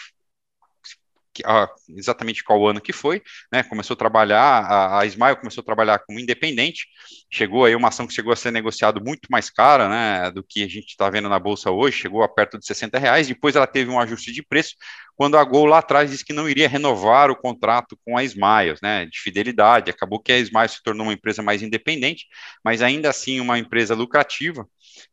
exatamente 1.89 2.43
qual 2.43 2.67
ano 2.67 2.81
que 2.81 2.93
foi, 2.93 3.21
né? 3.51 3.63
Começou 3.63 3.95
a 3.95 3.97
trabalhar, 3.97 4.39
a, 4.39 4.99
a 4.99 5.05
Smile 5.05 5.36
começou 5.38 5.61
a 5.61 5.65
trabalhar 5.65 5.99
como 5.99 6.19
independente, 6.19 6.88
chegou 7.31 7.65
aí 7.65 7.75
uma 7.75 7.88
ação 7.88 8.05
que 8.05 8.13
chegou 8.13 8.31
a 8.31 8.36
ser 8.36 8.51
negociado 8.51 9.03
muito 9.03 9.27
mais 9.29 9.49
cara, 9.49 9.89
né? 9.89 10.31
Do 10.31 10.43
que 10.43 10.63
a 10.63 10.67
gente 10.67 10.89
está 10.89 11.09
vendo 11.09 11.29
na 11.29 11.39
bolsa 11.39 11.71
hoje, 11.71 11.97
chegou 11.97 12.23
a 12.23 12.29
perto 12.29 12.59
de 12.59 12.65
60 12.65 12.99
reais. 12.99 13.27
Depois 13.27 13.55
ela 13.55 13.67
teve 13.67 13.89
um 13.89 13.99
ajuste 13.99 14.31
de 14.31 14.43
preço, 14.43 14.75
quando 15.15 15.38
a 15.38 15.43
Gol 15.43 15.65
lá 15.65 15.79
atrás 15.79 16.09
disse 16.11 16.25
que 16.25 16.34
não 16.34 16.49
iria 16.49 16.67
renovar 16.67 17.29
o 17.29 17.36
contrato 17.36 17.97
com 18.05 18.17
a 18.17 18.23
Smiles, 18.23 18.79
né? 18.81 19.05
De 19.05 19.19
fidelidade. 19.19 19.89
Acabou 19.89 20.19
que 20.19 20.31
a 20.31 20.39
Smiles 20.39 20.73
se 20.73 20.84
tornou 20.84 21.07
uma 21.07 21.13
empresa 21.13 21.41
mais 21.41 21.61
independente, 21.61 22.25
mas 22.63 22.81
ainda 22.81 23.09
assim 23.09 23.39
uma 23.39 23.57
empresa 23.59 23.95
lucrativa 23.95 24.67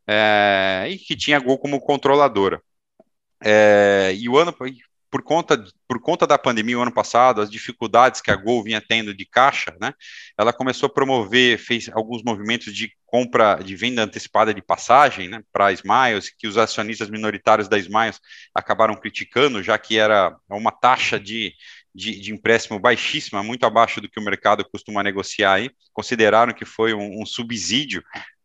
é, 0.07 0.87
e 0.89 0.97
que 0.97 1.15
tinha 1.15 1.37
a 1.37 1.39
Gol 1.39 1.57
como 1.57 1.79
controladora. 1.79 2.61
É, 3.43 4.13
e 4.15 4.29
o 4.29 4.37
ano 4.37 4.53
por 5.11 5.21
conta, 5.21 5.61
por 5.87 5.99
conta 5.99 6.25
da 6.25 6.37
pandemia 6.37 6.79
o 6.79 6.81
ano 6.81 6.93
passado, 6.93 7.41
as 7.41 7.51
dificuldades 7.51 8.21
que 8.21 8.31
a 8.31 8.35
Gol 8.35 8.63
vinha 8.63 8.81
tendo 8.81 9.13
de 9.13 9.25
caixa, 9.25 9.75
né, 9.79 9.93
ela 10.37 10.53
começou 10.53 10.87
a 10.87 10.93
promover, 10.93 11.59
fez 11.59 11.89
alguns 11.91 12.23
movimentos 12.23 12.73
de 12.73 12.93
compra, 13.05 13.55
de 13.55 13.75
venda 13.75 14.03
antecipada 14.03 14.53
de 14.53 14.61
passagem, 14.61 15.27
né, 15.27 15.43
para 15.51 15.67
a 15.67 15.73
Smiles, 15.73 16.29
que 16.29 16.47
os 16.47 16.57
acionistas 16.57 17.09
minoritários 17.09 17.67
da 17.67 17.77
Smiles 17.77 18.21
acabaram 18.55 18.95
criticando, 18.95 19.61
já 19.61 19.77
que 19.77 19.99
era 19.99 20.33
uma 20.49 20.71
taxa 20.71 21.19
de, 21.19 21.53
de, 21.93 22.17
de, 22.21 22.31
empréstimo 22.33 22.79
baixíssima, 22.79 23.43
muito 23.43 23.65
abaixo 23.65 23.99
do 23.99 24.09
que 24.09 24.19
o 24.19 24.23
mercado 24.23 24.63
costuma 24.63 25.03
negociar 25.03 25.55
aí, 25.55 25.69
consideraram 25.91 26.53
que 26.53 26.63
foi 26.63 26.93
um, 26.93 27.21
um 27.21 27.25
subsídio 27.25 28.01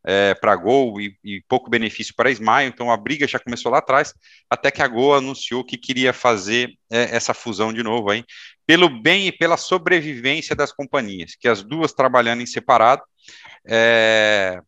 é, 0.06 0.34
para 0.34 0.52
a 0.52 0.56
Gol 0.56 1.00
e, 1.00 1.18
e, 1.24 1.42
pouco 1.48 1.68
benefício 1.68 2.14
para 2.14 2.28
a 2.28 2.32
Smile, 2.32 2.68
então 2.68 2.92
a 2.92 2.96
briga 2.96 3.26
já 3.26 3.40
começou 3.40 3.72
lá 3.72 3.78
atrás, 3.78 4.14
até 4.48 4.70
que 4.70 4.80
a 4.80 4.86
Gol 4.86 5.16
anunciou 5.16 5.64
que 5.64 5.76
queria 5.76 6.12
fazer 6.12 6.70
é, 6.88 7.16
essa 7.16 7.34
fusão 7.34 7.72
de 7.72 7.82
novo 7.82 8.10
aí, 8.10 8.24
pelo 8.64 8.88
bem 8.88 9.26
e 9.26 9.32
pela 9.32 9.56
sobrevivência 9.56 10.54
das 10.54 10.70
companhias, 10.70 11.34
que 11.34 11.48
as 11.48 11.64
duas 11.64 11.92
trabalhando 11.92 12.40
em 12.40 12.46
separado, 12.46 13.02
é, 13.66 14.60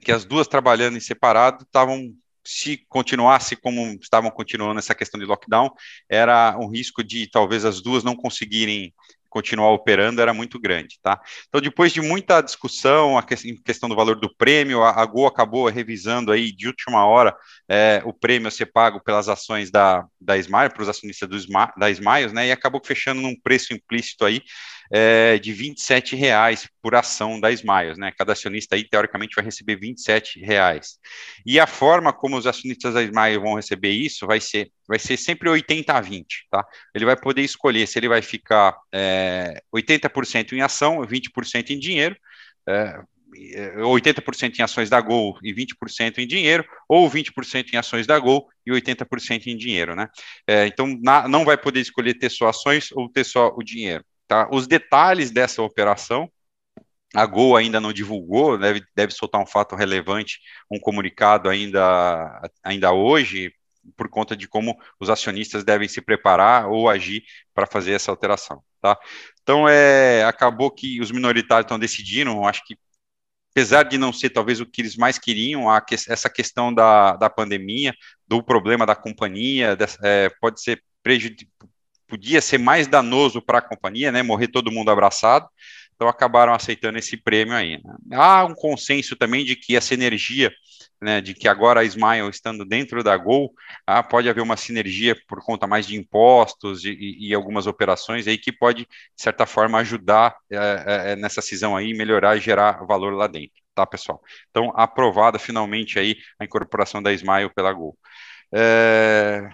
que 0.00 0.10
as 0.10 0.24
duas 0.24 0.48
trabalhando 0.48 0.96
em 0.96 1.00
separado 1.00 1.62
estavam 1.62 2.12
se 2.44 2.78
continuasse 2.88 3.54
como 3.56 3.98
estavam 4.00 4.30
continuando 4.30 4.78
essa 4.78 4.94
questão 4.94 5.20
de 5.20 5.26
lockdown, 5.26 5.70
era 6.08 6.56
um 6.58 6.66
risco 6.66 7.04
de 7.04 7.28
talvez 7.30 7.62
as 7.62 7.82
duas 7.82 8.02
não 8.02 8.16
conseguirem 8.16 8.94
continuar 9.28 9.70
operando 9.70 10.20
era 10.20 10.32
muito 10.32 10.58
grande, 10.58 10.98
tá? 11.02 11.20
Então, 11.48 11.60
depois 11.60 11.92
de 11.92 12.00
muita 12.00 12.40
discussão, 12.40 13.18
a 13.18 13.22
questão 13.22 13.88
do 13.88 13.96
valor 13.96 14.18
do 14.18 14.34
prêmio, 14.36 14.82
a, 14.82 15.04
Gol 15.06 15.26
acabou 15.26 15.68
revisando 15.68 16.32
aí 16.32 16.52
de 16.52 16.66
última 16.66 17.06
hora 17.06 17.36
é, 17.68 18.02
o 18.04 18.12
prêmio 18.12 18.48
a 18.48 18.50
ser 18.50 18.66
pago 18.66 19.00
pelas 19.00 19.28
ações 19.28 19.70
da, 19.70 20.04
da 20.20 20.36
Smile, 20.38 20.70
para 20.70 20.82
os 20.82 20.88
acionistas 20.88 21.28
do, 21.28 21.36
da 21.76 21.90
Smiles, 21.90 22.32
né? 22.32 22.46
E 22.48 22.52
acabou 22.52 22.80
fechando 22.84 23.20
num 23.20 23.38
preço 23.38 23.72
implícito 23.72 24.24
aí 24.24 24.42
é, 24.90 25.38
de 25.38 25.52
27 25.52 26.16
reais 26.16 26.68
por 26.82 26.94
ação 26.94 27.38
da 27.38 27.50
Smiles, 27.52 27.98
né? 27.98 28.12
Cada 28.16 28.32
acionista 28.32 28.76
aí, 28.76 28.88
teoricamente, 28.88 29.34
vai 29.34 29.44
receber 29.44 29.76
27 29.76 30.40
reais. 30.40 30.98
E 31.44 31.60
a 31.60 31.66
forma 31.66 32.12
como 32.12 32.36
os 32.36 32.46
acionistas 32.46 32.94
da 32.94 33.02
Smiles 33.02 33.42
vão 33.42 33.54
receber 33.54 33.90
isso 33.90 34.26
vai 34.26 34.40
ser, 34.40 34.70
vai 34.86 34.98
ser 34.98 35.16
sempre 35.16 35.48
80 35.48 35.92
a 35.92 36.00
20, 36.00 36.46
tá? 36.50 36.64
Ele 36.94 37.04
vai 37.04 37.16
poder 37.16 37.42
escolher 37.42 37.86
se 37.86 37.98
ele 37.98 38.08
vai 38.08 38.22
ficar 38.22 38.76
é, 38.92 39.60
80% 39.74 40.52
em 40.52 40.62
ação, 40.62 41.00
20% 41.02 41.70
em 41.70 41.78
dinheiro, 41.78 42.16
é, 42.66 43.00
80% 43.30 44.58
em 44.58 44.62
ações 44.62 44.88
da 44.88 45.00
Gol 45.00 45.38
e 45.42 45.52
20% 45.52 46.18
em 46.18 46.26
dinheiro, 46.26 46.64
ou 46.88 47.08
20% 47.08 47.72
em 47.72 47.76
ações 47.76 48.06
da 48.06 48.18
Gol 48.18 48.48
e 48.66 48.70
80% 48.70 49.46
em 49.46 49.56
dinheiro, 49.56 49.94
né? 49.94 50.08
É, 50.46 50.66
então, 50.66 50.86
na, 51.02 51.28
não 51.28 51.44
vai 51.44 51.56
poder 51.56 51.80
escolher 51.80 52.14
ter 52.14 52.30
só 52.30 52.48
ações 52.48 52.90
ou 52.92 53.08
ter 53.08 53.24
só 53.24 53.54
o 53.54 53.62
dinheiro. 53.62 54.04
Tá? 54.28 54.46
Os 54.52 54.66
detalhes 54.66 55.30
dessa 55.30 55.62
operação, 55.62 56.30
a 57.14 57.24
Gol 57.24 57.56
ainda 57.56 57.80
não 57.80 57.92
divulgou, 57.94 58.58
deve, 58.58 58.84
deve 58.94 59.12
soltar 59.12 59.40
um 59.40 59.46
fato 59.46 59.74
relevante, 59.74 60.38
um 60.70 60.78
comunicado 60.78 61.48
ainda, 61.48 62.42
ainda 62.62 62.92
hoje, 62.92 63.50
por 63.96 64.10
conta 64.10 64.36
de 64.36 64.46
como 64.46 64.78
os 65.00 65.08
acionistas 65.08 65.64
devem 65.64 65.88
se 65.88 66.02
preparar 66.02 66.68
ou 66.68 66.90
agir 66.90 67.24
para 67.54 67.66
fazer 67.66 67.92
essa 67.92 68.10
alteração. 68.10 68.62
Tá? 68.82 68.98
Então, 69.42 69.66
é, 69.66 70.22
acabou 70.24 70.70
que 70.70 71.00
os 71.00 71.10
minoritários 71.10 71.64
estão 71.64 71.78
decidindo, 71.78 72.44
acho 72.44 72.62
que 72.66 72.76
apesar 73.52 73.84
de 73.84 73.96
não 73.96 74.12
ser 74.12 74.28
talvez 74.28 74.60
o 74.60 74.66
que 74.66 74.82
eles 74.82 74.94
mais 74.94 75.18
queriam, 75.18 75.70
a, 75.70 75.82
essa 75.90 76.28
questão 76.28 76.72
da, 76.72 77.16
da 77.16 77.30
pandemia, 77.30 77.94
do 78.26 78.42
problema 78.42 78.84
da 78.84 78.94
companhia, 78.94 79.74
dessa, 79.74 79.98
é, 80.04 80.28
pode 80.38 80.60
ser 80.62 80.84
prejudicial 81.02 81.50
podia 82.08 82.40
ser 82.40 82.58
mais 82.58 82.86
danoso 82.88 83.42
para 83.42 83.58
a 83.58 83.62
companhia, 83.62 84.10
né, 84.10 84.22
morrer 84.22 84.48
todo 84.48 84.72
mundo 84.72 84.90
abraçado, 84.90 85.48
então 85.94 86.08
acabaram 86.08 86.54
aceitando 86.54 86.98
esse 86.98 87.16
prêmio 87.16 87.54
aí. 87.54 87.80
Né. 87.82 88.16
Há 88.16 88.44
um 88.44 88.54
consenso 88.54 89.16
também 89.16 89.44
de 89.44 89.56
que 89.56 89.76
essa 89.76 89.94
energia, 89.94 90.52
né, 91.00 91.20
de 91.20 91.34
que 91.34 91.48
agora 91.48 91.80
a 91.80 91.84
Smile 91.84 92.28
estando 92.30 92.64
dentro 92.64 93.02
da 93.02 93.16
Gol, 93.16 93.52
ah, 93.86 94.02
pode 94.02 94.28
haver 94.28 94.40
uma 94.40 94.56
sinergia 94.56 95.16
por 95.26 95.40
conta 95.44 95.66
mais 95.66 95.86
de 95.86 95.96
impostos 95.96 96.84
e, 96.84 97.16
e 97.28 97.34
algumas 97.34 97.66
operações 97.66 98.26
aí 98.26 98.38
que 98.38 98.52
pode, 98.52 98.82
de 98.84 99.22
certa 99.22 99.44
forma, 99.44 99.78
ajudar 99.78 100.36
é, 100.50 101.12
é, 101.12 101.16
nessa 101.16 101.42
cisão 101.42 101.76
aí, 101.76 101.92
melhorar 101.94 102.36
e 102.36 102.40
gerar 102.40 102.84
valor 102.86 103.12
lá 103.14 103.26
dentro, 103.26 103.60
tá, 103.74 103.84
pessoal? 103.86 104.22
Então, 104.50 104.72
aprovada 104.76 105.38
finalmente 105.38 105.98
aí 105.98 106.16
a 106.38 106.44
incorporação 106.44 107.02
da 107.02 107.12
Smile 107.12 107.52
pela 107.54 107.72
Gol. 107.72 107.96
É, 108.54 109.48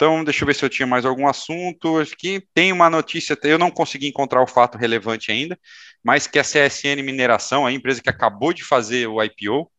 então, 0.00 0.24
deixa 0.24 0.44
eu 0.44 0.46
ver 0.46 0.54
se 0.54 0.64
eu 0.64 0.70
tinha 0.70 0.86
mais 0.86 1.04
algum 1.04 1.28
assunto. 1.28 2.02
Que 2.18 2.42
tem 2.54 2.72
uma 2.72 2.88
notícia, 2.88 3.36
eu 3.42 3.58
não 3.58 3.70
consegui 3.70 4.08
encontrar 4.08 4.42
o 4.42 4.46
fato 4.46 4.78
relevante 4.78 5.30
ainda, 5.30 5.58
mas 6.02 6.26
que 6.26 6.38
a 6.38 6.42
CSN 6.42 7.02
Mineração, 7.02 7.66
a 7.66 7.72
empresa 7.72 8.00
que 8.00 8.08
acabou 8.08 8.54
de 8.54 8.64
fazer 8.64 9.06
o 9.06 9.22
IPO, 9.22 9.70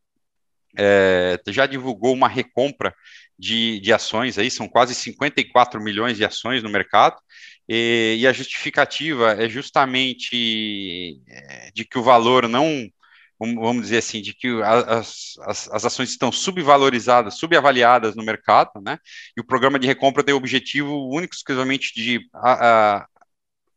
é, 0.77 1.41
já 1.47 1.65
divulgou 1.65 2.13
uma 2.13 2.27
recompra 2.27 2.93
de, 3.37 3.79
de 3.79 3.91
ações 3.91 4.37
aí, 4.37 4.51
são 4.51 4.67
quase 4.67 4.93
54 4.93 5.81
milhões 5.81 6.17
de 6.17 6.23
ações 6.23 6.61
no 6.61 6.69
mercado, 6.69 7.17
e, 7.67 8.17
e 8.19 8.27
a 8.27 8.31
justificativa 8.31 9.31
é 9.43 9.49
justamente 9.49 11.19
é, 11.27 11.71
de 11.73 11.83
que 11.83 11.97
o 11.97 12.03
valor 12.03 12.47
não 12.47 12.87
vamos 13.41 13.83
dizer 13.83 13.97
assim, 13.97 14.21
de 14.21 14.33
que 14.33 14.61
as, 14.61 15.37
as, 15.39 15.69
as, 15.69 15.85
ações 15.85 16.09
estão 16.09 16.31
subvalorizadas, 16.31 17.37
subavaliadas 17.37 18.15
no 18.15 18.23
mercado, 18.23 18.79
né? 18.81 18.99
E 19.35 19.41
o 19.41 19.43
programa 19.45 19.79
de 19.79 19.87
recompra 19.87 20.23
tem 20.23 20.33
o 20.33 20.37
objetivo 20.37 21.09
único 21.09 21.33
exclusivamente 21.33 21.93
de 21.95 22.21
a, 22.33 22.97
a, 22.97 23.07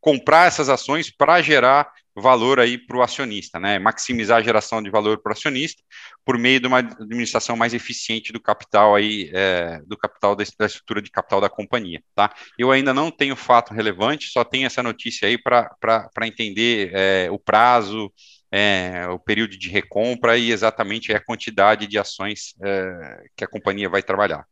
comprar 0.00 0.46
essas 0.46 0.68
ações 0.68 1.10
para 1.10 1.40
gerar 1.40 1.90
valor 2.16 2.60
aí 2.60 2.78
para 2.78 2.96
o 2.96 3.02
acionista, 3.02 3.58
né? 3.58 3.78
Maximizar 3.78 4.38
a 4.38 4.42
geração 4.42 4.82
de 4.82 4.90
valor 4.90 5.20
para 5.20 5.30
o 5.30 5.32
acionista 5.32 5.82
por 6.24 6.38
meio 6.38 6.60
de 6.60 6.66
uma 6.66 6.78
administração 6.78 7.56
mais 7.56 7.74
eficiente 7.74 8.32
do 8.32 8.40
capital 8.40 8.94
aí, 8.94 9.30
é, 9.34 9.80
do 9.86 9.96
capital 9.96 10.36
da, 10.36 10.42
estrutura 10.42 11.02
de 11.02 11.10
capital 11.10 11.40
da 11.40 11.48
companhia, 11.48 12.02
tá? 12.14 12.32
Eu 12.58 12.70
ainda 12.70 12.94
não 12.94 13.10
tenho 13.10 13.34
fato 13.34 13.74
relevante, 13.74 14.30
só 14.30 14.44
tenho 14.44 14.66
essa 14.66 14.82
notícia 14.82 15.26
aí 15.26 15.36
para 15.38 16.08
entender 16.22 16.90
é, 16.94 17.28
o 17.30 17.38
prazo, 17.38 18.12
é, 18.56 19.08
o 19.08 19.18
período 19.18 19.58
de 19.58 19.68
recompra 19.68 20.38
e 20.38 20.52
exatamente 20.52 21.12
a 21.12 21.18
quantidade 21.18 21.88
de 21.88 21.98
ações 21.98 22.54
é, 22.62 23.24
que 23.34 23.42
a 23.42 23.48
companhia 23.48 23.88
vai 23.88 24.00
trabalhar. 24.00 24.44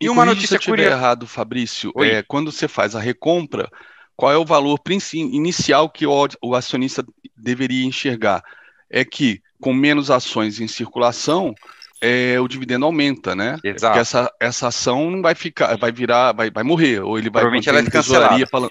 E, 0.00 0.06
e 0.06 0.08
uma 0.08 0.24
notícia 0.24 0.60
curiosa... 0.60 0.92
errado, 0.92 1.26
Fabrício, 1.26 1.92
é, 1.96 2.22
quando 2.22 2.52
você 2.52 2.68
faz 2.68 2.94
a 2.94 3.00
recompra, 3.00 3.68
qual 4.14 4.30
é 4.30 4.36
o 4.36 4.44
valor 4.44 4.78
inicial 5.12 5.90
que 5.90 6.06
o, 6.06 6.28
o 6.40 6.54
acionista 6.54 7.04
deveria 7.36 7.84
enxergar? 7.84 8.44
É 8.88 9.04
que 9.04 9.42
com 9.60 9.74
menos 9.74 10.08
ações 10.08 10.60
em 10.60 10.68
circulação, 10.68 11.52
é, 12.00 12.38
o 12.38 12.46
dividendo 12.46 12.84
aumenta, 12.84 13.34
né? 13.34 13.58
Exato. 13.64 13.80
Porque 13.80 13.98
essa, 13.98 14.32
essa 14.38 14.68
ação 14.68 15.10
não 15.10 15.20
vai 15.20 15.34
ficar, 15.34 15.76
vai 15.76 15.90
virar, 15.90 16.30
vai, 16.30 16.48
vai 16.48 16.62
morrer, 16.62 17.00
ou 17.00 17.18
ele 17.18 17.28
vai 17.28 17.42
Provavelmente 17.42 17.68
ela 17.68 17.80
é 17.80 17.90
cancelada. 17.90 18.46
Falando... 18.46 18.70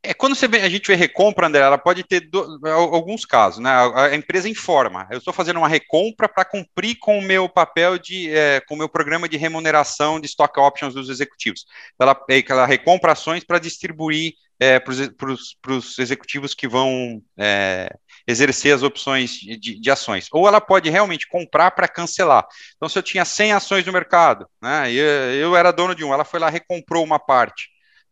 É, 0.00 0.14
quando 0.14 0.36
você 0.36 0.46
vê, 0.46 0.60
a 0.60 0.68
gente 0.68 0.86
vê 0.86 0.94
recompra, 0.94 1.48
André, 1.48 1.60
ela 1.60 1.76
pode 1.76 2.04
ter 2.04 2.20
do, 2.20 2.60
alguns 2.68 3.24
casos, 3.24 3.58
né? 3.58 3.68
A, 3.68 4.04
a, 4.06 4.14
empresa 4.14 4.48
informa, 4.48 5.08
eu 5.10 5.18
estou 5.18 5.34
fazendo 5.34 5.56
uma 5.56 5.68
recompra 5.68 6.28
para 6.28 6.44
cumprir 6.44 6.96
com 7.00 7.18
o 7.18 7.22
meu 7.22 7.48
papel 7.48 7.98
de, 7.98 8.30
é, 8.30 8.60
com 8.60 8.74
o 8.74 8.78
meu 8.78 8.88
programa 8.88 9.28
de 9.28 9.36
remuneração 9.36 10.20
de 10.20 10.26
stock 10.26 10.58
options 10.60 10.94
dos 10.94 11.08
executivos. 11.08 11.66
Ela, 11.98 12.16
é, 12.30 12.44
ela 12.48 12.64
recompra 12.64 13.12
ações 13.12 13.42
para 13.42 13.58
distribuir 13.58 14.34
é, 14.60 14.78
para 14.78 14.92
os 15.72 15.98
executivos 15.98 16.54
que 16.54 16.68
vão 16.68 17.20
é, 17.36 17.92
exercer 18.26 18.74
as 18.74 18.84
opções 18.84 19.32
de, 19.32 19.80
de, 19.80 19.90
ações. 19.90 20.28
Ou 20.32 20.46
ela 20.46 20.60
pode 20.60 20.88
realmente 20.90 21.28
comprar 21.28 21.72
para 21.72 21.88
cancelar. 21.88 22.46
Então, 22.76 22.88
se 22.88 22.98
eu 22.98 23.02
tinha 23.02 23.24
100 23.24 23.52
ações 23.52 23.84
no 23.84 23.92
mercado, 23.92 24.48
né, 24.62 24.92
eu, 24.92 25.06
eu 25.34 25.56
era 25.56 25.72
dono 25.72 25.94
de 25.94 26.04
um, 26.04 26.12
ela 26.12 26.24
foi 26.24 26.38
lá 26.38 26.48
recomprou 26.48 27.04
uma 27.04 27.18
parte 27.18 27.68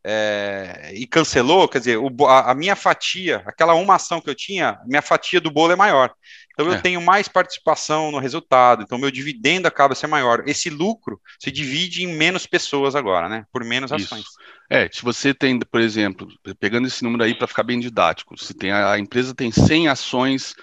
é, 0.08 0.92
e 0.94 1.04
cancelou, 1.04 1.66
quer 1.66 1.80
dizer, 1.80 1.98
o, 1.98 2.26
a, 2.26 2.52
a, 2.52 2.54
minha 2.54 2.76
fatia, 2.76 3.42
aquela 3.44 3.74
uma 3.74 3.96
ação 3.96 4.20
que 4.20 4.30
eu 4.30 4.36
tinha, 4.36 4.78
minha 4.86 5.02
fatia 5.02 5.40
do 5.40 5.50
bolo 5.50 5.72
é 5.72 5.76
maior. 5.76 6.14
Então 6.54 6.70
é. 6.70 6.76
eu 6.76 6.80
tenho 6.80 7.02
mais 7.02 7.26
participação 7.26 8.12
no 8.12 8.20
resultado, 8.20 8.84
então 8.84 8.98
meu 8.98 9.10
dividendo 9.10 9.66
acaba 9.66 9.96
sendo 9.96 10.10
maior. 10.12 10.44
Esse 10.46 10.70
lucro 10.70 11.20
se 11.40 11.50
divide 11.50 12.04
em 12.04 12.06
menos 12.06 12.46
pessoas 12.46 12.94
agora, 12.94 13.28
né? 13.28 13.46
Por 13.52 13.64
menos 13.64 13.90
Isso. 13.90 14.14
ações. 14.14 14.26
É, 14.70 14.88
se 14.92 15.02
você 15.02 15.34
tem, 15.34 15.58
por 15.58 15.80
exemplo, 15.80 16.28
pegando 16.60 16.86
esse 16.86 17.02
número 17.02 17.24
aí 17.24 17.34
para 17.34 17.48
ficar 17.48 17.64
bem 17.64 17.80
didático, 17.80 18.38
se 18.38 18.54
tem 18.54 18.70
a, 18.70 18.92
a 18.92 18.98
empresa 19.00 19.34
tem 19.34 19.50
100 19.50 19.88
ações, 19.88 20.54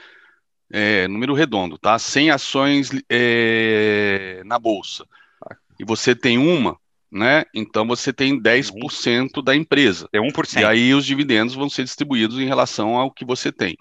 é, 0.72 1.06
número 1.10 1.34
redondo, 1.34 1.78
tá? 1.78 2.00
100 2.00 2.32
ações 2.32 2.92
é, 3.10 4.42
na 4.46 4.58
bolsa. 4.58 5.06
E 5.78 5.84
você 5.84 6.16
tem 6.16 6.38
uma, 6.38 6.78
né? 7.14 7.46
Então 7.54 7.86
você 7.86 8.12
tem 8.12 8.42
10% 8.42 9.44
da 9.44 9.56
empresa. 9.56 10.10
É 10.12 10.20
1%. 10.20 10.62
E 10.62 10.66
aí 10.66 10.94
os 10.94 11.06
dividendos 11.06 11.54
vão 11.54 11.70
ser 11.70 11.84
distribuídos 11.84 12.40
em 12.40 12.48
relação 12.48 12.98
ao 12.98 13.12
que 13.12 13.24
você 13.24 13.52
tem. 13.52 13.78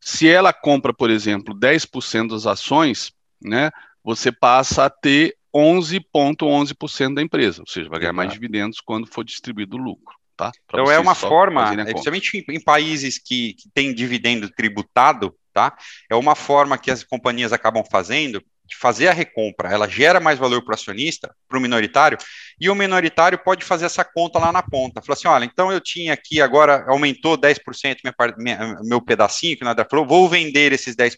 Se 0.00 0.28
ela 0.28 0.52
compra, 0.52 0.94
por 0.94 1.10
exemplo, 1.10 1.54
10% 1.54 2.28
das 2.30 2.46
ações, 2.46 3.12
né? 3.42 3.70
Você 4.04 4.30
passa 4.30 4.84
a 4.84 4.90
ter 4.90 5.36
11,11% 5.52 7.14
da 7.14 7.22
empresa, 7.22 7.62
ou 7.62 7.66
seja, 7.66 7.88
vai 7.88 7.98
ganhar 7.98 8.12
mais 8.12 8.32
dividendos 8.32 8.80
quando 8.80 9.06
for 9.06 9.24
distribuído 9.24 9.76
o 9.76 9.80
lucro. 9.80 10.14
Tá? 10.36 10.52
Pra 10.68 10.82
então 10.82 10.92
é 10.92 10.98
uma 10.98 11.14
forma, 11.14 11.74
principalmente 11.74 12.44
em, 12.46 12.56
em 12.56 12.60
países 12.60 13.18
que, 13.18 13.54
que 13.54 13.70
têm 13.74 13.94
dividendo 13.94 14.50
tributado, 14.50 15.34
tá? 15.52 15.74
É 16.10 16.14
uma 16.14 16.34
forma 16.34 16.76
que 16.76 16.90
as 16.90 17.02
companhias 17.02 17.54
acabam 17.54 17.82
fazendo 17.90 18.42
de 18.66 18.76
fazer 18.76 19.08
a 19.08 19.12
recompra, 19.12 19.70
ela 19.70 19.88
gera 19.88 20.18
mais 20.18 20.38
valor 20.38 20.62
para 20.62 20.72
o 20.72 20.74
acionista, 20.74 21.34
para 21.48 21.58
o 21.58 21.60
minoritário, 21.60 22.18
e 22.60 22.68
o 22.68 22.74
minoritário 22.74 23.38
pode 23.38 23.64
fazer 23.64 23.86
essa 23.86 24.04
conta 24.04 24.38
lá 24.38 24.50
na 24.52 24.62
ponta. 24.62 25.00
Falar 25.00 25.14
assim: 25.14 25.28
olha, 25.28 25.44
então 25.44 25.70
eu 25.70 25.80
tinha 25.80 26.12
aqui, 26.12 26.40
agora 26.40 26.84
aumentou 26.88 27.38
10% 27.38 27.98
minha, 28.02 28.14
minha, 28.36 28.76
meu 28.82 29.00
pedacinho, 29.00 29.56
que 29.56 29.64
nada 29.64 29.86
falou, 29.88 30.06
vou 30.06 30.28
vender 30.28 30.72
esses 30.72 30.96
10%, 30.96 31.16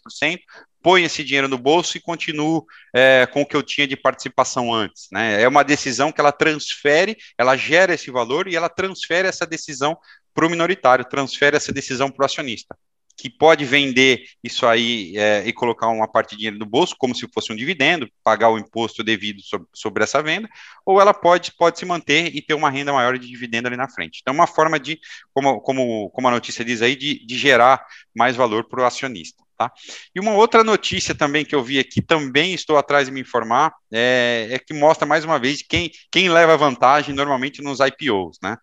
põe 0.81 1.03
esse 1.03 1.23
dinheiro 1.23 1.47
no 1.47 1.57
bolso 1.57 1.97
e 1.97 2.01
continuo 2.01 2.65
é, 2.95 3.27
com 3.31 3.41
o 3.41 3.45
que 3.45 3.55
eu 3.55 3.63
tinha 3.63 3.87
de 3.87 3.97
participação 3.97 4.73
antes. 4.73 5.07
Né? 5.11 5.41
É 5.41 5.47
uma 5.47 5.63
decisão 5.63 6.11
que 6.11 6.21
ela 6.21 6.31
transfere, 6.31 7.17
ela 7.37 7.57
gera 7.57 7.93
esse 7.93 8.11
valor 8.11 8.47
e 8.47 8.55
ela 8.55 8.69
transfere 8.69 9.27
essa 9.27 9.45
decisão 9.45 9.97
para 10.33 10.45
o 10.45 10.49
minoritário, 10.49 11.03
transfere 11.03 11.57
essa 11.57 11.73
decisão 11.73 12.11
para 12.11 12.23
o 12.23 12.25
acionista 12.25 12.75
que 13.19 13.29
pode 13.29 13.65
vender 13.65 14.23
isso 14.43 14.65
aí 14.65 15.13
é, 15.17 15.43
e 15.45 15.51
colocar 15.51 15.87
uma 15.89 16.07
parte 16.07 16.31
de 16.31 16.37
dinheiro 16.37 16.57
no 16.57 16.65
bolso, 16.65 16.95
como 16.97 17.13
se 17.13 17.27
fosse 17.33 17.51
um 17.51 17.55
dividendo, 17.55 18.09
pagar 18.23 18.49
o 18.49 18.57
imposto 18.57 19.03
devido 19.03 19.41
sobre, 19.41 19.67
sobre, 19.73 20.03
essa 20.03 20.23
venda, 20.23 20.49
ou 20.85 21.01
ela 21.01 21.13
pode, 21.13 21.51
pode 21.57 21.77
se 21.77 21.85
manter 21.85 22.33
e 22.35 22.41
ter 22.41 22.53
uma 22.53 22.69
renda 22.69 22.93
maior 22.93 23.17
de 23.17 23.27
dividendo 23.27 23.67
ali 23.67 23.75
na 23.75 23.89
frente. 23.89 24.19
Então, 24.21 24.33
uma 24.33 24.47
forma 24.47 24.79
de, 24.79 24.99
como, 25.33 25.59
como, 25.61 26.09
como 26.11 26.27
a 26.27 26.31
notícia 26.31 26.63
diz 26.63 26.81
aí, 26.81 26.95
de, 26.95 27.25
de 27.25 27.37
gerar 27.37 27.85
mais 28.15 28.35
valor 28.35 28.67
para 28.67 28.81
o 28.81 28.85
acionista. 28.85 29.43
Tá? 29.59 29.69
E 30.15 30.21
uma 30.21 30.31
outra 30.31 30.63
notícia 30.63 31.13
também 31.13 31.43
que 31.43 31.53
eu 31.53 31.61
vi 31.61 31.79
aqui, 31.79 32.01
também 32.01 32.53
estou 32.53 32.77
atrás 32.77 33.07
de 33.07 33.13
me 33.13 33.19
informar, 33.19 33.73
é, 33.91 34.47
é 34.51 34.57
que 34.57 34.73
mostra 34.73 35.05
mais 35.05 35.25
uma 35.25 35.37
vez 35.37 35.61
quem, 35.61 35.91
quem 36.09 36.29
leva 36.29 36.55
vantagem 36.55 37.13
normalmente 37.13 37.61
nos 37.61 37.79
IPOs, 37.81 38.37
né? 38.41 38.55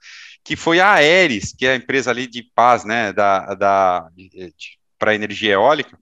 Que 0.46 0.54
foi 0.54 0.78
a 0.78 0.92
Aeres, 0.92 1.52
que 1.52 1.66
é 1.66 1.72
a 1.72 1.76
empresa 1.76 2.08
ali 2.08 2.28
de 2.28 2.40
paz, 2.40 2.84
né, 2.84 3.12
da, 3.12 3.52
da, 3.56 4.08
para 4.96 5.12
energia 5.12 5.54
eólica, 5.54 5.98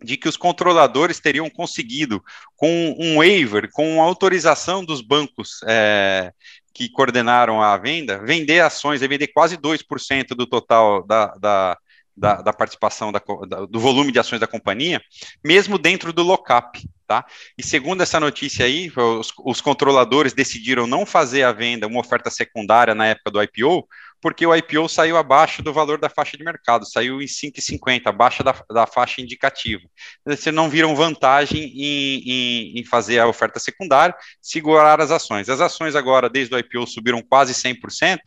de 0.00 0.16
que 0.16 0.28
os 0.28 0.36
controladores 0.36 1.18
teriam 1.18 1.50
conseguido, 1.50 2.22
com 2.54 2.94
um 2.96 3.16
waiver, 3.16 3.68
com 3.72 4.00
autorização 4.00 4.84
dos 4.84 5.00
bancos 5.00 5.58
é, 5.66 6.32
que 6.72 6.88
coordenaram 6.88 7.60
a 7.60 7.76
venda, 7.76 8.24
vender 8.24 8.60
ações, 8.60 9.00
vender 9.00 9.26
quase 9.34 9.56
2% 9.56 10.36
do 10.36 10.46
total 10.46 11.04
da, 11.04 11.34
da, 11.34 11.78
da, 12.16 12.42
da 12.42 12.52
participação 12.52 13.10
da, 13.10 13.20
do 13.68 13.80
volume 13.80 14.12
de 14.12 14.20
ações 14.20 14.38
da 14.38 14.46
companhia, 14.46 15.02
mesmo 15.42 15.78
dentro 15.78 16.12
do 16.12 16.22
lockup. 16.22 16.80
Tá? 17.14 17.24
E 17.56 17.62
segundo 17.62 18.02
essa 18.02 18.18
notícia 18.18 18.66
aí, 18.66 18.90
os, 18.96 19.32
os, 19.44 19.60
controladores 19.60 20.32
decidiram 20.32 20.84
não 20.84 21.06
fazer 21.06 21.44
a 21.44 21.52
venda, 21.52 21.86
uma 21.86 22.00
oferta 22.00 22.28
secundária 22.28 22.92
na 22.92 23.06
época 23.06 23.30
do 23.30 23.40
IPO, 23.40 23.86
porque 24.20 24.44
o 24.44 24.56
IPO 24.56 24.88
saiu 24.88 25.16
abaixo 25.16 25.62
do 25.62 25.72
valor 25.72 25.98
da 25.98 26.08
faixa 26.08 26.36
de 26.36 26.42
mercado, 26.42 26.84
saiu 26.84 27.22
em 27.22 27.26
5,50, 27.26 28.06
abaixo 28.06 28.42
da, 28.42 28.52
da 28.68 28.84
faixa 28.84 29.20
indicativa. 29.20 29.82
Vocês 30.26 30.52
não 30.52 30.68
viram 30.68 30.96
vantagem 30.96 31.62
em, 31.62 32.22
em, 32.26 32.80
em, 32.80 32.84
fazer 32.84 33.20
a 33.20 33.28
oferta 33.28 33.60
secundária, 33.60 34.14
segurar 34.42 35.00
as 35.00 35.12
ações. 35.12 35.48
As 35.48 35.60
ações 35.60 35.94
agora, 35.94 36.28
desde 36.28 36.52
o 36.52 36.58
IPO, 36.58 36.84
subiram 36.86 37.22
quase 37.22 37.52
100%, 37.54 38.18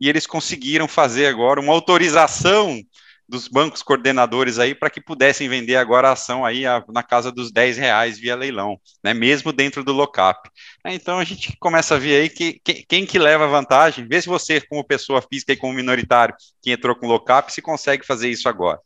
e 0.00 0.08
eles 0.08 0.26
conseguiram 0.26 0.88
fazer 0.88 1.26
agora 1.26 1.60
uma 1.60 1.72
autorização 1.72 2.80
dos 3.28 3.48
bancos 3.48 3.82
coordenadores 3.82 4.58
aí 4.58 4.74
para 4.74 4.90
que 4.90 5.00
pudessem 5.00 5.48
vender 5.48 5.76
agora 5.76 6.08
a 6.08 6.12
ação 6.12 6.44
aí 6.44 6.66
a, 6.66 6.84
na 6.88 7.02
casa 7.02 7.32
dos 7.32 7.50
10 7.50 7.78
reais 7.78 8.18
via 8.18 8.36
leilão, 8.36 8.78
né, 9.02 9.14
mesmo 9.14 9.52
dentro 9.52 9.82
do 9.82 9.92
lockup. 9.92 10.48
Então 10.86 11.18
a 11.18 11.24
gente 11.24 11.56
começa 11.58 11.94
a 11.94 11.98
ver 11.98 12.22
aí 12.22 12.28
que, 12.28 12.60
que, 12.64 12.84
quem 12.86 13.06
que 13.06 13.18
leva 13.18 13.46
vantagem, 13.46 14.06
vê 14.06 14.20
se 14.20 14.28
você 14.28 14.60
como 14.60 14.84
pessoa 14.84 15.22
física 15.22 15.52
e 15.52 15.56
como 15.56 15.72
minoritário 15.72 16.34
que 16.62 16.70
entrou 16.70 16.94
com 16.94 17.06
lockup 17.06 17.52
se 17.52 17.62
consegue 17.62 18.06
fazer 18.06 18.28
isso 18.28 18.48
agora. 18.48 18.78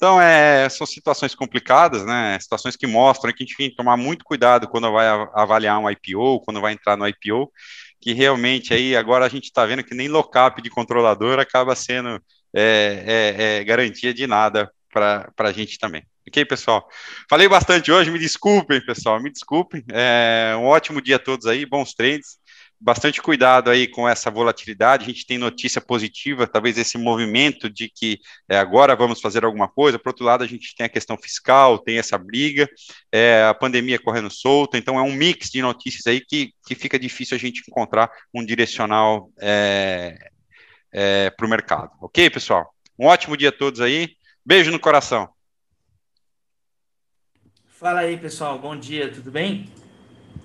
Então, 0.00 0.18
é, 0.18 0.66
são 0.70 0.86
situações 0.86 1.34
complicadas, 1.34 2.06
né? 2.06 2.38
Situações 2.40 2.74
que 2.74 2.86
mostram 2.86 3.34
que 3.34 3.42
a 3.42 3.46
gente 3.46 3.54
tem 3.54 3.68
que 3.68 3.76
tomar 3.76 3.98
muito 3.98 4.24
cuidado 4.24 4.66
quando 4.66 4.90
vai 4.90 5.06
avaliar 5.34 5.78
um 5.78 5.90
IPO, 5.90 6.40
quando 6.40 6.58
vai 6.58 6.72
entrar 6.72 6.96
no 6.96 7.06
IPO, 7.06 7.52
que 8.00 8.14
realmente 8.14 8.72
aí 8.72 8.96
agora 8.96 9.26
a 9.26 9.28
gente 9.28 9.44
está 9.44 9.66
vendo 9.66 9.84
que 9.84 9.94
nem 9.94 10.08
lockup 10.08 10.62
de 10.62 10.70
controlador 10.70 11.38
acaba 11.38 11.76
sendo 11.76 12.18
é, 12.54 13.34
é, 13.38 13.58
é 13.60 13.64
garantia 13.64 14.12
de 14.12 14.26
nada 14.26 14.70
para 14.92 15.32
a 15.38 15.52
gente 15.52 15.78
também. 15.78 16.04
Ok, 16.28 16.44
pessoal? 16.44 16.88
Falei 17.28 17.48
bastante 17.48 17.90
hoje, 17.90 18.10
me 18.10 18.18
desculpem, 18.18 18.84
pessoal, 18.84 19.20
me 19.20 19.32
desculpem. 19.32 19.82
É, 19.90 20.54
um 20.56 20.64
ótimo 20.64 21.00
dia 21.00 21.16
a 21.16 21.18
todos 21.18 21.46
aí, 21.46 21.66
bons 21.66 21.94
trades. 21.94 22.38
Bastante 22.82 23.20
cuidado 23.20 23.68
aí 23.68 23.86
com 23.88 24.08
essa 24.08 24.30
volatilidade. 24.30 25.04
A 25.04 25.06
gente 25.08 25.26
tem 25.26 25.36
notícia 25.38 25.80
positiva, 25.80 26.46
talvez 26.46 26.78
esse 26.78 26.96
movimento 26.96 27.68
de 27.68 27.90
que 27.90 28.20
é, 28.48 28.56
agora 28.56 28.94
vamos 28.94 29.20
fazer 29.20 29.44
alguma 29.44 29.66
coisa. 29.68 29.98
Por 29.98 30.10
outro 30.10 30.24
lado, 30.24 30.44
a 30.44 30.46
gente 30.46 30.74
tem 30.74 30.86
a 30.86 30.90
questão 30.90 31.18
fiscal, 31.18 31.78
tem 31.78 31.98
essa 31.98 32.16
briga, 32.16 32.68
é, 33.12 33.44
a 33.44 33.52
pandemia 33.52 33.98
correndo 33.98 34.30
solta. 34.30 34.78
Então, 34.78 34.98
é 34.98 35.02
um 35.02 35.12
mix 35.12 35.50
de 35.50 35.60
notícias 35.60 36.06
aí 36.06 36.20
que, 36.20 36.52
que 36.66 36.74
fica 36.74 36.98
difícil 36.98 37.36
a 37.36 37.40
gente 37.40 37.62
encontrar 37.68 38.10
um 38.32 38.44
direcional 38.44 39.30
é, 40.92 41.30
para 41.30 41.46
o 41.46 41.48
mercado. 41.48 41.90
Ok, 42.00 42.28
pessoal? 42.30 42.74
Um 42.98 43.06
ótimo 43.06 43.36
dia 43.36 43.50
a 43.50 43.52
todos 43.52 43.80
aí. 43.80 44.16
Beijo 44.44 44.70
no 44.70 44.78
coração. 44.78 45.28
Fala 47.66 48.00
aí, 48.00 48.16
pessoal. 48.16 48.58
Bom 48.58 48.76
dia, 48.76 49.10
tudo 49.10 49.30
bem? 49.30 49.72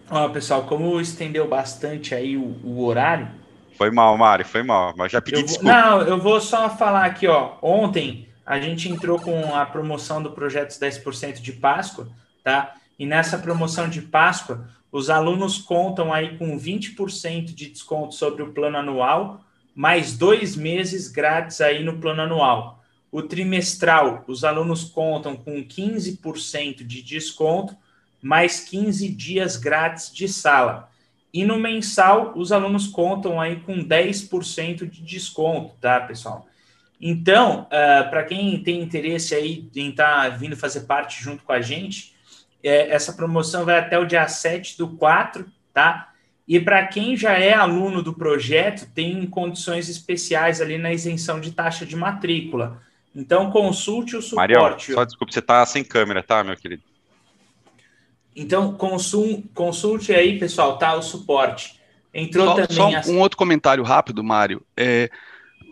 Ó, 0.10 0.30
pessoal, 0.30 0.66
como 0.66 1.02
estendeu 1.02 1.48
bastante 1.48 2.14
aí 2.14 2.38
o, 2.38 2.60
o 2.64 2.86
horário. 2.86 3.30
Foi 3.78 3.92
mal, 3.92 4.18
Mário, 4.18 4.46
foi 4.46 4.64
mal, 4.64 4.94
mas 4.96 5.12
já 5.12 5.22
pedi 5.22 5.38
vou, 5.38 5.46
desculpa. 5.46 5.74
Não, 5.74 6.02
eu 6.02 6.18
vou 6.18 6.40
só 6.40 6.70
falar 6.70 7.06
aqui, 7.06 7.28
ó. 7.28 7.58
Ontem 7.62 8.30
a 8.46 8.60
gente 8.60 8.88
entrou 8.88 9.20
com 9.20 9.54
a 9.54 9.66
promoção 9.66 10.24
do 10.24 10.32
projeto 10.32 10.72
10% 10.80 11.42
de 11.42 11.52
Páscoa, 11.52 12.08
tá? 12.44 12.76
E 12.98 13.06
nessa 13.06 13.38
promoção 13.38 13.90
de 13.90 14.02
Páscoa, 14.02 14.70
os 14.92 15.10
alunos 15.10 15.58
contam 15.58 16.14
aí 16.14 16.38
com 16.38 16.58
20% 16.58 17.54
de 17.54 17.70
desconto 17.70 18.16
sobre 18.16 18.44
o 18.44 18.54
plano 18.54 18.78
anual 18.78 19.45
mais 19.76 20.18
dois 20.18 20.56
meses 20.56 21.10
grátis 21.10 21.60
aí 21.60 21.84
no 21.84 22.00
plano 22.00 22.22
anual. 22.22 22.82
O 23.12 23.22
trimestral, 23.22 24.24
os 24.28 24.44
alunos 24.44 24.86
contam 24.86 25.36
com 25.36 25.64
15% 25.64 26.84
de 26.84 27.02
desconto, 27.02 27.76
mais 28.22 28.62
15 28.62 29.10
dias 29.10 29.58
grátis 29.58 30.12
de 30.12 30.28
sala. 30.28 30.90
E 31.34 31.44
no 31.44 31.60
mensal, 31.60 32.34
os 32.36 32.54
alunos 32.54 32.88
contam 32.88 33.40
aí 33.42 33.58
com 33.58 33.84
10% 33.84 34.90
de 34.90 35.04
desconto, 35.04 35.76
tá, 35.82 36.00
pessoal? 36.00 36.48
Então, 37.00 37.64
uh, 37.64 37.68
ah, 37.72 38.08
para 38.10 38.24
quem 38.24 38.64
tem 38.64 38.82
interesse 38.82 39.36
aí 39.36 39.70
em 39.76 39.90
estar 39.90 40.24
tá 40.24 40.30
vindo 40.30 40.56
fazer 40.56 40.82
parte 40.82 41.22
junto 41.22 41.44
com 41.44 41.52
a 41.52 41.60
gente, 41.60 42.16
é, 42.64 42.90
essa 42.90 43.14
promoção 43.14 43.66
vai 43.66 43.78
até 43.78 44.00
o 44.00 44.06
dia 44.06 44.28
7 44.28 44.78
do 44.78 44.88
4, 44.88 45.46
tá? 45.74 46.14
E 46.48 46.60
para 46.60 46.86
quem 46.86 47.18
já 47.18 47.34
é 47.34 47.54
aluno 47.54 48.04
do 48.04 48.14
projeto, 48.14 48.88
tem 48.94 49.26
condições 49.26 49.90
especiais 49.90 50.62
ali 50.62 50.78
na 50.78 50.94
isenção 50.94 51.40
de 51.40 51.52
taxa 51.52 51.86
de 51.86 51.96
matrícula. 51.96 52.82
Então, 53.16 53.50
consulte 53.50 54.16
o 54.16 54.22
suporte. 54.22 54.54
Mariel, 54.54 54.80
só 54.80 55.04
desculpe, 55.06 55.34
você 55.34 55.40
está 55.40 55.66
sem 55.66 55.84
câmera, 55.84 56.22
tá, 56.22 56.44
meu 56.44 56.56
querido? 56.56 56.84
Então, 58.36 58.74
consul, 58.74 59.44
consulte 59.54 60.14
aí, 60.14 60.38
pessoal, 60.38 60.78
tá? 60.78 60.94
O 60.94 61.02
suporte. 61.02 61.80
Entrou 62.14 62.46
só, 62.48 62.54
também... 62.54 62.76
Só 62.76 62.96
as... 62.96 63.08
um 63.08 63.20
outro 63.20 63.38
comentário 63.38 63.84
rápido, 63.84 64.24
Mário. 64.24 64.62
É, 64.76 65.10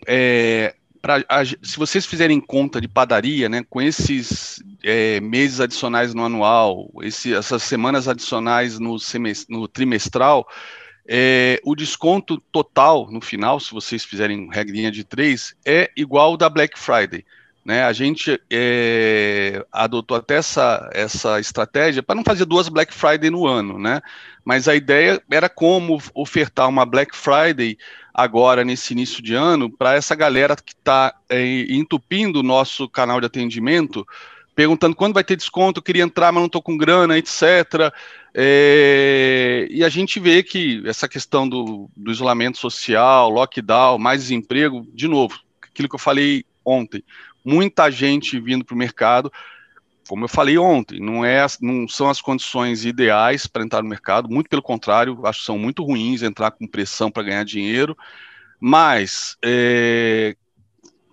é, 0.07 0.73
pra, 1.03 1.21
se 1.61 1.77
vocês 1.77 2.05
fizerem 2.05 2.39
conta 2.39 2.79
de 2.79 2.87
padaria, 2.87 3.49
né, 3.49 3.61
com 3.69 3.81
esses 3.81 4.63
é, 4.81 5.19
meses 5.19 5.59
adicionais 5.59 6.13
no 6.13 6.23
anual, 6.23 6.89
esse, 7.01 7.33
essas 7.33 7.61
semanas 7.61 8.07
adicionais 8.07 8.79
no, 8.79 8.95
no 9.49 9.67
trimestral, 9.67 10.47
é, 11.05 11.59
o 11.65 11.75
desconto 11.75 12.37
total 12.53 13.11
no 13.11 13.19
final, 13.19 13.59
se 13.59 13.73
vocês 13.73 14.05
fizerem 14.05 14.47
regrinha 14.49 14.89
de 14.89 15.03
três, 15.03 15.53
é 15.65 15.91
igual 15.97 16.31
ao 16.31 16.37
da 16.37 16.47
Black 16.47 16.79
Friday. 16.79 17.25
Né? 17.65 17.83
A 17.83 17.91
gente 17.91 18.41
é, 18.49 19.65
adotou 19.73 20.15
até 20.15 20.35
essa, 20.35 20.89
essa 20.93 21.37
estratégia 21.37 22.01
para 22.01 22.15
não 22.15 22.23
fazer 22.23 22.45
duas 22.45 22.69
Black 22.69 22.93
Friday 22.93 23.29
no 23.29 23.45
ano, 23.45 23.77
né? 23.77 24.01
Mas 24.43 24.67
a 24.67 24.75
ideia 24.75 25.21
era 25.31 25.47
como 25.47 26.01
ofertar 26.13 26.67
uma 26.67 26.85
Black 26.85 27.15
Friday 27.15 27.77
agora 28.13 28.63
nesse 28.63 28.93
início 28.93 29.23
de 29.23 29.33
ano 29.33 29.69
para 29.69 29.95
essa 29.95 30.13
galera 30.13 30.55
que 30.55 30.73
está 30.73 31.15
é, 31.29 31.61
entupindo 31.69 32.39
o 32.39 32.43
nosso 32.43 32.87
canal 32.87 33.19
de 33.19 33.25
atendimento, 33.25 34.05
perguntando 34.55 34.95
quando 34.95 35.15
vai 35.15 35.23
ter 35.23 35.35
desconto, 35.35 35.79
eu 35.79 35.83
queria 35.83 36.03
entrar, 36.03 36.31
mas 36.31 36.41
não 36.41 36.47
estou 36.47 36.61
com 36.61 36.77
grana, 36.77 37.17
etc. 37.17 37.91
É, 38.35 39.67
e 39.69 39.83
a 39.83 39.89
gente 39.89 40.19
vê 40.19 40.43
que 40.43 40.83
essa 40.85 41.07
questão 41.07 41.47
do, 41.47 41.89
do 41.95 42.11
isolamento 42.11 42.57
social, 42.57 43.29
lockdown, 43.29 43.97
mais 43.97 44.21
desemprego, 44.21 44.87
de 44.93 45.07
novo, 45.07 45.39
aquilo 45.61 45.89
que 45.89 45.95
eu 45.95 45.99
falei 45.99 46.45
ontem, 46.63 47.03
muita 47.43 47.89
gente 47.89 48.39
vindo 48.39 48.63
para 48.63 48.75
o 48.75 48.77
mercado. 48.77 49.31
Como 50.07 50.25
eu 50.25 50.29
falei 50.29 50.57
ontem, 50.57 50.99
não, 50.99 51.23
é, 51.23 51.45
não 51.61 51.87
são 51.87 52.09
as 52.09 52.21
condições 52.21 52.85
ideais 52.85 53.47
para 53.47 53.63
entrar 53.63 53.81
no 53.81 53.89
mercado, 53.89 54.29
muito 54.29 54.49
pelo 54.49 54.61
contrário, 54.61 55.25
acho 55.25 55.39
que 55.39 55.45
são 55.45 55.57
muito 55.57 55.83
ruins 55.83 56.21
entrar 56.21 56.51
com 56.51 56.67
pressão 56.67 57.09
para 57.09 57.23
ganhar 57.23 57.45
dinheiro, 57.45 57.97
mas 58.59 59.37
é, 59.43 60.35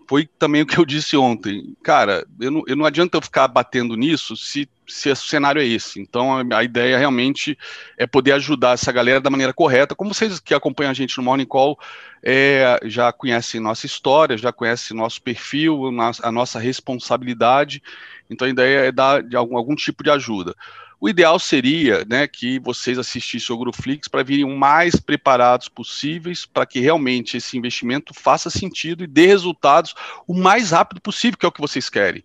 foi 0.09 0.27
também 0.27 0.63
o 0.63 0.67
que 0.67 0.77
eu 0.77 0.85
disse 0.85 1.17
ontem. 1.17 1.77
Cara, 1.85 2.27
eu 2.41 2.51
não, 2.51 2.63
eu 2.67 2.75
não 2.75 2.85
adianta 2.85 3.17
eu 3.17 3.23
ficar 3.23 3.47
batendo 3.47 3.97
nisso 3.97 4.37
se, 4.37 4.69
se 4.91 5.11
o 5.11 5.17
cenário 5.17 5.61
é 5.61 5.67
esse. 5.67 6.01
Então, 6.01 6.39
a, 6.39 6.59
a, 6.59 6.65
ideia 6.65 6.99
realmente 6.99 7.57
é 7.97 8.07
poder 8.07 8.33
ajudar 8.33 8.73
essa 8.73 8.93
galera 8.93 9.21
da 9.21 9.31
maneira 9.31 9.53
correta. 9.53 9.95
Como 9.95 10.13
vocês 10.13 10.39
que 10.41 10.55
acompanham 10.55 10.91
a 10.91 10.95
gente 10.95 11.17
no 11.17 11.25
Morning 11.25 11.47
Call 11.47 11.79
é, 12.23 12.79
já 12.85 13.13
conhecem 13.13 13.61
nossa 13.61 13.87
história, 13.87 14.37
já 14.37 14.53
conhecem 14.53 14.97
nosso 14.97 15.23
perfil, 15.23 15.89
a 16.23 16.33
nossa 16.33 16.59
responsabilidade. 16.59 17.83
Então, 18.29 18.47
a 18.47 18.51
ideia 18.51 18.79
é 18.87 18.93
dar 18.93 19.23
algum, 19.35 19.57
algum 19.57 19.75
tipo 19.75 20.03
de 20.03 20.11
ajuda. 20.11 20.55
O 21.01 21.09
ideal 21.09 21.39
seria 21.39 22.05
né, 22.07 22.27
que 22.27 22.59
vocês 22.59 22.99
assistissem 22.99 23.57
o 23.57 23.59
Groflix 23.59 24.07
para 24.07 24.23
virem 24.23 24.45
o 24.45 24.55
mais 24.55 24.97
preparados 24.97 25.67
possíveis 25.67 26.45
para 26.45 26.67
que 26.67 26.79
realmente 26.79 27.39
esse 27.39 27.57
investimento 27.57 28.13
faça 28.13 28.51
sentido 28.51 29.03
e 29.03 29.07
dê 29.07 29.25
resultados 29.25 29.95
o 30.27 30.35
mais 30.35 30.73
rápido 30.73 31.01
possível, 31.01 31.39
que 31.39 31.47
é 31.47 31.49
o 31.49 31.53
que 31.53 31.61
vocês 31.61 31.89
querem. 31.89 32.23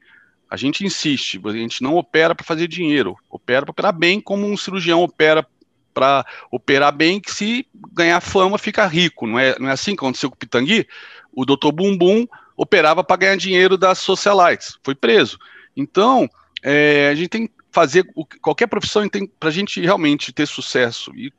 A 0.56 0.58
gente 0.58 0.86
insiste, 0.86 1.38
a 1.44 1.52
gente 1.52 1.84
não 1.84 1.96
opera 1.96 2.34
para 2.34 2.46
fazer 2.46 2.70
dinheiro, 2.70 3.18
opera 3.30 3.66
para 3.66 3.72
operar 3.72 3.92
bem, 3.92 4.22
como 4.22 4.48
um 4.48 4.56
cirurgião 4.56 5.04
opera 5.04 5.46
para 5.94 6.26
operar 6.50 6.96
bem, 6.96 7.20
que 7.20 7.30
se 7.30 7.68
ganhar 7.92 8.22
fama 8.22 8.58
fica 8.58 8.88
rico. 8.88 9.28
Não 9.28 9.38
é, 9.38 9.60
não 9.60 9.68
é 9.68 9.74
assim 9.74 9.98
que 9.98 10.00
aconteceu 10.00 10.30
com 10.30 10.36
o 10.38 10.40
Pitangui? 10.40 10.88
O 11.34 11.44
doutor 11.44 11.74
Bumbum 11.74 12.26
operava 12.56 13.04
para 13.04 13.18
ganhar 13.18 13.36
dinheiro 13.36 13.78
das 13.78 14.00
socialites, 14.00 14.80
foi 14.82 14.96
preso. 14.96 15.38
Então, 15.76 16.30
é, 16.64 17.10
a 17.10 17.16
gente 17.16 17.28
tem 17.28 17.50
fazer 17.70 18.10
o, 18.16 18.26
qualquer 18.42 18.68
profissão 18.68 19.06
para 19.38 19.50
a 19.50 19.52
gente 19.52 19.82
realmente 19.82 20.32
ter 20.32 20.48
sucesso 20.48 21.12
e, 21.18 21.34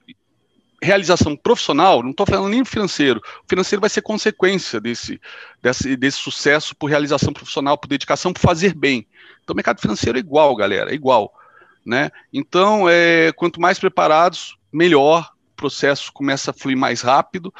realização 0.83 1.37
profissional, 1.37 2.03
não 2.03 2.11
estou 2.11 2.27
falando 2.27 2.51
nem 2.51 2.64
financeiro, 2.64 3.20
o 3.20 3.49
financeiro 3.49 3.81
vai 3.81 3.91
ser 3.91 4.03
consequência 4.03 4.81
desse, 4.81 5.20
desse, 5.62 5.97
desse 5.97 6.18
sucesso 6.18 6.74
por 6.77 6.89
realização 6.89 7.33
profissional, 7.33 7.79
por 7.79 7.89
dedicação, 7.89 8.33
por 8.33 8.41
fazer 8.41 8.74
bem. 8.74 9.07
Então 9.43 9.55
o 9.55 9.57
mercado 9.57 9.81
financeiro 9.81 10.18
é 10.18 10.20
igual, 10.20 10.55
galera, 10.55 10.91
é 10.91 10.95
igual. 10.95 11.33
Né? 11.85 12.11
Então, 12.33 12.89
é, 12.89 13.33
quanto 13.33 13.61
mais 13.61 13.79
preparados, 13.79 14.57
melhor, 14.72 15.31
o 15.53 15.57
processo 15.57 16.12
começa 16.12 16.51
a 16.51 16.55
fluir 16.55 16.77
mais 16.77 17.01
rápido, 17.01 17.55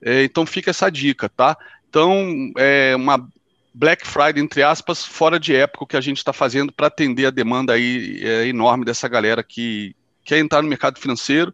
é, 0.00 0.22
então 0.24 0.46
fica 0.46 0.70
essa 0.70 0.88
dica, 0.88 1.28
tá? 1.28 1.56
Então, 1.88 2.52
é 2.56 2.94
uma 2.96 3.28
Black 3.74 4.06
Friday, 4.06 4.42
entre 4.42 4.62
aspas, 4.62 5.04
fora 5.04 5.38
de 5.38 5.54
época, 5.54 5.86
que 5.86 5.96
a 5.96 6.00
gente 6.00 6.18
está 6.18 6.32
fazendo 6.32 6.72
para 6.72 6.86
atender 6.86 7.26
a 7.26 7.30
demanda 7.30 7.72
aí 7.72 8.20
é, 8.22 8.46
enorme 8.46 8.84
dessa 8.84 9.08
galera 9.08 9.42
que 9.42 9.96
quer 10.24 10.38
entrar 10.38 10.62
no 10.62 10.68
mercado 10.68 10.98
financeiro 10.98 11.52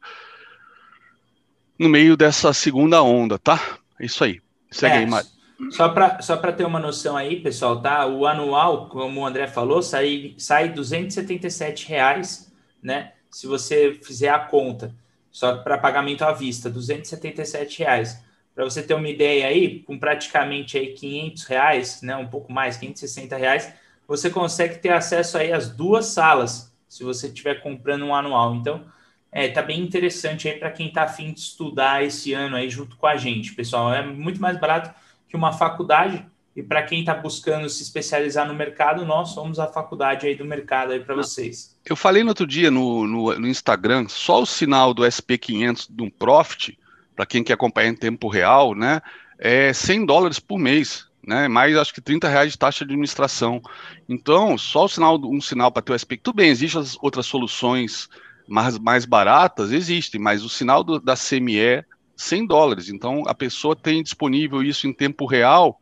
no 1.79 1.89
meio 1.89 2.17
dessa 2.17 2.53
segunda 2.53 3.03
onda, 3.03 3.39
tá? 3.39 3.79
É 3.99 4.07
isso 4.07 4.25
aí. 4.25 4.41
Segue 4.71 4.97
é, 4.97 4.99
aí, 4.99 5.07
Mário. 5.07 5.29
Só 5.71 5.89
para 5.89 6.21
só 6.23 6.37
ter 6.37 6.65
uma 6.65 6.79
noção 6.79 7.17
aí, 7.17 7.41
pessoal, 7.41 7.81
tá? 7.81 8.07
O 8.07 8.27
anual, 8.27 8.89
como 8.89 9.21
o 9.21 9.27
André 9.27 9.47
falou, 9.47 9.83
sai, 9.83 10.35
sai 10.39 10.69
277 10.69 11.89
reais, 11.89 12.53
né? 12.83 13.13
Se 13.31 13.47
você 13.47 13.99
fizer 14.03 14.29
a 14.29 14.39
conta, 14.39 14.95
só 15.31 15.57
para 15.59 15.79
pagamento 15.79 16.23
à 16.23 16.33
vista, 16.33 16.71
277 16.71 17.81
reais. 17.81 18.23
Para 18.55 18.65
você 18.65 18.83
ter 18.83 18.95
uma 18.95 19.09
ideia 19.09 19.47
aí, 19.47 19.81
com 19.81 19.99
praticamente 19.99 20.77
aí 20.79 20.95
500 20.95 21.45
reais, 21.45 22.03
né, 22.03 22.17
um 22.17 22.27
pouco 22.27 22.53
mais, 22.53 22.77
560 22.77 23.37
reais, 23.37 23.73
você 24.07 24.31
consegue 24.31 24.79
ter 24.79 24.93
acesso 24.93 25.39
aí 25.39 25.53
às 25.53 25.69
duas 25.69 26.07
salas, 26.07 26.75
se 26.89 27.05
você 27.05 27.29
estiver 27.29 27.63
comprando 27.63 28.05
um 28.05 28.15
anual. 28.15 28.55
Então, 28.55 28.85
é, 29.31 29.49
tá 29.49 29.63
bem 29.63 29.81
interessante 29.81 30.49
aí 30.49 30.59
para 30.59 30.71
quem 30.71 30.89
está 30.89 31.03
afim 31.03 31.33
de 31.33 31.41
estudar 31.41 32.05
esse 32.05 32.33
ano 32.33 32.57
aí 32.57 32.69
junto 32.71 32.97
com 32.97 33.07
a 33.07 33.17
gente, 33.17 33.55
pessoal. 33.55 33.93
É 33.93 34.05
muito 34.05 34.41
mais 34.41 34.59
barato 34.59 34.95
que 35.29 35.37
uma 35.37 35.53
faculdade. 35.53 36.25
E 36.57 36.63
para 36.63 36.83
quem 36.83 37.01
está 37.01 37.15
buscando 37.15 37.69
se 37.69 37.83
especializar 37.85 38.49
no 38.49 38.53
mercado, 38.53 39.05
nós 39.05 39.29
somos 39.29 39.61
a 39.61 39.69
faculdade 39.69 40.27
aí 40.27 40.35
do 40.35 40.45
mercado 40.45 40.93
aí 40.93 40.99
para 40.99 41.15
vocês. 41.15 41.79
Eu 41.85 41.95
falei 41.95 42.25
no 42.25 42.31
outro 42.31 42.47
dia 42.47 42.69
no, 42.69 43.07
no, 43.07 43.39
no 43.39 43.47
Instagram, 43.47 44.07
só 44.09 44.43
o 44.43 44.47
sinal 44.47 44.93
do 44.93 45.03
SP500 45.03 45.87
de 45.89 46.03
um 46.03 46.11
Profit 46.11 46.77
para 47.19 47.27
quem 47.27 47.43
quer 47.43 47.55
acompanhar 47.55 47.89
em 47.89 47.97
tempo 47.97 48.29
real, 48.29 48.77
né, 48.77 49.03
é 49.41 49.73
100 49.73 50.07
dólares 50.07 50.39
por 50.39 50.57
mês, 50.57 51.09
né, 51.27 51.49
mais 51.49 51.77
acho 51.77 51.93
que 51.93 52.01
30 52.01 52.29
reais 52.29 52.53
de 52.53 52.59
taxa 52.59 52.85
de 52.85 52.93
administração. 52.93 53.61
Então, 54.09 54.57
só 54.57 54.85
o 54.85 54.89
sinal, 54.89 55.21
um 55.25 55.41
sinal 55.41 55.73
para 55.73 55.83
ter 55.83 55.93
o 55.93 55.99
SP, 55.99 56.15
tudo 56.17 56.37
bem, 56.37 56.49
existem 56.49 56.81
as 56.81 56.97
outras 57.03 57.27
soluções 57.27 58.09
mais, 58.49 58.79
mais 58.79 59.05
baratas, 59.05 59.71
existem, 59.71 60.21
mas 60.21 60.43
o 60.43 60.49
sinal 60.49 60.83
do, 60.83 60.99
da 60.99 61.15
CME 61.15 61.59
é 61.59 61.85
100 62.17 62.47
dólares. 62.47 62.89
Então, 62.89 63.23
a 63.27 63.35
pessoa 63.35 63.77
tem 63.77 64.03
disponível 64.03 64.63
isso 64.63 64.87
em 64.87 64.93
tempo 64.93 65.27
real 65.27 65.81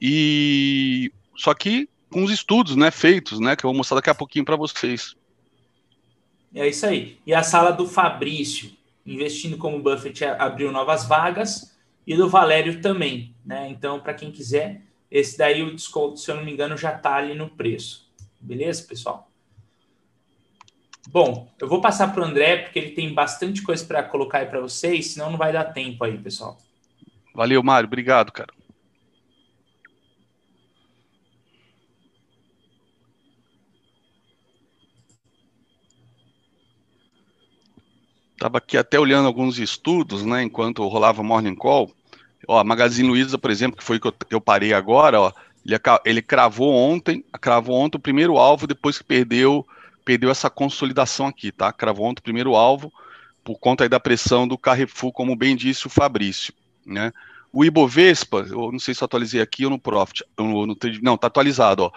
e 0.00 1.10
só 1.36 1.54
que 1.54 1.88
com 2.10 2.22
os 2.22 2.30
estudos, 2.30 2.76
né, 2.76 2.90
feitos, 2.90 3.40
né, 3.40 3.56
que 3.56 3.64
eu 3.64 3.68
vou 3.68 3.76
mostrar 3.76 3.96
daqui 3.96 4.10
a 4.10 4.14
pouquinho 4.14 4.44
para 4.44 4.56
vocês. 4.56 5.16
É 6.54 6.68
isso 6.68 6.86
aí. 6.86 7.18
E 7.26 7.34
a 7.34 7.42
sala 7.42 7.72
do 7.72 7.86
Fabrício, 7.86 8.70
investindo 9.04 9.56
como 9.56 9.82
Buffett 9.82 10.24
abriu 10.24 10.70
novas 10.70 11.04
vagas 11.06 11.76
e 12.06 12.14
do 12.14 12.28
Valério 12.28 12.80
também, 12.80 13.34
né? 13.44 13.68
Então, 13.68 13.98
para 13.98 14.14
quem 14.14 14.30
quiser, 14.30 14.82
esse 15.10 15.36
daí 15.36 15.62
o 15.62 15.74
desconto, 15.74 16.18
se 16.18 16.30
eu 16.30 16.36
não 16.36 16.44
me 16.44 16.52
engano, 16.52 16.76
já 16.76 16.94
está 16.94 17.16
ali 17.16 17.34
no 17.34 17.48
preço. 17.48 18.08
Beleza, 18.40 18.84
pessoal? 18.84 19.28
Bom, 21.08 21.52
eu 21.60 21.68
vou 21.68 21.80
passar 21.80 22.12
para 22.12 22.22
o 22.22 22.24
André, 22.24 22.56
porque 22.56 22.78
ele 22.78 22.90
tem 22.90 23.12
bastante 23.12 23.62
coisa 23.62 23.84
para 23.84 24.02
colocar 24.02 24.38
aí 24.38 24.46
para 24.46 24.60
vocês, 24.60 25.08
senão 25.08 25.30
não 25.30 25.38
vai 25.38 25.52
dar 25.52 25.64
tempo 25.64 26.02
aí, 26.02 26.18
pessoal. 26.18 26.58
Valeu, 27.34 27.62
Mário. 27.62 27.86
Obrigado, 27.86 28.32
cara. 28.32 28.52
Estava 38.32 38.58
aqui 38.58 38.76
até 38.76 38.98
olhando 39.00 39.26
alguns 39.26 39.58
estudos, 39.58 40.24
né, 40.24 40.42
enquanto 40.42 40.86
rolava 40.86 41.22
Morning 41.22 41.54
Call. 41.54 41.90
Ó, 42.46 42.58
a 42.58 42.64
Magazine 42.64 43.08
Luiza, 43.08 43.38
por 43.38 43.50
exemplo, 43.50 43.78
que 43.78 43.84
foi 43.84 43.98
que 43.98 44.06
eu, 44.06 44.14
eu 44.28 44.40
parei 44.40 44.74
agora, 44.74 45.18
ó, 45.18 45.32
ele, 45.64 45.80
ele 46.04 46.22
cravou 46.22 46.74
ontem, 46.74 47.24
cravou 47.40 47.76
ontem 47.76 47.96
o 47.96 48.00
primeiro 48.00 48.36
alvo 48.36 48.66
depois 48.66 48.98
que 48.98 49.04
perdeu, 49.04 49.66
perdeu 50.04 50.30
essa 50.30 50.50
consolidação 50.50 51.26
aqui, 51.26 51.50
tá? 51.50 51.72
Cravou 51.72 52.06
ontem 52.06 52.20
o 52.20 52.24
primeiro 52.24 52.54
alvo 52.54 52.92
por 53.42 53.58
conta 53.58 53.88
da 53.88 54.00
pressão 54.00 54.48
do 54.48 54.56
Carrefour, 54.56 55.12
como 55.12 55.36
bem 55.36 55.54
disse 55.54 55.86
o 55.86 55.90
Fabrício, 55.90 56.52
né? 56.84 57.12
O 57.52 57.64
Ibovespa, 57.64 58.38
eu 58.48 58.72
não 58.72 58.80
sei 58.80 58.94
se 58.94 59.02
eu 59.02 59.06
atualizei 59.06 59.40
aqui 59.40 59.64
ou 59.64 59.70
no 59.70 59.78
Profit, 59.78 60.24
no, 60.36 60.66
no, 60.66 60.76
não, 61.02 61.16
tá 61.16 61.28
atualizado, 61.28 61.84
ó. 61.84 61.92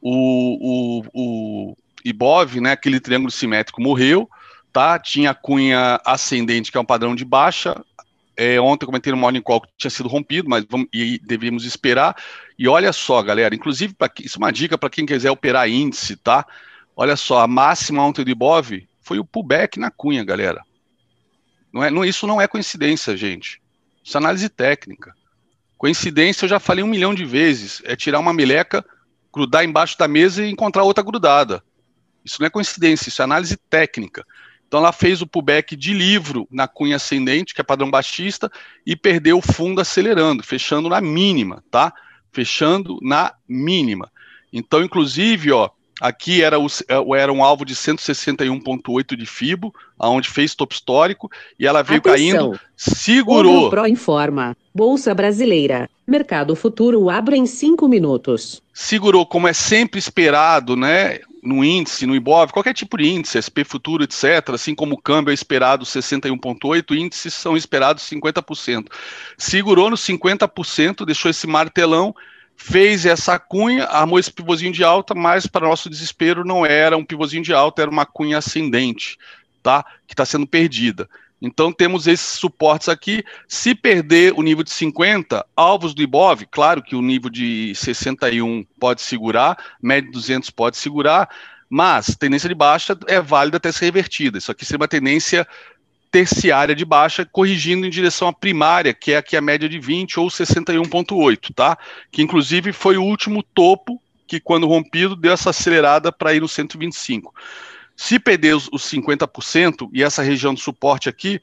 O, 0.00 1.02
o, 1.02 1.04
o 1.14 1.76
Ibov, 2.04 2.60
né, 2.60 2.72
aquele 2.72 2.98
triângulo 2.98 3.30
simétrico 3.30 3.80
morreu, 3.80 4.28
tá? 4.72 4.98
Tinha 4.98 5.34
cunha 5.34 6.00
ascendente, 6.04 6.70
que 6.70 6.78
é 6.78 6.80
um 6.80 6.84
padrão 6.84 7.14
de 7.14 7.24
baixa. 7.24 7.82
É, 8.36 8.60
ontem 8.60 8.84
eu 8.84 8.88
comentei 8.88 9.10
no 9.10 9.16
Morning 9.18 9.40
Call 9.40 9.62
que 9.62 9.68
tinha 9.78 9.90
sido 9.90 10.08
rompido, 10.08 10.48
mas 10.48 10.64
vamos, 10.68 10.86
e 10.92 11.18
deveríamos 11.24 11.64
esperar. 11.64 12.14
E 12.58 12.68
olha 12.68 12.92
só, 12.92 13.22
galera, 13.22 13.54
inclusive, 13.54 13.94
pra, 13.94 14.10
isso 14.20 14.36
é 14.36 14.40
uma 14.40 14.52
dica 14.52 14.76
para 14.76 14.90
quem 14.90 15.06
quiser 15.06 15.30
operar 15.30 15.68
índice, 15.68 16.16
tá? 16.16 16.46
Olha 16.98 17.14
só, 17.14 17.40
a 17.40 17.46
máxima 17.46 18.02
ontem 18.02 18.24
do 18.24 18.30
Ibov 18.30 18.88
foi 19.02 19.18
o 19.18 19.24
pullback 19.24 19.78
na 19.78 19.90
cunha, 19.90 20.24
galera. 20.24 20.64
Não 21.70 21.84
é, 21.84 21.90
não, 21.90 22.02
isso 22.02 22.26
não 22.26 22.40
é 22.40 22.48
coincidência, 22.48 23.14
gente. 23.14 23.60
Isso 24.02 24.16
é 24.16 24.18
análise 24.18 24.48
técnica. 24.48 25.14
Coincidência, 25.76 26.46
eu 26.46 26.48
já 26.48 26.58
falei 26.58 26.82
um 26.82 26.88
milhão 26.88 27.14
de 27.14 27.22
vezes, 27.22 27.82
é 27.84 27.94
tirar 27.94 28.18
uma 28.18 28.32
meleca, 28.32 28.82
grudar 29.30 29.62
embaixo 29.62 29.98
da 29.98 30.08
mesa 30.08 30.42
e 30.42 30.50
encontrar 30.50 30.84
outra 30.84 31.04
grudada. 31.04 31.62
Isso 32.24 32.40
não 32.40 32.46
é 32.46 32.50
coincidência, 32.50 33.10
isso 33.10 33.20
é 33.20 33.24
análise 33.24 33.58
técnica. 33.68 34.24
Então 34.66 34.80
ela 34.80 34.90
fez 34.90 35.20
o 35.20 35.26
pullback 35.26 35.76
de 35.76 35.92
livro 35.92 36.48
na 36.50 36.66
cunha 36.66 36.96
ascendente, 36.96 37.54
que 37.54 37.60
é 37.60 37.64
padrão 37.64 37.90
baixista, 37.90 38.50
e 38.86 38.96
perdeu 38.96 39.36
o 39.36 39.42
fundo 39.42 39.82
acelerando, 39.82 40.42
fechando 40.42 40.88
na 40.88 41.00
mínima, 41.00 41.62
tá? 41.70 41.92
Fechando 42.32 42.98
na 43.02 43.34
mínima. 43.46 44.10
Então, 44.50 44.82
inclusive, 44.82 45.52
ó, 45.52 45.70
aqui 46.00 46.42
era, 46.42 46.58
o, 46.58 46.66
é, 46.66 47.20
era 47.20 47.32
um 47.32 47.42
alvo 47.42 47.64
de 47.64 47.74
161,8 47.74 49.16
de 49.16 49.26
FIBO, 49.26 49.74
aonde 49.98 50.28
fez 50.28 50.54
topo 50.54 50.74
histórico, 50.74 51.30
e 51.58 51.66
ela 51.66 51.82
veio 51.82 52.00
Atenção. 52.00 52.50
caindo, 52.50 52.60
segurou. 52.76 53.66
O 53.66 53.70
Pro 53.70 53.86
informa. 53.86 54.56
Bolsa 54.74 55.14
Brasileira. 55.14 55.88
Mercado 56.06 56.54
Futuro 56.54 57.08
abre 57.10 57.36
em 57.36 57.46
cinco 57.46 57.88
minutos. 57.88 58.62
Segurou, 58.72 59.26
como 59.26 59.48
é 59.48 59.52
sempre 59.52 59.98
esperado, 59.98 60.76
né? 60.76 61.20
no 61.46 61.64
índice, 61.64 62.06
no 62.06 62.14
IBOV, 62.14 62.52
qualquer 62.52 62.74
tipo 62.74 62.98
de 62.98 63.06
índice, 63.08 63.40
SP 63.40 63.62
futuro, 63.62 64.02
etc., 64.02 64.50
assim 64.52 64.74
como 64.74 64.96
o 64.96 65.00
câmbio 65.00 65.30
é 65.30 65.34
esperado 65.34 65.84
61,8%, 65.84 66.96
índices 66.96 67.32
são 67.32 67.56
esperados 67.56 68.02
50%. 68.02 68.86
Segurou 69.38 69.88
no 69.88 69.96
50%, 69.96 71.06
deixou 71.06 71.30
esse 71.30 71.46
martelão, 71.46 72.14
fez 72.56 73.04
essa 73.06 73.38
cunha, 73.38 73.84
armou 73.84 74.18
esse 74.18 74.32
pivôzinho 74.32 74.72
de 74.72 74.82
alta, 74.82 75.14
mas 75.14 75.46
para 75.46 75.68
nosso 75.68 75.90
desespero 75.90 76.44
não 76.44 76.64
era 76.64 76.96
um 76.96 77.04
pivôzinho 77.04 77.42
de 77.42 77.52
alta, 77.52 77.82
era 77.82 77.90
uma 77.90 78.06
cunha 78.06 78.38
ascendente, 78.38 79.18
tá? 79.62 79.84
Que 80.06 80.14
está 80.14 80.24
sendo 80.24 80.46
perdida. 80.46 81.08
Então 81.40 81.70
temos 81.70 82.06
esses 82.06 82.26
suportes 82.26 82.88
aqui. 82.88 83.22
Se 83.46 83.74
perder 83.74 84.32
o 84.32 84.42
nível 84.42 84.64
de 84.64 84.70
50, 84.70 85.44
alvos 85.54 85.94
do 85.94 86.02
IBOV, 86.02 86.46
claro 86.50 86.82
que 86.82 86.96
o 86.96 87.02
nível 87.02 87.30
de 87.30 87.74
61 87.74 88.64
pode 88.80 89.02
segurar, 89.02 89.56
médio 89.80 90.10
200 90.12 90.48
pode 90.50 90.78
segurar, 90.78 91.28
mas 91.68 92.16
tendência 92.18 92.48
de 92.48 92.54
baixa 92.54 92.96
é 93.06 93.20
válida 93.20 93.58
até 93.58 93.70
ser 93.70 93.86
revertida. 93.86 94.38
Isso 94.38 94.50
aqui 94.50 94.64
seria 94.64 94.80
uma 94.80 94.88
tendência 94.88 95.46
terciária 96.10 96.74
de 96.74 96.84
baixa, 96.84 97.24
corrigindo 97.24 97.86
em 97.86 97.90
direção 97.90 98.28
à 98.28 98.32
primária, 98.32 98.94
que 98.94 99.12
é 99.12 99.16
aqui 99.16 99.36
a 99.36 99.40
média 99.40 99.68
de 99.68 99.78
20 99.78 100.20
ou 100.20 100.28
61,8, 100.28 101.54
tá? 101.54 101.78
Que 102.10 102.22
inclusive 102.22 102.72
foi 102.72 102.96
o 102.96 103.02
último 103.02 103.42
topo 103.42 104.00
que, 104.26 104.40
quando 104.40 104.66
rompido, 104.66 105.14
deu 105.14 105.32
essa 105.32 105.50
acelerada 105.50 106.10
para 106.10 106.34
ir 106.34 106.40
no 106.40 106.48
125. 106.48 107.34
Se 107.96 108.18
perder 108.18 108.56
os, 108.56 108.68
os 108.72 108.82
50% 108.82 109.88
e 109.92 110.02
essa 110.02 110.22
região 110.22 110.52
de 110.52 110.60
suporte 110.60 111.08
aqui, 111.08 111.40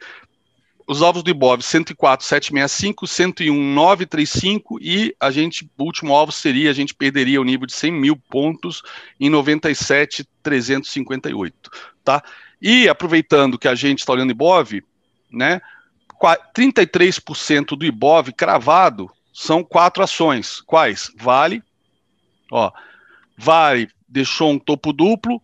os 0.88 1.01
alvos 1.01 1.24
do 1.24 1.32
Ibov 1.32 1.61
104,765, 1.61 3.07
101,935 3.07 4.78
e 4.82 5.16
a 5.20 5.32
gente, 5.32 5.68
o 5.78 5.84
último 5.84 6.14
alvo 6.14 6.32
seria, 6.32 6.70
a 6.70 6.74
gente 6.74 6.93
perderia 6.93 7.41
o 7.41 7.43
nível 7.43 7.66
de 7.66 7.74
100 7.74 7.91
mil 7.91 8.16
pontos 8.30 8.84
em 9.20 9.30
97,358, 9.30 11.72
tá? 12.03 12.24
E 12.64 12.88
aproveitando 12.88 13.59
que 13.59 13.68
a 13.68 13.76
gente 13.76 13.99
está 13.99 14.14
olhando 14.14 14.32
Ibov, 14.32 14.82
né, 15.30 15.61
33% 16.55 17.76
do 17.76 17.86
Ibov 17.86 18.32
cravado 18.32 19.11
são 19.34 19.64
quatro 19.64 20.01
ações. 20.01 20.61
Quais? 20.61 21.11
Vale, 21.18 21.61
ó, 22.49 22.72
Vale 23.38 23.89
deixou 24.07 24.51
um 24.51 24.59
topo 24.59 24.93
duplo, 24.93 25.41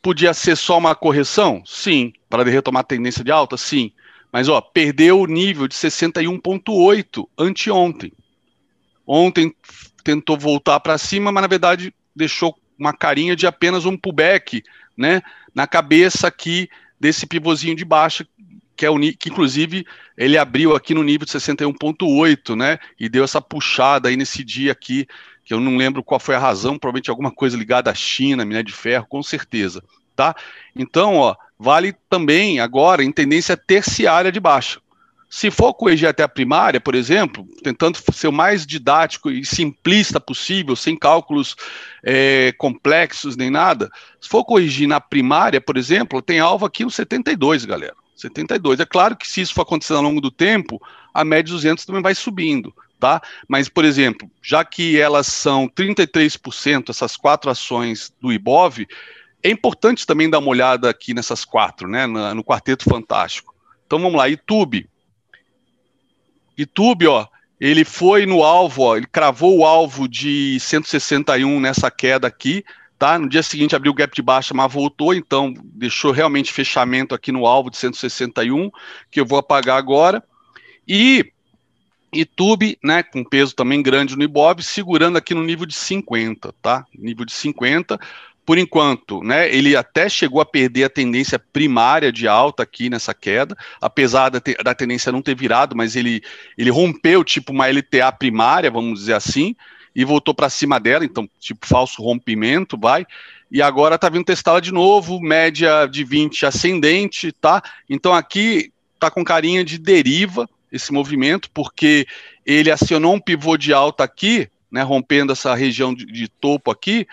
Podia 0.00 0.32
ser 0.32 0.56
só 0.56 0.78
uma 0.78 0.94
correção? 0.94 1.62
Sim. 1.66 2.12
Para 2.28 2.44
retomar 2.44 2.80
a 2.80 2.84
tendência 2.84 3.24
de 3.24 3.30
alta? 3.30 3.56
Sim. 3.56 3.92
Mas, 4.32 4.48
ó, 4.48 4.60
perdeu 4.60 5.20
o 5.20 5.26
nível 5.26 5.66
de 5.66 5.74
61,8 5.74 7.28
anteontem. 7.36 8.12
Ontem 9.06 9.54
tentou 10.04 10.38
voltar 10.38 10.80
para 10.80 10.98
cima, 10.98 11.32
mas 11.32 11.42
na 11.42 11.48
verdade 11.48 11.92
deixou 12.14 12.56
uma 12.78 12.92
carinha 12.92 13.34
de 13.34 13.46
apenas 13.46 13.84
um 13.84 13.96
pullback, 13.96 14.62
né, 14.98 15.22
na 15.54 15.66
cabeça 15.66 16.26
aqui 16.26 16.68
desse 16.98 17.26
pivôzinho 17.26 17.76
de 17.76 17.84
baixa, 17.84 18.26
que 18.76 18.84
é 18.84 18.90
o 18.90 18.98
que 18.98 19.28
inclusive 19.28 19.86
ele 20.16 20.36
abriu 20.36 20.74
aqui 20.74 20.92
no 20.92 21.02
nível 21.02 21.24
de 21.24 21.32
61.8, 21.32 22.56
né, 22.56 22.78
e 22.98 23.08
deu 23.08 23.22
essa 23.22 23.40
puxada 23.40 24.08
aí 24.08 24.16
nesse 24.16 24.42
dia 24.42 24.72
aqui 24.72 25.06
que 25.44 25.54
eu 25.54 25.60
não 25.60 25.78
lembro 25.78 26.04
qual 26.04 26.20
foi 26.20 26.34
a 26.34 26.38
razão, 26.38 26.78
provavelmente 26.78 27.08
alguma 27.08 27.30
coisa 27.30 27.56
ligada 27.56 27.90
à 27.90 27.94
China, 27.94 28.44
minério 28.44 28.66
de 28.66 28.74
ferro, 28.74 29.06
com 29.08 29.22
certeza, 29.22 29.82
tá? 30.14 30.34
Então, 30.76 31.16
ó, 31.16 31.34
vale 31.58 31.94
também 32.10 32.60
agora 32.60 33.02
em 33.02 33.10
tendência 33.10 33.56
terciária 33.56 34.30
de 34.30 34.38
baixa. 34.38 34.78
Se 35.30 35.50
for 35.50 35.74
corrigir 35.74 36.08
até 36.08 36.22
a 36.22 36.28
primária, 36.28 36.80
por 36.80 36.94
exemplo, 36.94 37.46
tentando 37.62 37.98
ser 38.12 38.28
o 38.28 38.32
mais 38.32 38.66
didático 38.66 39.30
e 39.30 39.44
simplista 39.44 40.18
possível, 40.18 40.74
sem 40.74 40.96
cálculos 40.96 41.54
é, 42.02 42.52
complexos 42.56 43.36
nem 43.36 43.50
nada, 43.50 43.90
se 44.20 44.28
for 44.28 44.44
corrigir 44.44 44.88
na 44.88 45.00
primária, 45.00 45.60
por 45.60 45.76
exemplo, 45.76 46.22
tem 46.22 46.40
alvo 46.40 46.64
aqui 46.64 46.84
no 46.84 46.90
72, 46.90 47.64
galera. 47.64 47.94
72. 48.16 48.80
É 48.80 48.86
claro 48.86 49.16
que 49.16 49.28
se 49.28 49.40
isso 49.40 49.54
for 49.54 49.62
acontecendo 49.62 49.98
ao 49.98 50.02
longo 50.02 50.20
do 50.20 50.30
tempo, 50.30 50.80
a 51.12 51.24
média 51.24 51.52
200 51.52 51.84
também 51.84 52.02
vai 52.02 52.14
subindo 52.14 52.74
tá? 52.98 53.22
Mas, 53.46 53.68
por 53.68 53.84
exemplo, 53.84 54.30
já 54.42 54.64
que 54.64 54.98
elas 54.98 55.28
são 55.28 55.68
33%, 55.68 56.90
essas 56.90 57.16
quatro 57.16 57.50
ações 57.50 58.12
do 58.20 58.32
IBOV, 58.32 58.86
é 59.42 59.50
importante 59.50 60.06
também 60.06 60.28
dar 60.28 60.40
uma 60.40 60.48
olhada 60.48 60.90
aqui 60.90 61.14
nessas 61.14 61.44
quatro, 61.44 61.88
né? 61.88 62.06
No, 62.06 62.34
no 62.34 62.44
quarteto 62.44 62.84
fantástico. 62.84 63.54
Então 63.86 63.98
vamos 63.98 64.16
lá, 64.16 64.26
YouTube. 64.26 64.88
YouTube, 66.58 67.06
ó, 67.06 67.26
ele 67.60 67.84
foi 67.84 68.26
no 68.26 68.42
alvo, 68.42 68.82
ó, 68.82 68.96
ele 68.96 69.06
cravou 69.06 69.58
o 69.58 69.64
alvo 69.64 70.08
de 70.08 70.58
161 70.60 71.60
nessa 71.60 71.90
queda 71.90 72.26
aqui, 72.26 72.64
tá? 72.98 73.18
No 73.18 73.28
dia 73.28 73.42
seguinte 73.42 73.76
abriu 73.76 73.92
o 73.92 73.94
gap 73.94 74.14
de 74.14 74.22
baixa, 74.22 74.52
mas 74.52 74.72
voltou, 74.72 75.14
então 75.14 75.54
deixou 75.62 76.10
realmente 76.10 76.52
fechamento 76.52 77.14
aqui 77.14 77.30
no 77.30 77.46
alvo 77.46 77.70
de 77.70 77.76
161, 77.76 78.70
que 79.10 79.20
eu 79.20 79.26
vou 79.26 79.38
apagar 79.38 79.78
agora. 79.78 80.22
E 80.86 81.32
YouTube, 82.12 82.78
né, 82.82 83.02
com 83.02 83.22
peso 83.22 83.54
também 83.54 83.82
grande 83.82 84.16
no 84.16 84.24
Ibov, 84.24 84.62
segurando 84.62 85.18
aqui 85.18 85.34
no 85.34 85.42
nível 85.42 85.66
de 85.66 85.74
50, 85.74 86.54
tá? 86.62 86.86
Nível 86.94 87.24
de 87.24 87.32
50. 87.32 87.98
Por 88.48 88.56
enquanto, 88.56 89.22
né, 89.22 89.54
ele 89.54 89.76
até 89.76 90.08
chegou 90.08 90.40
a 90.40 90.46
perder 90.46 90.84
a 90.84 90.88
tendência 90.88 91.38
primária 91.38 92.10
de 92.10 92.26
alta 92.26 92.62
aqui 92.62 92.88
nessa 92.88 93.12
queda, 93.12 93.54
apesar 93.78 94.30
da, 94.30 94.40
te, 94.40 94.54
da 94.64 94.74
tendência 94.74 95.12
não 95.12 95.20
ter 95.20 95.36
virado, 95.36 95.76
mas 95.76 95.94
ele, 95.94 96.22
ele 96.56 96.70
rompeu 96.70 97.22
tipo 97.22 97.52
uma 97.52 97.66
LTA 97.68 98.10
primária, 98.10 98.70
vamos 98.70 99.00
dizer 99.00 99.12
assim, 99.12 99.54
e 99.94 100.02
voltou 100.02 100.32
para 100.32 100.48
cima 100.48 100.80
dela, 100.80 101.04
então, 101.04 101.28
tipo 101.38 101.66
falso 101.66 102.02
rompimento, 102.02 102.78
vai. 102.80 103.04
E 103.52 103.60
agora 103.60 103.96
está 103.96 104.08
vindo 104.08 104.24
testá-la 104.24 104.60
de 104.60 104.72
novo, 104.72 105.20
média 105.20 105.84
de 105.84 106.02
20 106.02 106.46
ascendente, 106.46 107.30
tá? 107.32 107.62
Então 107.86 108.14
aqui 108.14 108.72
tá 108.98 109.10
com 109.10 109.22
carinha 109.22 109.62
de 109.62 109.76
deriva, 109.76 110.48
esse 110.72 110.90
movimento, 110.90 111.50
porque 111.50 112.06
ele 112.46 112.70
acionou 112.70 113.12
um 113.12 113.20
pivô 113.20 113.58
de 113.58 113.74
alta 113.74 114.04
aqui, 114.04 114.48
né, 114.72 114.80
rompendo 114.80 115.32
essa 115.32 115.54
região 115.54 115.94
de, 115.94 116.06
de 116.06 116.28
topo 116.28 116.70
aqui, 116.70 117.06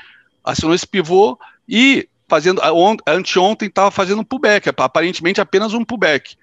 acionou 0.45 0.75
esse 0.75 0.87
pivô 0.87 1.37
e 1.67 2.07
fazendo 2.27 2.61
anteontem 3.07 3.67
estava 3.67 3.91
fazendo 3.91 4.21
um 4.21 4.23
pullback, 4.23 4.69
aparentemente 4.69 5.41
apenas 5.41 5.73
um 5.73 5.83
pullback. 5.83 6.35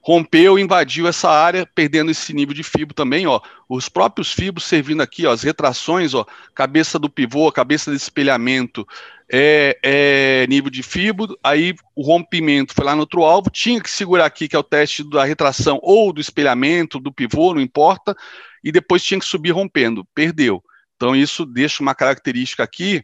Rompeu, 0.00 0.58
invadiu 0.58 1.08
essa 1.08 1.30
área, 1.30 1.66
perdendo 1.74 2.10
esse 2.10 2.34
nível 2.34 2.54
de 2.54 2.62
fibro 2.62 2.94
também, 2.94 3.26
ó. 3.26 3.40
Os 3.66 3.88
próprios 3.88 4.30
fibros 4.30 4.64
servindo 4.64 5.00
aqui, 5.00 5.24
ó, 5.24 5.32
as 5.32 5.42
retrações, 5.42 6.12
ó, 6.12 6.26
cabeça 6.54 6.98
do 6.98 7.08
pivô, 7.08 7.50
cabeça 7.50 7.90
de 7.90 7.96
espelhamento, 7.96 8.86
é, 9.32 9.78
é, 9.82 10.46
nível 10.46 10.70
de 10.70 10.82
fibro, 10.82 11.38
aí 11.42 11.74
o 11.96 12.02
rompimento 12.02 12.74
foi 12.74 12.84
lá 12.84 12.94
no 12.94 13.00
outro 13.00 13.24
alvo, 13.24 13.48
tinha 13.50 13.80
que 13.80 13.90
segurar 13.90 14.26
aqui, 14.26 14.46
que 14.46 14.54
é 14.54 14.58
o 14.58 14.62
teste 14.62 15.02
da 15.08 15.24
retração 15.24 15.78
ou 15.82 16.12
do 16.12 16.20
espelhamento, 16.20 17.00
do 17.00 17.10
pivô, 17.10 17.54
não 17.54 17.60
importa, 17.62 18.14
e 18.62 18.70
depois 18.70 19.02
tinha 19.02 19.18
que 19.18 19.26
subir 19.26 19.52
rompendo, 19.52 20.06
perdeu. 20.14 20.62
Então 20.96 21.16
isso 21.16 21.46
deixa 21.46 21.82
uma 21.82 21.94
característica 21.94 22.62
aqui, 22.62 23.02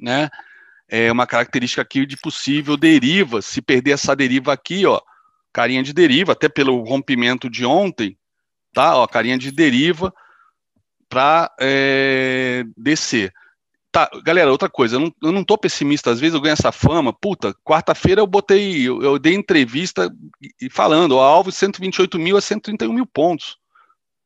né, 0.00 0.28
é 0.88 1.10
uma 1.10 1.26
característica 1.26 1.82
aqui 1.82 2.06
de 2.06 2.16
possível 2.16 2.76
deriva, 2.76 3.42
se 3.42 3.60
perder 3.60 3.92
essa 3.92 4.14
deriva 4.14 4.52
aqui, 4.52 4.86
ó, 4.86 5.00
carinha 5.52 5.82
de 5.82 5.92
deriva, 5.92 6.32
até 6.32 6.48
pelo 6.48 6.82
rompimento 6.84 7.50
de 7.50 7.64
ontem, 7.64 8.16
tá, 8.72 8.96
ó, 8.96 9.06
carinha 9.06 9.38
de 9.38 9.50
deriva 9.50 10.12
para 11.08 11.50
é, 11.60 12.64
descer. 12.76 13.32
Tá, 13.90 14.10
galera, 14.22 14.50
outra 14.50 14.68
coisa, 14.68 14.96
eu 14.96 15.00
não, 15.00 15.14
eu 15.22 15.32
não 15.32 15.42
tô 15.42 15.56
pessimista, 15.56 16.10
às 16.10 16.20
vezes 16.20 16.34
eu 16.34 16.40
ganho 16.40 16.52
essa 16.52 16.70
fama, 16.70 17.12
puta, 17.12 17.54
quarta-feira 17.64 18.20
eu 18.20 18.26
botei, 18.26 18.86
eu, 18.86 19.02
eu, 19.02 19.18
dei 19.18 19.34
entrevista 19.34 20.14
falando, 20.70 21.12
o 21.12 21.20
alvo 21.20 21.50
128 21.50 22.18
mil 22.18 22.36
a 22.36 22.40
131 22.42 22.92
mil 22.92 23.06
pontos. 23.06 23.56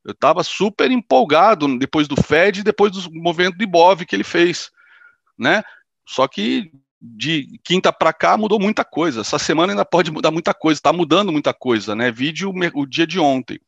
Eu 0.04 0.12
estava 0.12 0.42
super 0.42 0.90
empolgado 0.90 1.78
depois 1.78 2.08
do 2.08 2.20
Fed 2.20 2.60
e 2.60 2.64
depois 2.64 2.90
do 2.90 3.12
movimento 3.12 3.56
do 3.56 3.62
Ibov 3.62 4.04
que 4.04 4.16
ele 4.16 4.24
fez, 4.24 4.72
né? 5.40 5.62
Só 6.06 6.28
que 6.28 6.70
de 7.00 7.58
quinta 7.64 7.92
para 7.92 8.12
cá 8.12 8.36
mudou 8.36 8.60
muita 8.60 8.84
coisa. 8.84 9.22
Essa 9.22 9.38
semana 9.38 9.72
ainda 9.72 9.84
pode 9.84 10.10
mudar 10.10 10.30
muita 10.30 10.52
coisa, 10.52 10.78
está 10.78 10.92
mudando 10.92 11.32
muita 11.32 11.54
coisa, 11.54 11.96
né? 11.96 12.12
Vídeo 12.12 12.52
o 12.74 12.86
dia 12.86 13.06
de 13.06 13.18
ontem. 13.18 13.58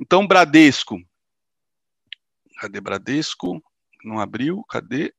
Então, 0.00 0.26
Bradesco, 0.26 1.00
Cadê 2.58 2.80
Bradesco? 2.80 3.62
Não 4.04 4.18
abriu, 4.18 4.64
cadê? 4.68 5.14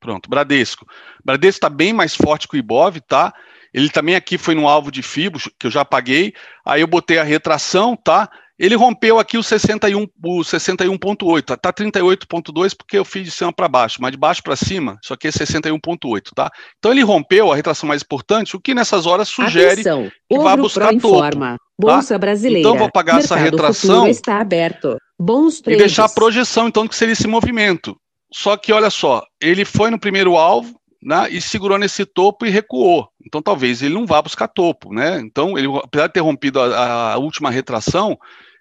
Pronto, 0.00 0.28
Bradesco. 0.28 0.86
Bradesco 1.22 1.58
está 1.58 1.68
bem 1.68 1.92
mais 1.92 2.14
forte 2.14 2.48
que 2.48 2.56
o 2.56 2.58
Ibov, 2.58 2.98
tá? 3.02 3.32
Ele 3.72 3.90
também 3.90 4.16
aqui 4.16 4.38
foi 4.38 4.54
no 4.54 4.66
alvo 4.66 4.90
de 4.90 5.02
FIBO, 5.02 5.38
que 5.58 5.66
eu 5.66 5.70
já 5.70 5.84
paguei. 5.84 6.34
Aí 6.64 6.80
eu 6.80 6.86
botei 6.86 7.18
a 7.18 7.22
retração, 7.22 7.94
tá? 7.94 8.30
Ele 8.62 8.76
rompeu 8.76 9.18
aqui 9.18 9.36
o 9.36 9.42
61, 9.42 10.06
o 10.24 10.38
61.8, 10.38 11.42
tá? 11.42 11.56
tá 11.56 11.72
38.2 11.72 12.76
porque 12.78 12.96
eu 12.96 13.04
fiz 13.04 13.24
de 13.24 13.32
cima 13.32 13.52
para 13.52 13.66
baixo, 13.66 13.98
mas 14.00 14.12
de 14.12 14.16
baixo 14.16 14.40
para 14.40 14.54
cima, 14.54 15.00
isso 15.02 15.12
aqui 15.12 15.26
é 15.26 15.30
61.8, 15.32 16.28
tá? 16.32 16.48
Então 16.78 16.92
ele 16.92 17.02
rompeu 17.02 17.50
a 17.50 17.56
retração 17.56 17.88
mais 17.88 18.02
importante, 18.02 18.54
o 18.54 18.60
que 18.60 18.72
nessas 18.72 19.04
horas 19.04 19.28
sugere 19.28 19.80
Atenção, 19.80 20.08
que 20.30 20.38
vá 20.38 20.56
buscar 20.56 20.90
Pro 20.90 21.00
topo. 21.00 21.16
informa. 21.16 21.56
Bolsa 21.76 22.16
brasileira. 22.16 22.60
Então 22.60 22.78
vou 22.78 22.88
pagar 22.88 23.18
essa 23.18 23.34
Mercado 23.34 23.56
retração 23.56 23.94
futuro 23.94 24.10
está 24.10 24.40
aberto. 24.40 24.96
Bons 25.18 25.58
e 25.58 25.62
trades. 25.64 25.78
deixar 25.80 26.04
a 26.04 26.08
projeção, 26.08 26.68
então, 26.68 26.84
do 26.84 26.88
que 26.88 26.94
seria 26.94 27.14
esse 27.14 27.26
movimento. 27.26 27.96
Só 28.32 28.56
que, 28.56 28.72
olha 28.72 28.90
só, 28.90 29.24
ele 29.40 29.64
foi 29.64 29.90
no 29.90 29.98
primeiro 29.98 30.36
alvo, 30.36 30.80
né, 31.02 31.26
e 31.30 31.40
segurou 31.40 31.78
nesse 31.78 32.06
topo 32.06 32.46
e 32.46 32.50
recuou. 32.50 33.08
Então, 33.26 33.42
talvez 33.42 33.82
ele 33.82 33.94
não 33.94 34.06
vá 34.06 34.22
buscar 34.22 34.46
topo, 34.46 34.94
né? 34.94 35.20
Então, 35.20 35.58
ele, 35.58 35.66
apesar 35.82 36.06
de 36.06 36.12
ter 36.12 36.20
rompido 36.20 36.60
a, 36.60 37.14
a 37.14 37.18
última 37.18 37.50
retração, 37.50 38.16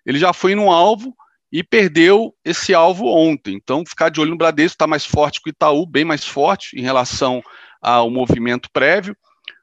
ele 0.06 0.20
já 0.20 0.34
foi 0.34 0.56
no 0.56 0.72
alvo 0.72 1.16
e 1.52 1.64
perdeu 1.64 2.34
esse 2.46 2.74
alvo 2.74 3.06
ontem. 3.08 3.56
Então, 3.56 3.86
ficar 3.86 4.10
de 4.10 4.22
olho 4.22 4.32
no 4.32 4.38
Bradesco, 4.38 4.76
está 4.76 4.88
mais 4.88 5.06
forte 5.06 5.42
que 5.42 5.50
o 5.50 5.52
Itaú, 5.52 5.86
bem 5.86 6.06
mais 6.06 6.26
forte 6.26 6.78
em 6.80 6.82
relação 6.82 7.44
ao 7.82 8.10
movimento 8.10 8.70
prévio, 8.72 9.16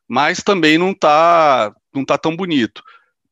mas 0.07 0.43
também 0.43 0.77
não 0.77 0.91
está 0.91 1.73
não 1.95 2.05
tá 2.05 2.19
tão 2.19 2.37
bonito. 2.37 2.83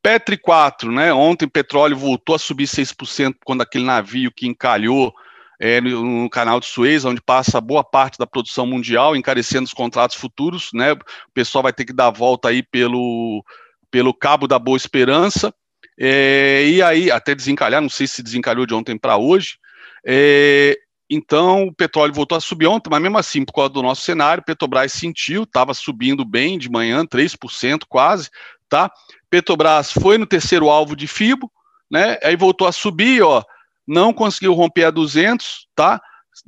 Petri 0.02 0.36
4, 0.38 0.92
né? 0.92 1.12
Ontem 1.12 1.48
petróleo 1.48 1.96
voltou 1.96 2.34
a 2.36 2.38
subir 2.38 2.66
6% 2.66 3.34
quando 3.44 3.62
aquele 3.62 3.84
navio 3.84 4.30
que 4.30 4.46
encalhou 4.46 5.12
é, 5.60 5.80
no, 5.80 6.28
canal 6.30 6.60
de 6.60 6.66
Suez, 6.66 7.04
onde 7.04 7.20
passa 7.20 7.60
boa 7.60 7.82
parte 7.82 8.18
da 8.18 8.26
produção 8.26 8.66
mundial, 8.66 9.16
encarecendo 9.16 9.64
os 9.64 9.74
contratos 9.74 10.16
futuros, 10.16 10.70
né? 10.72 10.92
O 10.92 10.98
pessoal 11.34 11.62
vai 11.62 11.72
ter 11.72 11.84
que 11.84 11.92
dar 11.92 12.10
volta 12.10 12.48
aí 12.48 12.62
pelo, 12.62 13.44
pelo 13.90 14.14
Cabo 14.14 14.46
da 14.46 14.58
Boa 14.58 14.76
Esperança, 14.76 15.52
é, 15.98 16.64
e 16.66 16.82
aí 16.82 17.10
até 17.10 17.34
desencalhar, 17.34 17.80
não 17.80 17.88
sei 17.88 18.06
se 18.06 18.22
desencalhou 18.22 18.66
de 18.66 18.74
ontem 18.74 18.98
para 18.98 19.16
hoje. 19.16 19.58
É, 20.06 20.76
então 21.08 21.64
o 21.64 21.74
petróleo 21.74 22.12
voltou 22.12 22.36
a 22.36 22.40
subir 22.40 22.66
ontem, 22.66 22.90
mas 22.90 23.00
mesmo 23.00 23.18
assim, 23.18 23.44
por 23.44 23.52
causa 23.52 23.70
do 23.70 23.82
nosso 23.82 24.02
cenário, 24.02 24.44
Petrobras 24.44 24.92
sentiu, 24.92 25.44
estava 25.44 25.72
subindo 25.72 26.24
bem 26.24 26.58
de 26.58 26.68
manhã, 26.68 27.06
3% 27.06 27.82
quase, 27.88 28.28
tá? 28.68 28.90
Petrobras 29.30 29.92
foi 29.92 30.18
no 30.18 30.26
terceiro 30.26 30.68
alvo 30.68 30.96
de 30.96 31.06
FIBO, 31.06 31.50
né? 31.90 32.18
Aí 32.22 32.36
voltou 32.36 32.66
a 32.66 32.72
subir, 32.72 33.22
ó, 33.22 33.42
não 33.86 34.12
conseguiu 34.12 34.52
romper 34.52 34.84
a 34.84 34.90
200, 34.90 35.68
tá? 35.74 36.00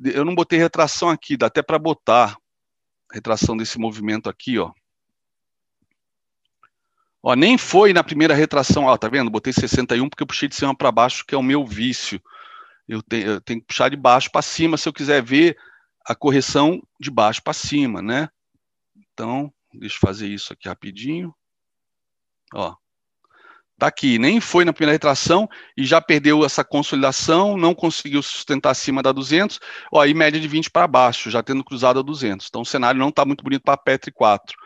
Eu 0.04 0.24
não 0.24 0.34
botei 0.34 0.58
retração 0.58 1.08
aqui, 1.08 1.36
dá 1.36 1.46
até 1.46 1.62
para 1.62 1.78
botar 1.78 2.36
retração 3.12 3.56
desse 3.56 3.78
movimento 3.78 4.28
aqui, 4.28 4.58
ó. 4.58 4.72
Ó, 7.22 7.34
nem 7.34 7.58
foi 7.58 7.92
na 7.92 8.04
primeira 8.04 8.34
retração, 8.34 8.84
ó, 8.84 8.96
tá 8.96 9.08
vendo? 9.08 9.30
Botei 9.30 9.52
61 9.52 10.08
porque 10.08 10.22
eu 10.22 10.26
puxei 10.26 10.48
de 10.48 10.54
cima 10.54 10.76
para 10.76 10.92
baixo, 10.92 11.24
que 11.26 11.34
é 11.34 11.38
o 11.38 11.42
meu 11.42 11.66
vício. 11.66 12.20
Eu 12.86 13.02
tenho, 13.02 13.26
eu 13.26 13.40
tenho 13.40 13.60
que 13.60 13.66
puxar 13.66 13.88
de 13.88 13.96
baixo 13.96 14.30
para 14.30 14.42
cima 14.42 14.76
se 14.76 14.88
eu 14.88 14.92
quiser 14.92 15.22
ver 15.22 15.56
a 16.06 16.14
correção 16.14 16.82
de 16.98 17.10
baixo 17.10 17.42
para 17.42 17.52
cima, 17.52 18.00
né? 18.00 18.28
Então, 19.12 19.52
deixa 19.74 19.96
eu 19.96 20.00
fazer 20.00 20.28
isso 20.28 20.52
aqui 20.52 20.68
rapidinho. 20.68 21.34
Ó, 22.54 22.74
Tá 23.78 23.86
aqui, 23.86 24.18
nem 24.18 24.40
foi 24.40 24.64
na 24.64 24.72
primeira 24.72 24.90
retração 24.90 25.48
e 25.76 25.84
já 25.84 26.00
perdeu 26.00 26.44
essa 26.44 26.64
consolidação, 26.64 27.56
não 27.56 27.76
conseguiu 27.76 28.20
sustentar 28.24 28.70
acima 28.70 29.00
da 29.04 29.12
200, 29.12 29.60
ó, 29.92 30.00
aí 30.00 30.12
média 30.12 30.40
de 30.40 30.48
20 30.48 30.68
para 30.68 30.88
baixo, 30.88 31.30
já 31.30 31.44
tendo 31.44 31.62
cruzado 31.62 32.00
a 32.00 32.02
200. 32.02 32.48
Então 32.48 32.62
o 32.62 32.66
cenário 32.66 32.98
não 32.98 33.10
está 33.10 33.24
muito 33.24 33.44
bonito 33.44 33.62
para 33.62 33.76
Petri 33.76 34.10
4, 34.10 34.56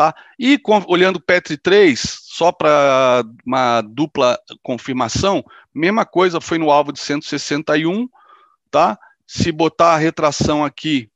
tá? 0.00 0.14
E 0.38 0.56
com, 0.56 0.82
olhando 0.88 1.20
Petri 1.20 1.58
3, 1.58 2.00
só 2.22 2.50
para 2.50 3.22
uma 3.44 3.82
dupla 3.82 4.40
confirmação, 4.62 5.44
mesma 5.74 6.06
coisa 6.06 6.40
foi 6.40 6.56
no 6.56 6.70
alvo 6.70 6.90
de 6.90 6.98
161, 7.00 8.08
tá? 8.70 8.98
Se 9.26 9.52
botar 9.52 9.92
a 9.92 9.98
retração 9.98 10.64
aqui, 10.64 11.10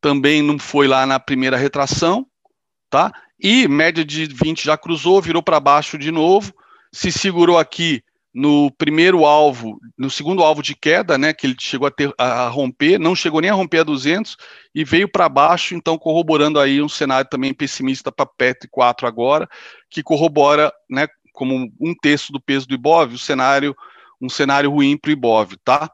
também 0.00 0.40
não 0.40 0.56
foi 0.56 0.86
lá 0.86 1.04
na 1.04 1.18
primeira 1.18 1.56
retração, 1.56 2.24
tá? 2.88 3.12
E 3.40 3.66
média 3.66 4.04
de 4.04 4.26
20 4.26 4.62
já 4.62 4.78
cruzou, 4.78 5.20
virou 5.20 5.42
para 5.42 5.58
baixo 5.58 5.98
de 5.98 6.12
novo, 6.12 6.54
se 6.92 7.10
segurou 7.10 7.58
aqui 7.58 8.04
no 8.32 8.70
primeiro 8.70 9.24
alvo, 9.24 9.80
no 9.98 10.08
segundo 10.08 10.42
alvo 10.42 10.62
de 10.62 10.74
queda, 10.74 11.18
né, 11.18 11.32
que 11.32 11.46
ele 11.46 11.56
chegou 11.58 11.88
a, 11.88 11.90
ter, 11.90 12.14
a 12.16 12.48
romper, 12.48 12.98
não 12.98 13.14
chegou 13.14 13.40
nem 13.40 13.50
a 13.50 13.54
romper 13.54 13.80
a 13.80 13.84
200 13.84 14.36
e 14.74 14.84
veio 14.84 15.10
para 15.10 15.28
baixo, 15.28 15.74
então 15.74 15.98
corroborando 15.98 16.60
aí 16.60 16.80
um 16.80 16.88
cenário 16.88 17.28
também 17.28 17.52
pessimista 17.52 18.12
para 18.12 18.26
PET 18.26 18.68
4 18.70 19.06
agora, 19.06 19.48
que 19.90 20.02
corrobora, 20.02 20.72
né, 20.88 21.08
como 21.32 21.72
um 21.80 21.94
terço 22.00 22.32
do 22.32 22.40
peso 22.40 22.68
do 22.68 22.74
Ibov, 22.74 23.14
o 23.14 23.18
cenário, 23.18 23.76
um 24.20 24.28
cenário 24.28 24.70
ruim 24.70 24.96
para 24.96 25.08
o 25.08 25.12
Ibov, 25.12 25.56
tá? 25.64 25.90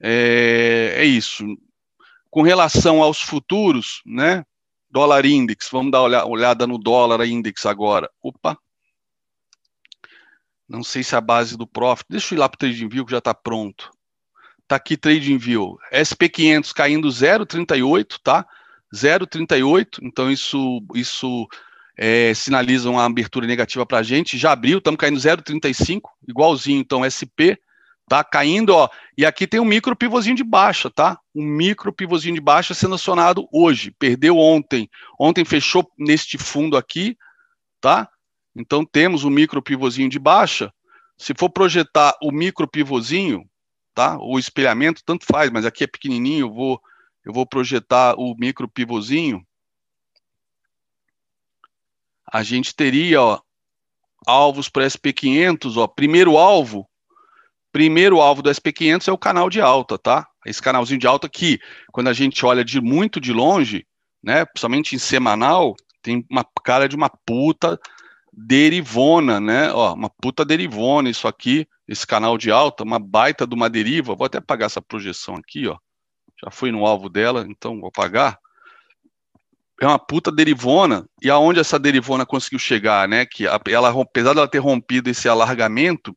É, 0.00 0.94
é 0.96 1.04
isso. 1.04 1.44
Com 2.30 2.42
relação 2.42 3.02
aos 3.02 3.20
futuros, 3.20 4.02
né, 4.04 4.44
Dólar 4.90 5.24
Index, 5.26 5.68
vamos 5.70 5.92
dar 5.92 6.02
uma 6.02 6.26
olhada 6.26 6.66
no 6.66 6.78
dólar 6.78 7.26
index 7.26 7.66
agora. 7.66 8.10
Opa. 8.22 8.58
Não 10.68 10.82
sei 10.82 11.02
se 11.02 11.14
é 11.14 11.18
a 11.18 11.20
base 11.20 11.56
do 11.56 11.66
Profit. 11.66 12.06
Deixa 12.10 12.34
eu 12.34 12.36
ir 12.36 12.40
lá 12.40 12.48
para 12.48 12.56
o 12.56 12.58
TradingView 12.58 13.04
que 13.04 13.12
já 13.12 13.18
está 13.18 13.32
pronto. 13.32 13.90
Está 14.62 14.76
aqui 14.76 14.96
TradingView. 14.96 15.78
SP500 15.92 16.72
caindo 16.72 17.08
0,38, 17.08 18.18
tá? 18.22 18.46
0,38. 18.94 20.00
Então 20.02 20.30
isso, 20.30 20.82
isso 20.94 21.48
é, 21.96 22.34
sinaliza 22.34 22.90
uma 22.90 23.04
abertura 23.04 23.46
negativa 23.46 23.86
para 23.86 23.98
a 23.98 24.02
gente. 24.02 24.36
Já 24.36 24.52
abriu, 24.52 24.78
estamos 24.78 24.98
caindo 24.98 25.18
0,35, 25.18 26.02
igualzinho 26.28 26.80
então 26.80 27.02
SP 27.08 27.58
tá 28.08 28.24
caindo, 28.24 28.70
ó, 28.70 28.88
e 29.16 29.26
aqui 29.26 29.46
tem 29.46 29.60
um 29.60 29.64
micro 29.64 29.94
pivôzinho 29.94 30.34
de 30.34 30.42
baixa, 30.42 30.90
tá? 30.90 31.18
Um 31.34 31.44
micro 31.44 31.92
pivôzinho 31.92 32.34
de 32.34 32.40
baixa 32.40 32.72
sendo 32.72 32.94
acionado 32.94 33.46
hoje, 33.52 33.90
perdeu 33.98 34.38
ontem, 34.38 34.88
ontem 35.20 35.44
fechou 35.44 35.88
neste 35.96 36.38
fundo 36.38 36.76
aqui, 36.76 37.16
tá? 37.80 38.08
Então 38.54 38.84
temos 38.84 39.24
um 39.24 39.30
micro 39.30 39.62
pivôzinho 39.62 40.08
de 40.08 40.18
baixa, 40.18 40.72
se 41.16 41.34
for 41.36 41.50
projetar 41.50 42.16
o 42.22 42.30
micro 42.30 42.66
pivôzinho, 42.68 43.48
tá? 43.94 44.18
O 44.20 44.38
espelhamento 44.38 45.02
tanto 45.04 45.26
faz, 45.26 45.50
mas 45.50 45.64
aqui 45.64 45.84
é 45.84 45.86
pequenininho, 45.86 46.46
eu 46.46 46.52
vou 46.52 46.82
eu 47.24 47.32
vou 47.32 47.44
projetar 47.44 48.14
o 48.16 48.34
micro 48.38 48.66
pivôzinho. 48.66 49.44
A 52.30 52.42
gente 52.42 52.74
teria, 52.74 53.20
ó, 53.20 53.40
alvos 54.26 54.68
para 54.68 54.86
SP500, 54.86 55.76
ó, 55.76 55.86
primeiro 55.86 56.38
alvo 56.38 56.88
Primeiro 57.70 58.20
alvo 58.20 58.42
do 58.42 58.50
SP500 58.50 59.08
é 59.08 59.12
o 59.12 59.18
canal 59.18 59.50
de 59.50 59.60
alta, 59.60 59.98
tá? 59.98 60.26
Esse 60.46 60.62
canalzinho 60.62 60.98
de 60.98 61.06
alta 61.06 61.28
que, 61.28 61.60
quando 61.92 62.08
a 62.08 62.12
gente 62.12 62.44
olha 62.44 62.64
de 62.64 62.80
muito 62.80 63.20
de 63.20 63.32
longe, 63.32 63.86
né, 64.22 64.44
principalmente 64.46 64.94
em 64.94 64.98
semanal, 64.98 65.76
tem 66.02 66.24
uma 66.30 66.44
cara 66.64 66.88
de 66.88 66.96
uma 66.96 67.10
puta 67.10 67.78
derivona, 68.40 69.40
né? 69.40 69.72
Ó, 69.72 69.94
uma 69.94 70.08
puta 70.08 70.44
derivona 70.44 71.10
isso 71.10 71.26
aqui, 71.26 71.66
esse 71.88 72.06
canal 72.06 72.38
de 72.38 72.50
alta, 72.50 72.84
uma 72.84 72.98
baita 72.98 73.46
de 73.46 73.54
uma 73.54 73.68
deriva. 73.68 74.14
Vou 74.14 74.26
até 74.26 74.38
apagar 74.38 74.66
essa 74.66 74.80
projeção 74.80 75.34
aqui, 75.34 75.66
ó. 75.66 75.76
Já 76.42 76.50
fui 76.50 76.70
no 76.70 76.86
alvo 76.86 77.08
dela, 77.08 77.44
então 77.48 77.80
vou 77.80 77.88
apagar. 77.88 78.38
É 79.80 79.86
uma 79.86 79.98
puta 79.98 80.30
derivona, 80.30 81.08
e 81.22 81.30
aonde 81.30 81.58
essa 81.58 81.78
derivona 81.78 82.24
conseguiu 82.24 82.58
chegar, 82.58 83.08
né? 83.08 83.26
Que 83.26 83.44
ela, 83.46 83.90
apesar 84.00 84.34
dela 84.34 84.48
ter 84.48 84.58
rompido 84.58 85.10
esse 85.10 85.28
alargamento, 85.28 86.16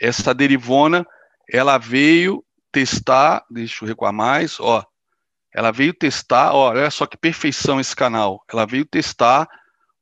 essa 0.00 0.32
derivona, 0.32 1.06
ela 1.52 1.78
veio 1.78 2.44
testar, 2.72 3.44
deixa 3.50 3.84
eu 3.84 3.88
recuar 3.88 4.12
mais, 4.12 4.58
ó, 4.60 4.84
ela 5.52 5.72
veio 5.72 5.92
testar, 5.92 6.52
ó, 6.52 6.70
olha 6.70 6.90
só 6.90 7.06
que 7.06 7.16
perfeição 7.16 7.80
esse 7.80 7.94
canal, 7.94 8.44
ela 8.48 8.64
veio 8.64 8.84
testar 8.84 9.48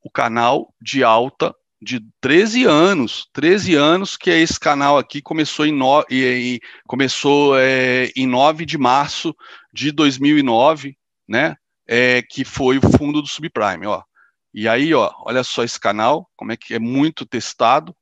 o 0.03 0.11
canal 0.11 0.73
de 0.81 1.03
alta 1.03 1.55
de 1.81 2.01
13 2.21 2.65
anos, 2.65 3.29
13 3.33 3.75
anos 3.75 4.17
que 4.17 4.31
é 4.31 4.39
esse 4.39 4.59
canal 4.59 4.99
aqui 4.99 5.23
começou 5.23 5.65
em, 5.65 5.73
no, 5.73 6.05
e, 6.11 6.25
e, 6.25 6.61
começou 6.87 7.57
é, 7.57 8.11
em 8.17 8.27
9 8.27 8.67
de 8.67 8.77
março 8.77 9.35
de 9.73 9.93
2009, 9.93 10.97
né, 11.29 11.57
é, 11.87 12.23
que 12.23 12.45
foi 12.45 12.79
o 12.79 12.99
fundo 12.99 13.23
do 13.23 13.29
subprime, 13.29 13.87
ó. 13.87 14.03
E 14.53 14.67
aí, 14.67 14.93
ó, 14.93 15.13
olha 15.21 15.45
só 15.45 15.63
esse 15.63 15.79
canal, 15.79 16.29
como 16.35 16.51
é 16.51 16.57
que 16.57 16.75
é 16.75 16.79
muito 16.79 17.25
testado, 17.25 17.95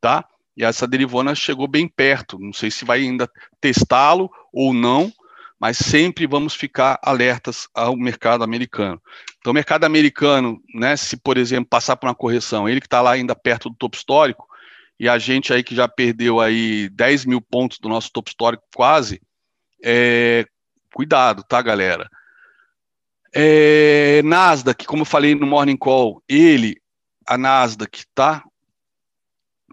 tá? 0.00 0.26
E 0.56 0.64
essa 0.64 0.86
derivona 0.86 1.34
chegou 1.34 1.66
bem 1.66 1.88
perto. 1.88 2.38
Não 2.38 2.52
sei 2.52 2.70
se 2.70 2.84
vai 2.84 3.00
ainda 3.00 3.30
testá-lo 3.60 4.30
ou 4.52 4.74
não, 4.74 5.12
mas 5.62 5.76
sempre 5.76 6.26
vamos 6.26 6.56
ficar 6.56 6.98
alertas 7.00 7.68
ao 7.72 7.96
mercado 7.96 8.42
americano. 8.42 9.00
Então, 9.38 9.52
o 9.52 9.54
mercado 9.54 9.84
americano, 9.84 10.60
né, 10.74 10.96
se 10.96 11.16
por 11.16 11.38
exemplo 11.38 11.70
passar 11.70 11.94
por 11.94 12.08
uma 12.08 12.16
correção, 12.16 12.68
ele 12.68 12.80
que 12.80 12.88
está 12.88 13.00
lá 13.00 13.12
ainda 13.12 13.32
perto 13.36 13.70
do 13.70 13.76
topo 13.76 13.96
histórico, 13.96 14.44
e 14.98 15.08
a 15.08 15.20
gente 15.20 15.52
aí 15.52 15.62
que 15.62 15.72
já 15.72 15.86
perdeu 15.86 16.40
aí 16.40 16.88
10 16.88 17.26
mil 17.26 17.40
pontos 17.40 17.78
do 17.78 17.88
nosso 17.88 18.10
topo 18.10 18.28
histórico 18.28 18.64
quase, 18.74 19.22
é, 19.84 20.44
cuidado, 20.92 21.44
tá, 21.44 21.62
galera? 21.62 22.10
É, 23.32 24.20
Nasdaq, 24.24 24.84
como 24.84 25.02
eu 25.02 25.06
falei 25.06 25.36
no 25.36 25.46
Morning 25.46 25.76
Call, 25.76 26.20
ele, 26.28 26.76
a 27.24 27.38
Nasdaq, 27.38 28.02
tá? 28.12 28.42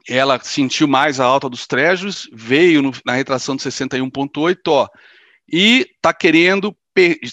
Ela 0.08 0.40
sentiu 0.40 0.88
mais 0.88 1.20
a 1.20 1.26
alta 1.26 1.50
dos 1.50 1.66
Treasuries, 1.66 2.30
veio 2.32 2.84
no, 2.84 2.92
na 3.04 3.14
retração 3.14 3.56
de 3.56 3.64
61,8, 3.64 4.56
ó, 4.68 4.88
e 5.52 5.86
tá 6.02 6.14
querendo, 6.14 6.76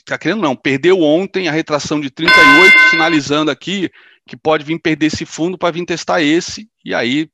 tá 0.04 0.18
querendo 0.18 0.42
não, 0.42 0.56
perdeu 0.56 1.00
ontem 1.00 1.48
a 1.48 1.52
retração 1.52 2.00
de 2.00 2.10
38, 2.10 2.90
sinalizando 2.90 3.50
aqui 3.50 3.90
que 4.26 4.36
pode 4.36 4.64
vir 4.64 4.78
perder 4.80 5.06
esse 5.06 5.24
fundo 5.24 5.56
para 5.56 5.70
vir 5.70 5.84
testar 5.84 6.20
esse, 6.20 6.68
e 6.84 6.92
aí, 6.94 7.30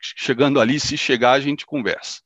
chegando 0.00 0.60
ali, 0.60 0.78
se 0.78 0.96
chegar, 0.96 1.32
a 1.32 1.40
gente 1.40 1.66
conversa. 1.66 2.20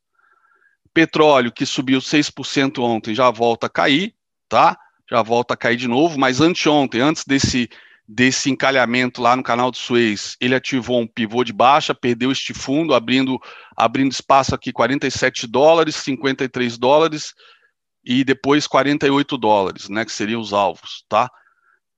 Petróleo, 0.93 1.53
que 1.53 1.65
subiu 1.65 2.01
6% 2.01 2.79
ontem, 2.83 3.15
já 3.15 3.31
volta 3.31 3.67
a 3.67 3.71
cair, 3.71 4.15
tá? 4.49 4.79
já 5.11 5.23
volta 5.23 5.55
a 5.55 5.57
cair 5.57 5.77
de 5.77 5.87
novo, 5.87 6.19
mas 6.19 6.41
anteontem, 6.41 7.01
antes 7.01 7.25
desse, 7.25 7.69
desse 8.09 8.51
encalhamento 8.51 9.21
lá 9.21 9.35
no 9.35 9.43
canal 9.43 9.71
do 9.71 9.77
Suez, 9.77 10.37
ele 10.41 10.55
ativou 10.55 11.01
um 11.01 11.07
pivô 11.07 11.43
de 11.43 11.53
baixa, 11.53 11.95
perdeu 11.95 12.31
este 12.31 12.55
fundo, 12.55 12.95
abrindo, 12.95 13.41
abrindo 13.77 14.13
espaço 14.13 14.55
aqui 14.55 14.73
47 14.73 15.47
dólares, 15.47 15.97
53 15.97 16.79
dólares 16.79 17.35
e 18.05 18.23
depois 18.23 18.69
48 18.69 19.37
dólares, 19.37 19.89
né, 19.89 20.05
que 20.05 20.13
seriam 20.13 20.41
os 20.41 20.53
alvos, 20.53 21.05
tá? 21.09 21.29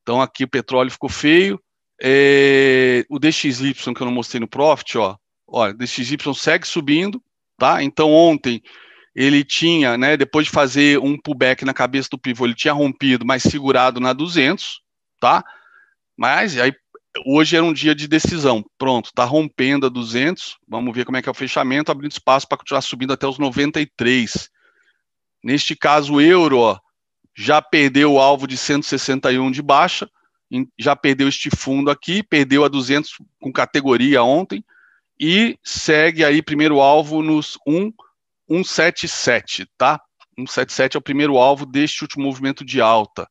Então 0.02 0.22
aqui 0.22 0.44
o 0.44 0.48
petróleo 0.48 0.90
ficou 0.90 1.10
feio, 1.10 1.60
é, 2.00 3.04
o 3.10 3.18
DXY 3.18 3.74
que 3.74 4.00
eu 4.00 4.06
não 4.06 4.12
mostrei 4.12 4.40
no 4.40 4.48
Profit, 4.48 4.96
ó, 4.96 5.16
ó, 5.46 5.70
DXY 5.70 6.16
segue 6.34 6.66
subindo, 6.66 7.22
tá? 7.58 7.82
Então 7.82 8.10
ontem 8.10 8.62
ele 9.14 9.44
tinha, 9.44 9.98
né, 9.98 10.16
depois 10.16 10.46
de 10.46 10.52
fazer 10.52 10.98
um 10.98 11.18
pullback 11.18 11.66
na 11.66 11.74
cabeça 11.74 12.08
do 12.10 12.18
pivô, 12.18 12.46
ele 12.46 12.54
tinha 12.54 12.72
rompido, 12.72 13.26
mas 13.26 13.42
segurado 13.42 14.00
na 14.00 14.14
200, 14.14 14.80
tá? 15.20 15.44
Mas 16.18 16.58
aí 16.58 16.72
hoje 17.24 17.56
era 17.56 17.64
um 17.64 17.72
dia 17.72 17.94
de 17.94 18.08
decisão. 18.08 18.64
Pronto, 18.76 19.12
tá 19.14 19.24
rompendo 19.24 19.86
a 19.86 19.88
200. 19.88 20.58
Vamos 20.66 20.92
ver 20.92 21.04
como 21.04 21.16
é 21.16 21.22
que 21.22 21.28
é 21.28 21.32
o 21.32 21.34
fechamento, 21.34 21.92
abrindo 21.92 22.10
espaço 22.10 22.48
para 22.48 22.58
continuar 22.58 22.82
subindo 22.82 23.12
até 23.12 23.24
os 23.24 23.38
93. 23.38 24.50
Neste 25.44 25.76
caso, 25.76 26.14
o 26.14 26.20
euro 26.20 26.58
ó, 26.58 26.78
já 27.36 27.62
perdeu 27.62 28.14
o 28.14 28.20
alvo 28.20 28.48
de 28.48 28.56
161 28.56 29.52
de 29.52 29.62
baixa, 29.62 30.10
já 30.76 30.96
perdeu 30.96 31.28
este 31.28 31.50
fundo 31.50 31.88
aqui, 31.88 32.20
perdeu 32.20 32.64
a 32.64 32.68
200 32.68 33.12
com 33.40 33.52
categoria 33.52 34.24
ontem 34.24 34.64
e 35.20 35.56
segue 35.62 36.24
aí 36.24 36.42
primeiro 36.42 36.80
alvo 36.80 37.22
nos 37.22 37.56
1 37.64 37.92
177, 38.50 39.68
tá? 39.76 40.00
177 40.36 40.96
é 40.96 40.98
o 40.98 41.02
primeiro 41.02 41.36
alvo 41.36 41.64
deste 41.64 42.02
último 42.02 42.24
movimento 42.24 42.64
de 42.64 42.80
alta. 42.80 43.28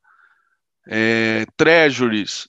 É, 0.88 1.46
treasuries, 1.58 2.48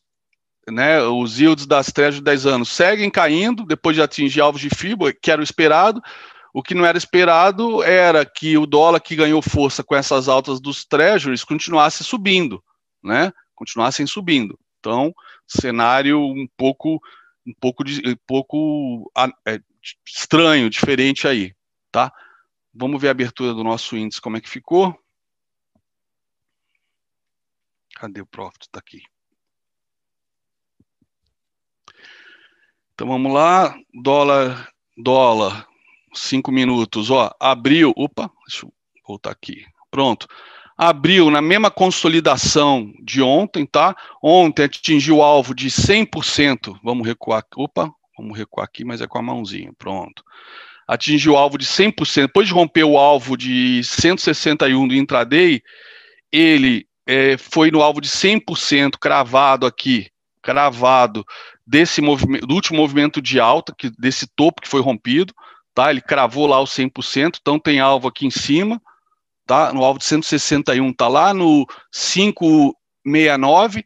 né, 0.70 1.02
os 1.02 1.38
yields 1.38 1.66
das 1.66 1.86
treasuries 1.92 2.18
de 2.18 2.24
10 2.24 2.46
anos 2.46 2.68
seguem 2.68 3.10
caindo 3.10 3.64
depois 3.64 3.96
de 3.96 4.02
atingir 4.02 4.40
alvos 4.40 4.60
de 4.60 4.70
FIBA, 4.70 5.12
que 5.12 5.30
era 5.30 5.40
o 5.40 5.44
esperado. 5.44 6.00
O 6.52 6.62
que 6.62 6.74
não 6.74 6.84
era 6.84 6.98
esperado 6.98 7.82
era 7.82 8.24
que 8.24 8.56
o 8.56 8.66
dólar 8.66 9.00
que 9.00 9.16
ganhou 9.16 9.40
força 9.42 9.84
com 9.84 9.94
essas 9.94 10.28
altas 10.28 10.60
dos 10.60 10.84
treasuries 10.84 11.44
continuasse 11.44 12.02
subindo, 12.02 12.62
né? 13.02 13.32
Continuassem 13.54 14.06
subindo. 14.06 14.58
Então, 14.78 15.14
cenário 15.46 16.20
um 16.20 16.46
pouco 16.56 17.00
um 17.46 17.54
pouco 17.60 17.82
um 17.82 18.16
pouco 18.26 19.10
é, 19.46 19.60
estranho, 20.06 20.68
diferente 20.68 21.26
aí, 21.26 21.54
tá? 21.90 22.12
Vamos 22.74 23.00
ver 23.00 23.08
a 23.08 23.12
abertura 23.12 23.54
do 23.54 23.64
nosso 23.64 23.96
índice, 23.96 24.20
como 24.20 24.36
é 24.36 24.40
que 24.40 24.48
ficou. 24.48 24.98
Cadê 27.94 28.20
o 28.20 28.26
profit? 28.26 28.62
Está 28.62 28.78
aqui. 28.78 29.02
Então 32.98 33.06
vamos 33.06 33.32
lá, 33.32 33.78
dólar, 33.94 34.70
dólar, 34.96 35.68
cinco 36.12 36.50
minutos, 36.50 37.12
ó, 37.12 37.32
abriu, 37.38 37.92
opa, 37.96 38.28
deixa 38.44 38.66
eu 38.66 38.72
voltar 39.06 39.30
aqui, 39.30 39.64
pronto, 39.88 40.26
abriu 40.76 41.30
na 41.30 41.40
mesma 41.40 41.70
consolidação 41.70 42.92
de 43.00 43.22
ontem, 43.22 43.64
tá? 43.64 43.94
Ontem 44.20 44.64
atingiu 44.64 45.18
o 45.18 45.22
alvo 45.22 45.54
de 45.54 45.70
100%, 45.70 46.76
vamos 46.82 47.06
recuar, 47.06 47.44
opa, 47.54 47.88
vamos 48.18 48.36
recuar 48.36 48.64
aqui, 48.64 48.84
mas 48.84 49.00
é 49.00 49.06
com 49.06 49.18
a 49.18 49.22
mãozinha, 49.22 49.70
pronto. 49.78 50.24
Atingiu 50.84 51.34
o 51.34 51.36
alvo 51.36 51.56
de 51.56 51.66
100%, 51.66 52.22
depois 52.22 52.48
de 52.48 52.52
romper 52.52 52.82
o 52.82 52.98
alvo 52.98 53.36
de 53.36 53.80
161 53.84 54.88
do 54.88 54.96
intraday, 54.96 55.62
ele 56.32 56.84
é, 57.06 57.38
foi 57.38 57.70
no 57.70 57.80
alvo 57.80 58.00
de 58.00 58.08
100% 58.08 58.98
cravado 59.00 59.66
aqui, 59.66 60.08
cravado 60.42 61.24
desse 61.68 62.00
movimento, 62.00 62.46
do 62.46 62.54
último 62.54 62.78
movimento 62.78 63.20
de 63.20 63.38
alta, 63.38 63.74
que, 63.76 63.90
desse 63.98 64.26
topo 64.26 64.62
que 64.62 64.68
foi 64.68 64.80
rompido, 64.80 65.34
tá? 65.74 65.90
Ele 65.90 66.00
cravou 66.00 66.46
lá 66.46 66.58
o 66.58 66.64
100%, 66.64 67.36
então 67.40 67.58
tem 67.58 67.78
alvo 67.78 68.08
aqui 68.08 68.26
em 68.26 68.30
cima, 68.30 68.80
tá? 69.46 69.70
No 69.72 69.84
alvo 69.84 69.98
de 69.98 70.06
161, 70.06 70.92
tá 70.94 71.06
lá 71.08 71.34
no 71.34 71.66
569, 71.92 73.84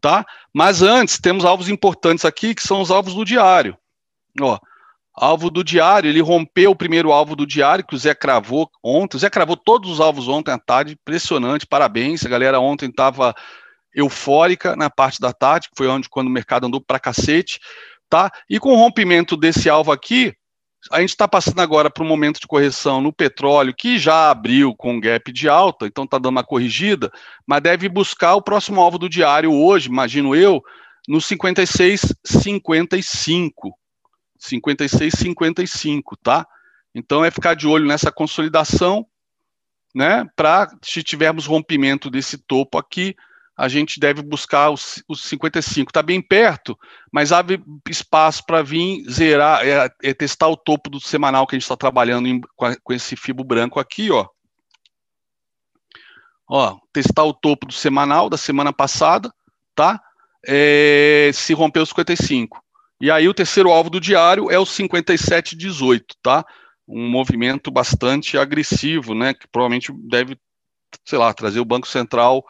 tá? 0.00 0.24
Mas 0.52 0.80
antes 0.80 1.18
temos 1.18 1.44
alvos 1.44 1.68
importantes 1.68 2.24
aqui, 2.24 2.54
que 2.54 2.62
são 2.62 2.80
os 2.80 2.92
alvos 2.92 3.14
do 3.14 3.24
diário. 3.24 3.76
Ó, 4.40 4.56
Alvo 5.16 5.48
do 5.48 5.62
diário, 5.62 6.08
ele 6.08 6.20
rompeu 6.20 6.72
o 6.72 6.76
primeiro 6.76 7.12
alvo 7.12 7.36
do 7.36 7.46
diário, 7.46 7.86
que 7.86 7.94
o 7.94 7.98
Zé 7.98 8.16
cravou 8.16 8.68
ontem. 8.82 9.16
O 9.16 9.20
Zé 9.20 9.30
cravou 9.30 9.56
todos 9.56 9.88
os 9.88 10.00
alvos 10.00 10.26
ontem 10.26 10.50
à 10.50 10.58
tarde, 10.58 10.94
impressionante, 10.94 11.68
parabéns. 11.68 12.26
A 12.26 12.28
galera 12.28 12.58
ontem 12.58 12.88
estava 12.88 13.32
eufórica 13.94 14.76
na 14.76 14.90
parte 14.90 15.20
da 15.20 15.32
tarde, 15.32 15.68
que 15.68 15.76
foi 15.76 15.86
onde 15.86 16.08
quando 16.08 16.28
o 16.28 16.30
mercado 16.30 16.66
andou 16.66 16.80
para 16.80 16.98
cacete, 16.98 17.60
tá? 18.08 18.30
E 18.48 18.58
com 18.58 18.72
o 18.72 18.76
rompimento 18.76 19.36
desse 19.36 19.70
alvo 19.70 19.92
aqui, 19.92 20.34
a 20.90 21.00
gente 21.00 21.10
está 21.10 21.26
passando 21.26 21.60
agora 21.60 21.88
para 21.88 22.04
um 22.04 22.06
momento 22.06 22.38
de 22.40 22.46
correção 22.46 23.00
no 23.00 23.10
petróleo, 23.12 23.74
que 23.74 23.98
já 23.98 24.30
abriu 24.30 24.74
com 24.74 25.00
gap 25.00 25.32
de 25.32 25.48
alta, 25.48 25.86
então 25.86 26.04
está 26.04 26.18
dando 26.18 26.34
uma 26.34 26.44
corrigida, 26.44 27.10
mas 27.46 27.62
deve 27.62 27.88
buscar 27.88 28.34
o 28.34 28.42
próximo 28.42 28.78
alvo 28.80 28.98
do 28.98 29.08
diário 29.08 29.50
hoje, 29.52 29.88
imagino 29.88 30.36
eu, 30.36 30.62
no 31.08 31.18
56,55. 31.18 33.72
56, 34.38 35.14
55, 35.14 36.16
tá? 36.18 36.46
Então 36.94 37.24
é 37.24 37.30
ficar 37.30 37.54
de 37.54 37.66
olho 37.66 37.86
nessa 37.86 38.12
consolidação, 38.12 39.06
né? 39.94 40.26
Para 40.36 40.68
se 40.82 41.02
tivermos 41.02 41.46
rompimento 41.46 42.10
desse 42.10 42.36
topo 42.36 42.76
aqui, 42.76 43.16
a 43.56 43.68
gente 43.68 44.00
deve 44.00 44.20
buscar 44.22 44.70
os, 44.70 45.02
os 45.08 45.22
55. 45.24 45.90
Está 45.90 46.02
bem 46.02 46.20
perto, 46.20 46.76
mas 47.12 47.30
abre 47.30 47.62
espaço 47.88 48.44
para 48.44 48.62
vir 48.62 49.04
zerar, 49.08 49.64
é, 49.64 49.88
é, 50.02 50.14
testar 50.14 50.48
o 50.48 50.56
topo 50.56 50.90
do 50.90 51.00
semanal 51.00 51.46
que 51.46 51.54
a 51.54 51.58
gente 51.58 51.64
está 51.64 51.76
trabalhando 51.76 52.26
em, 52.26 52.40
com, 52.56 52.66
a, 52.66 52.76
com, 52.82 52.92
esse 52.92 53.16
fibro 53.16 53.44
branco 53.44 53.78
aqui, 53.78 54.10
ó. 54.10 54.26
Ó, 56.48 56.76
testar 56.92 57.24
o 57.24 57.32
topo 57.32 57.66
do 57.66 57.72
semanal 57.72 58.28
da 58.28 58.36
semana 58.36 58.72
passada, 58.72 59.32
tá? 59.74 60.00
É, 60.46 61.30
se 61.32 61.54
romper 61.54 61.80
os 61.80 61.88
55. 61.90 62.62
E 63.00 63.10
aí 63.10 63.28
o 63.28 63.34
terceiro 63.34 63.70
alvo 63.70 63.88
do 63.88 64.00
diário 64.00 64.50
é 64.50 64.58
o 64.58 64.66
5718, 64.66 66.16
tá? 66.22 66.44
Um 66.86 67.08
movimento 67.08 67.70
bastante 67.70 68.36
agressivo, 68.36 69.14
né? 69.14 69.32
Que 69.32 69.46
provavelmente 69.48 69.92
deve, 69.92 70.36
sei 71.04 71.18
lá, 71.18 71.32
trazer 71.32 71.60
o 71.60 71.64
Banco 71.64 71.86
Central 71.86 72.44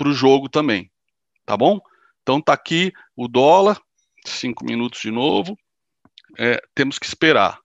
para 0.00 0.08
o 0.08 0.14
jogo 0.14 0.48
também, 0.48 0.90
tá 1.44 1.58
bom? 1.58 1.78
Então 2.22 2.40
tá 2.40 2.54
aqui 2.54 2.90
o 3.14 3.28
dólar, 3.28 3.78
cinco 4.24 4.64
minutos 4.64 5.02
de 5.02 5.10
novo, 5.10 5.58
é, 6.38 6.58
temos 6.74 6.98
que 6.98 7.04
esperar. 7.04 7.58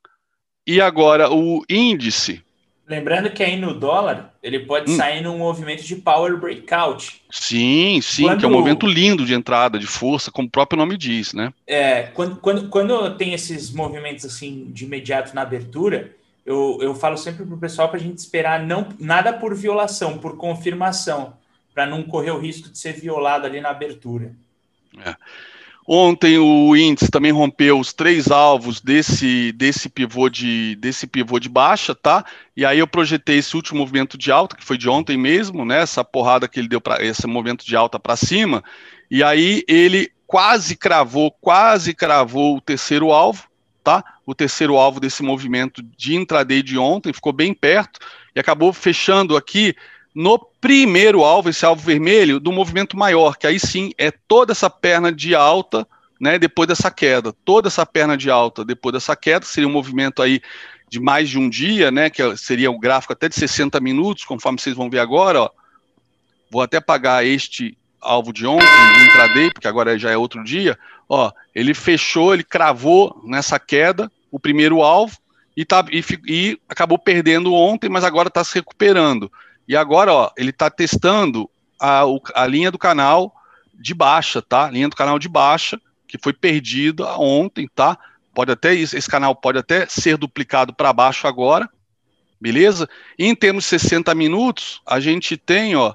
E 0.67 0.81
agora 0.81 1.31
o 1.31 1.63
índice, 1.69 2.43
Lembrando 2.87 3.31
que 3.31 3.41
aí 3.41 3.59
no 3.59 3.73
dólar, 3.73 4.35
ele 4.43 4.59
pode 4.59 4.91
hum. 4.91 4.95
sair 4.95 5.19
num 5.19 5.39
movimento 5.39 5.83
de 5.83 5.95
power 5.95 6.37
breakout. 6.37 7.19
Sim, 7.31 7.99
sim, 7.99 8.25
quando, 8.25 8.39
que 8.39 8.45
é 8.45 8.47
um 8.47 8.51
movimento 8.51 8.85
lindo 8.85 9.25
de 9.25 9.33
entrada, 9.33 9.79
de 9.79 9.87
força, 9.87 10.29
como 10.29 10.47
o 10.47 10.51
próprio 10.51 10.77
nome 10.77 10.95
diz, 10.95 11.33
né? 11.33 11.51
É, 11.65 12.03
quando, 12.13 12.35
quando, 12.35 12.69
quando 12.69 13.17
tem 13.17 13.33
esses 13.33 13.71
movimentos 13.71 14.23
assim 14.23 14.69
de 14.71 14.85
imediato 14.85 15.33
na 15.33 15.41
abertura, 15.41 16.15
eu, 16.45 16.77
eu 16.79 16.93
falo 16.93 17.17
sempre 17.17 17.43
para 17.43 17.55
o 17.55 17.59
pessoal 17.59 17.89
para 17.89 17.97
a 17.97 18.03
gente 18.03 18.19
esperar 18.19 18.63
não, 18.63 18.87
nada 18.99 19.33
por 19.33 19.55
violação, 19.55 20.19
por 20.19 20.37
confirmação, 20.37 21.33
para 21.75 21.85
não 21.85 22.01
correr 22.03 22.31
o 22.31 22.39
risco 22.39 22.69
de 22.69 22.77
ser 22.77 22.93
violado 22.93 23.45
ali 23.45 23.59
na 23.59 23.69
abertura. 23.69 24.33
É. 25.05 25.13
Ontem 25.87 26.39
o 26.39 26.75
índice 26.75 27.11
também 27.11 27.31
rompeu 27.31 27.79
os 27.79 27.93
três 27.93 28.31
alvos 28.31 28.81
desse, 28.81 29.51
desse, 29.51 29.87
pivô 29.87 30.29
de, 30.29 30.75
desse 30.77 31.05
pivô 31.05 31.37
de 31.37 31.47
baixa, 31.47 31.93
tá? 31.93 32.25
E 32.57 32.65
aí 32.65 32.79
eu 32.79 32.87
projetei 32.87 33.37
esse 33.37 33.55
último 33.55 33.81
movimento 33.81 34.17
de 34.17 34.31
alta, 34.31 34.55
que 34.55 34.63
foi 34.63 34.79
de 34.79 34.89
ontem 34.89 35.15
mesmo, 35.15 35.63
né? 35.63 35.81
Essa 35.81 36.03
porrada 36.03 36.47
que 36.47 36.59
ele 36.59 36.67
deu 36.67 36.81
para 36.81 37.05
esse 37.05 37.27
movimento 37.27 37.63
de 37.63 37.75
alta 37.75 37.99
para 37.99 38.15
cima. 38.15 38.63
E 39.11 39.23
aí 39.23 39.63
ele 39.67 40.11
quase 40.25 40.75
cravou, 40.75 41.29
quase 41.29 41.93
cravou 41.93 42.57
o 42.57 42.61
terceiro 42.61 43.11
alvo, 43.11 43.43
tá? 43.83 44.03
O 44.25 44.33
terceiro 44.33 44.77
alvo 44.77 44.99
desse 44.99 45.21
movimento 45.21 45.83
de 45.83 46.15
intraday 46.15 46.63
de 46.63 46.79
ontem, 46.79 47.13
ficou 47.13 47.31
bem 47.31 47.53
perto 47.53 47.99
e 48.35 48.39
acabou 48.39 48.73
fechando 48.73 49.37
aqui 49.37 49.75
no 50.15 50.39
primeiro 50.61 51.25
alvo, 51.25 51.49
esse 51.49 51.65
alvo 51.65 51.81
vermelho, 51.81 52.39
do 52.39 52.53
movimento 52.53 52.95
maior, 52.95 53.35
que 53.35 53.45
aí 53.45 53.59
sim 53.59 53.91
é 53.97 54.09
toda 54.09 54.53
essa 54.53 54.69
perna 54.69 55.11
de 55.11 55.35
alta, 55.35 55.85
né, 56.17 56.39
depois 56.39 56.69
dessa 56.69 56.89
queda. 56.89 57.33
Toda 57.43 57.67
essa 57.67 57.85
perna 57.85 58.15
de 58.15 58.29
alta 58.29 58.63
depois 58.63 58.93
dessa 58.93 59.13
queda, 59.13 59.45
seria 59.45 59.67
um 59.67 59.73
movimento 59.73 60.21
aí 60.21 60.41
de 60.87 61.01
mais 61.01 61.29
de 61.29 61.37
um 61.37 61.49
dia, 61.49 61.91
né, 61.91 62.09
que 62.09 62.21
seria 62.37 62.71
um 62.71 62.79
gráfico 62.79 63.11
até 63.11 63.27
de 63.27 63.35
60 63.35 63.77
minutos, 63.81 64.23
conforme 64.23 64.57
vocês 64.57 64.75
vão 64.75 64.89
ver 64.89 64.99
agora, 64.99 65.41
ó. 65.41 65.49
Vou 66.49 66.61
até 66.61 66.79
pagar 66.79 67.25
este 67.25 67.77
alvo 67.99 68.31
de 68.31 68.47
ontem, 68.47 68.65
de 68.97 69.03
intraday, 69.05 69.51
porque 69.51 69.67
agora 69.67 69.99
já 69.99 70.11
é 70.11 70.17
outro 70.17 70.41
dia, 70.43 70.79
ó, 71.09 71.29
ele 71.53 71.73
fechou, 71.73 72.33
ele 72.33 72.43
cravou 72.43 73.21
nessa 73.25 73.59
queda 73.59 74.09
o 74.31 74.39
primeiro 74.39 74.81
alvo 74.81 75.17
e, 75.57 75.65
tá, 75.65 75.83
e, 75.91 76.03
e 76.25 76.59
acabou 76.69 76.97
perdendo 76.97 77.53
ontem, 77.53 77.89
mas 77.89 78.05
agora 78.05 78.29
está 78.29 78.43
se 78.43 78.55
recuperando. 78.55 79.29
E 79.67 79.75
agora, 79.75 80.13
ó, 80.13 80.31
ele 80.37 80.51
está 80.51 80.69
testando 80.69 81.49
a, 81.79 82.03
a 82.33 82.47
linha 82.47 82.71
do 82.71 82.77
canal 82.77 83.33
de 83.73 83.93
baixa, 83.93 84.41
tá? 84.41 84.69
Linha 84.69 84.89
do 84.89 84.95
canal 84.95 85.19
de 85.19 85.27
baixa, 85.27 85.79
que 86.07 86.17
foi 86.21 86.33
perdida 86.33 87.17
ontem, 87.17 87.67
tá? 87.73 87.97
Pode 88.33 88.51
até 88.51 88.73
esse 88.75 89.09
canal 89.09 89.35
pode 89.35 89.57
até 89.57 89.85
ser 89.87 90.17
duplicado 90.17 90.73
para 90.73 90.93
baixo 90.93 91.27
agora, 91.27 91.69
beleza? 92.39 92.87
E 93.17 93.25
em 93.25 93.35
termos 93.35 93.63
de 93.63 93.69
60 93.71 94.13
minutos, 94.13 94.81
a 94.85 94.99
gente 94.99 95.37
tem, 95.37 95.75
ó, 95.75 95.93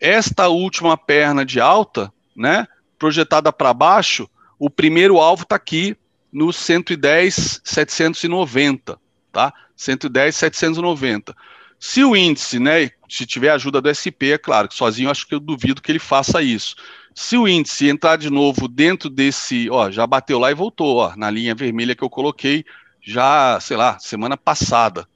esta 0.00 0.48
última 0.48 0.96
perna 0.96 1.44
de 1.44 1.60
alta, 1.60 2.12
né, 2.36 2.66
projetada 2.98 3.52
para 3.52 3.74
baixo, 3.74 4.28
o 4.58 4.70
primeiro 4.70 5.18
alvo 5.18 5.42
está 5.42 5.56
aqui 5.56 5.96
no 6.32 6.52
110 6.52 7.60
790, 7.64 8.98
tá? 9.30 9.52
110 9.76 10.34
790. 10.36 11.36
Se 11.84 12.04
o 12.04 12.14
índice, 12.14 12.60
né, 12.60 12.92
se 13.08 13.26
tiver 13.26 13.50
ajuda 13.50 13.80
do 13.80 13.90
SP, 13.90 14.30
é 14.30 14.38
claro, 14.38 14.68
que 14.68 14.74
sozinho 14.76 15.10
acho 15.10 15.26
que 15.26 15.34
eu 15.34 15.40
duvido 15.40 15.82
que 15.82 15.90
ele 15.90 15.98
faça 15.98 16.40
isso. 16.40 16.76
Se 17.12 17.36
o 17.36 17.48
índice 17.48 17.88
entrar 17.88 18.14
de 18.14 18.30
novo 18.30 18.68
dentro 18.68 19.10
desse, 19.10 19.68
ó, 19.68 19.90
já 19.90 20.06
bateu 20.06 20.38
lá 20.38 20.52
e 20.52 20.54
voltou, 20.54 20.98
ó, 20.98 21.16
na 21.16 21.28
linha 21.28 21.56
vermelha 21.56 21.96
que 21.96 22.04
eu 22.04 22.08
coloquei 22.08 22.64
já, 23.02 23.58
sei 23.58 23.76
lá, 23.76 23.98
semana 23.98 24.36
passada, 24.36 25.08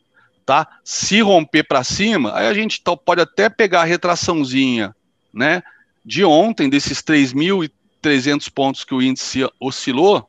tá? 0.45 0.67
Se 0.83 1.21
romper 1.21 1.63
para 1.63 1.85
cima, 1.85 2.37
aí 2.37 2.49
a 2.49 2.53
gente 2.53 2.83
pode 3.05 3.21
até 3.21 3.49
pegar 3.49 3.83
a 3.83 3.85
retraçãozinha, 3.85 4.93
né, 5.33 5.63
de 6.05 6.25
ontem, 6.25 6.69
desses 6.69 7.01
3.300 7.01 8.51
pontos 8.51 8.83
que 8.83 8.93
o 8.93 9.01
índice 9.01 9.49
oscilou, 9.61 10.29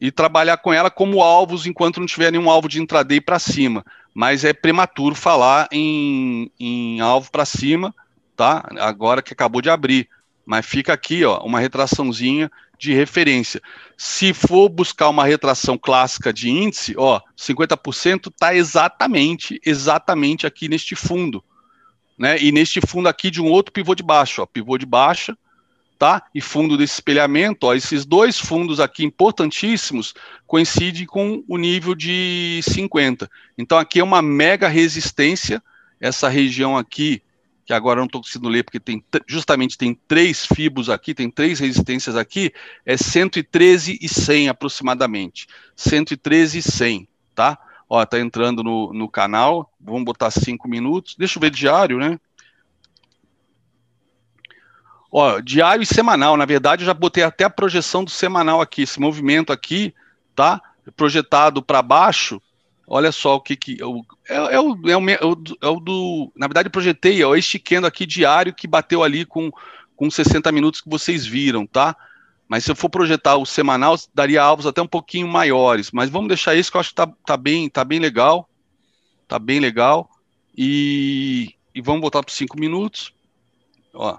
e 0.00 0.10
trabalhar 0.10 0.56
com 0.56 0.72
ela 0.72 0.90
como 0.90 1.22
alvos 1.22 1.66
enquanto 1.66 2.00
não 2.00 2.06
tiver 2.06 2.32
nenhum 2.32 2.50
alvo 2.50 2.68
de 2.68 2.82
intraday 2.82 3.20
para 3.20 3.38
cima 3.38 3.84
mas 4.14 4.44
é 4.44 4.52
prematuro 4.52 5.14
falar 5.14 5.68
em, 5.72 6.50
em 6.58 7.00
alvo 7.00 7.30
para 7.30 7.44
cima, 7.44 7.94
tá? 8.36 8.68
Agora 8.78 9.22
que 9.22 9.32
acabou 9.32 9.62
de 9.62 9.70
abrir. 9.70 10.08
Mas 10.44 10.66
fica 10.66 10.92
aqui, 10.92 11.24
ó, 11.24 11.38
uma 11.38 11.60
retraçãozinha 11.60 12.50
de 12.78 12.92
referência. 12.92 13.62
Se 13.96 14.34
for 14.34 14.68
buscar 14.68 15.08
uma 15.08 15.24
retração 15.24 15.78
clássica 15.78 16.32
de 16.32 16.50
índice, 16.50 16.94
ó, 16.98 17.20
50% 17.38 18.28
está 18.28 18.54
exatamente, 18.54 19.60
exatamente 19.64 20.46
aqui 20.46 20.68
neste 20.68 20.96
fundo. 20.96 21.42
Né? 22.18 22.40
E 22.40 22.50
neste 22.50 22.80
fundo 22.80 23.08
aqui 23.08 23.30
de 23.30 23.40
um 23.40 23.46
outro 23.46 23.72
pivô 23.72 23.94
de 23.94 24.02
baixo, 24.02 24.42
ó, 24.42 24.46
pivô 24.46 24.76
de 24.76 24.84
baixa, 24.84 25.38
tá? 26.02 26.24
E 26.34 26.40
fundo 26.40 26.76
desse 26.76 26.94
espelhamento, 26.94 27.64
ó, 27.64 27.74
esses 27.74 28.04
dois 28.04 28.36
fundos 28.36 28.80
aqui 28.80 29.04
importantíssimos 29.04 30.12
coincidem 30.48 31.06
com 31.06 31.44
o 31.46 31.56
nível 31.56 31.94
de 31.94 32.58
50. 32.64 33.30
Então 33.56 33.78
aqui 33.78 34.00
é 34.00 34.02
uma 34.02 34.20
mega 34.20 34.66
resistência, 34.66 35.62
essa 36.00 36.28
região 36.28 36.76
aqui, 36.76 37.22
que 37.64 37.72
agora 37.72 38.00
não 38.00 38.06
estou 38.06 38.20
conseguindo 38.20 38.48
ler 38.48 38.64
porque 38.64 38.80
tem 38.80 39.00
justamente 39.28 39.78
tem 39.78 39.96
três 40.08 40.44
fibos 40.44 40.90
aqui, 40.90 41.14
tem 41.14 41.30
três 41.30 41.60
resistências 41.60 42.16
aqui, 42.16 42.52
é 42.84 42.96
113 42.96 44.00
e 44.02 44.08
100 44.08 44.48
aproximadamente. 44.48 45.46
113 45.76 46.58
e 46.58 46.62
100, 46.62 47.08
tá? 47.32 47.56
Ó, 47.88 48.04
tá 48.04 48.18
entrando 48.18 48.64
no, 48.64 48.92
no 48.92 49.08
canal, 49.08 49.72
vamos 49.80 50.02
botar 50.02 50.32
cinco 50.32 50.66
minutos. 50.66 51.14
Deixa 51.16 51.38
eu 51.38 51.40
ver 51.40 51.50
diário, 51.50 51.98
né? 51.98 52.18
Ó, 55.12 55.40
diário 55.40 55.82
e 55.82 55.86
semanal, 55.86 56.36
na 56.38 56.46
verdade, 56.46 56.82
eu 56.82 56.86
já 56.86 56.94
botei 56.94 57.22
até 57.22 57.44
a 57.44 57.50
projeção 57.50 58.02
do 58.02 58.10
semanal 58.10 58.62
aqui, 58.62 58.82
esse 58.82 58.98
movimento 58.98 59.52
aqui, 59.52 59.94
tá? 60.34 60.60
Projetado 60.96 61.62
para 61.62 61.82
baixo. 61.82 62.40
Olha 62.86 63.12
só 63.12 63.36
o 63.36 63.40
que 63.40 63.54
que 63.54 63.78
é, 64.28 64.34
é, 64.34 64.54
é, 64.54 64.60
o, 64.60 64.88
é, 64.88 64.96
o, 64.96 65.10
é, 65.10 65.18
o, 65.22 65.42
é 65.60 65.68
o 65.68 65.80
do, 65.80 66.32
na 66.34 66.46
verdade, 66.46 66.70
projetei, 66.70 67.22
ó, 67.22 67.36
este 67.36 67.62
aqui 67.86 68.06
diário 68.06 68.54
que 68.54 68.66
bateu 68.66 69.02
ali 69.02 69.24
com 69.24 69.50
com 70.02 70.10
60 70.10 70.50
minutos 70.50 70.80
que 70.80 70.90
vocês 70.90 71.24
viram, 71.24 71.64
tá? 71.64 71.96
Mas 72.48 72.64
se 72.64 72.72
eu 72.72 72.74
for 72.74 72.90
projetar 72.90 73.36
o 73.36 73.46
semanal, 73.46 73.96
daria 74.12 74.42
alvos 74.42 74.66
até 74.66 74.82
um 74.82 74.86
pouquinho 74.86 75.28
maiores. 75.28 75.92
Mas 75.92 76.10
vamos 76.10 76.26
deixar 76.26 76.56
isso 76.56 76.72
que 76.72 76.76
eu 76.76 76.80
acho 76.80 76.90
que 76.90 76.96
tá, 76.96 77.06
tá 77.24 77.36
bem, 77.36 77.68
tá 77.68 77.84
bem 77.84 78.00
legal. 78.00 78.48
Tá 79.28 79.38
bem 79.38 79.60
legal. 79.60 80.10
E, 80.56 81.54
e 81.72 81.80
vamos 81.80 82.00
voltar 82.00 82.22
para 82.22 82.34
cinco 82.34 82.58
minutos. 82.58 83.14
Ó, 83.94 84.18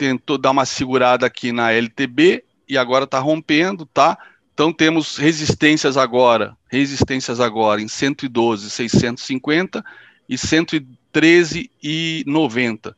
tentou 0.00 0.38
dar 0.38 0.52
uma 0.52 0.64
segurada 0.64 1.26
aqui 1.26 1.52
na 1.52 1.72
LTB 1.72 2.42
e 2.66 2.78
agora 2.78 3.04
está 3.04 3.18
rompendo, 3.18 3.84
tá? 3.84 4.16
Então 4.54 4.72
temos 4.72 5.18
resistências 5.18 5.98
agora, 5.98 6.56
resistências 6.70 7.38
agora 7.38 7.82
em 7.82 7.88
112, 7.88 8.70
650 8.70 9.84
e 10.26 10.38
113 10.38 11.70
e 11.82 12.24
90, 12.26 12.96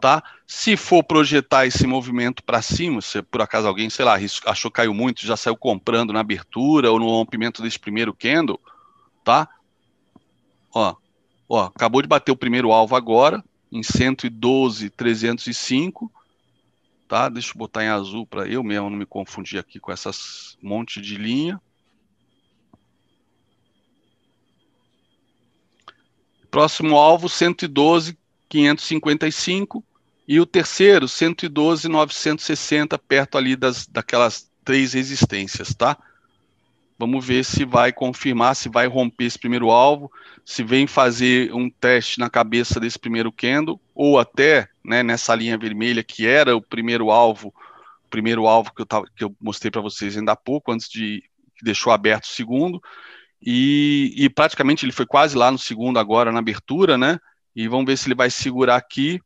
tá? 0.00 0.22
Se 0.46 0.76
for 0.76 1.02
projetar 1.02 1.66
esse 1.66 1.88
movimento 1.88 2.40
para 2.44 2.62
cima, 2.62 3.00
se 3.00 3.20
por 3.20 3.42
acaso 3.42 3.66
alguém, 3.66 3.90
sei 3.90 4.04
lá, 4.04 4.16
achou 4.46 4.70
que 4.70 4.76
caiu 4.76 4.94
muito, 4.94 5.26
já 5.26 5.36
saiu 5.36 5.56
comprando 5.56 6.12
na 6.12 6.20
abertura 6.20 6.92
ou 6.92 7.00
no 7.00 7.08
rompimento 7.08 7.62
desse 7.62 7.80
primeiro 7.80 8.14
candle, 8.14 8.60
tá? 9.24 9.48
Ó, 10.72 10.94
ó, 11.48 11.64
acabou 11.64 12.00
de 12.00 12.06
bater 12.06 12.30
o 12.30 12.36
primeiro 12.36 12.70
alvo 12.70 12.94
agora 12.94 13.42
em 13.72 13.82
112, 13.82 14.88
305 14.90 16.12
tá? 17.08 17.28
Deixa 17.28 17.50
eu 17.50 17.58
botar 17.58 17.84
em 17.84 17.88
azul 17.88 18.26
para 18.26 18.46
eu 18.48 18.62
mesmo 18.62 18.90
não 18.90 18.96
me 18.96 19.06
confundir 19.06 19.58
aqui 19.58 19.78
com 19.78 19.92
essas 19.92 20.56
monte 20.62 21.00
de 21.00 21.16
linha. 21.16 21.60
Próximo 26.50 26.96
alvo 26.96 27.28
112 27.28 28.16
555 28.48 29.84
e 30.26 30.38
o 30.40 30.46
terceiro 30.46 31.08
112 31.08 31.88
960 31.88 32.98
perto 32.98 33.36
ali 33.36 33.56
das 33.56 33.86
daquelas 33.86 34.50
três 34.64 34.92
resistências, 34.94 35.74
tá? 35.74 35.98
Vamos 36.98 37.26
ver 37.26 37.44
se 37.44 37.64
vai 37.64 37.92
confirmar, 37.92 38.54
se 38.54 38.68
vai 38.68 38.86
romper 38.86 39.24
esse 39.24 39.38
primeiro 39.38 39.70
alvo, 39.70 40.10
se 40.44 40.62
vem 40.62 40.86
fazer 40.86 41.52
um 41.52 41.68
teste 41.68 42.20
na 42.20 42.30
cabeça 42.30 42.78
desse 42.78 42.98
primeiro 42.98 43.32
candle, 43.32 43.80
ou 43.94 44.18
até 44.18 44.68
né, 44.84 45.02
nessa 45.02 45.34
linha 45.34 45.58
vermelha 45.58 46.04
que 46.04 46.26
era 46.26 46.56
o 46.56 46.62
primeiro 46.62 47.10
alvo, 47.10 47.48
o 48.04 48.08
primeiro 48.08 48.46
alvo 48.46 48.72
que 48.72 48.82
eu, 48.82 48.86
tava, 48.86 49.06
que 49.16 49.24
eu 49.24 49.34
mostrei 49.40 49.70
para 49.70 49.80
vocês 49.80 50.16
ainda 50.16 50.32
há 50.32 50.36
pouco, 50.36 50.70
antes 50.70 50.88
de 50.88 51.22
que 51.56 51.64
deixou 51.64 51.92
aberto 51.92 52.24
o 52.24 52.28
segundo, 52.28 52.80
e, 53.42 54.14
e 54.16 54.30
praticamente 54.30 54.84
ele 54.84 54.92
foi 54.92 55.04
quase 55.04 55.36
lá 55.36 55.50
no 55.50 55.58
segundo 55.58 55.98
agora 55.98 56.32
na 56.32 56.38
abertura, 56.38 56.96
né? 56.96 57.18
E 57.54 57.68
vamos 57.68 57.86
ver 57.86 57.96
se 57.98 58.08
ele 58.08 58.14
vai 58.14 58.30
segurar 58.30 58.76
aqui 58.76 59.20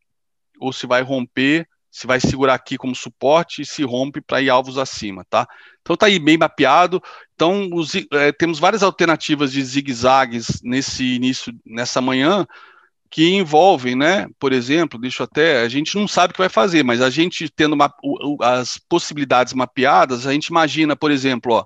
ou 0.59 0.73
se 0.73 0.87
vai 0.87 1.03
romper 1.03 1.69
se 1.91 2.07
vai 2.07 2.21
segurar 2.21 2.55
aqui 2.55 2.77
como 2.77 2.95
suporte 2.95 3.63
e 3.63 3.67
se 3.67 3.83
rompe 3.83 4.21
para 4.21 4.41
ir 4.41 4.51
alvos 4.51 4.79
acima, 4.79 5.25
tá? 5.29 5.47
Então 5.81 5.97
tá 5.97 6.07
aí 6.07 6.19
bem 6.19 6.37
mapeado. 6.37 7.03
Então 7.35 7.69
os, 7.73 7.93
é, 8.13 8.33
temos 8.33 8.59
várias 8.59 8.83
alternativas 8.83 9.53
de 9.53 9.63
zigue-zagues 9.63 10.61
nesse 10.63 11.15
início, 11.15 11.53
nessa 11.65 12.01
manhã, 12.01 12.47
que 13.11 13.31
envolvem, 13.31 13.97
né? 13.97 14.27
Por 14.39 14.53
exemplo, 14.53 15.01
deixa 15.01 15.25
até, 15.25 15.63
a 15.63 15.69
gente 15.69 15.97
não 15.97 16.07
sabe 16.07 16.31
o 16.31 16.35
que 16.35 16.41
vai 16.41 16.49
fazer, 16.49 16.83
mas 16.83 17.01
a 17.01 17.09
gente 17.09 17.49
tendo 17.49 17.73
uma, 17.73 17.93
as 18.43 18.79
possibilidades 18.79 19.55
mapeadas, 19.55 20.27
a 20.27 20.33
gente 20.33 20.49
imagina, 20.49 20.95
por 20.95 21.11
exemplo, 21.11 21.55
ó, 21.55 21.65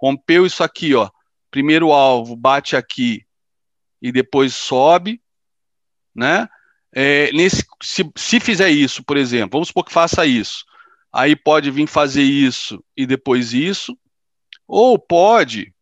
rompeu 0.00 0.46
isso 0.46 0.62
aqui, 0.62 0.94
ó, 0.94 1.10
primeiro 1.50 1.92
alvo 1.92 2.36
bate 2.36 2.76
aqui 2.76 3.22
e 4.00 4.12
depois 4.12 4.54
sobe, 4.54 5.20
né? 6.14 6.48
É, 6.96 7.32
nesse, 7.32 7.66
se, 7.82 8.08
se 8.16 8.38
fizer 8.38 8.70
isso, 8.70 9.02
por 9.02 9.16
exemplo, 9.16 9.50
vamos 9.52 9.68
supor 9.68 9.84
que 9.84 9.92
faça 9.92 10.24
isso. 10.24 10.64
aí 11.12 11.34
pode 11.34 11.70
vir 11.70 11.88
fazer 11.88 12.22
isso 12.22 12.82
e 12.96 13.04
depois 13.04 13.52
isso, 13.52 13.98
ou 14.66 14.96
pode, 14.98 15.74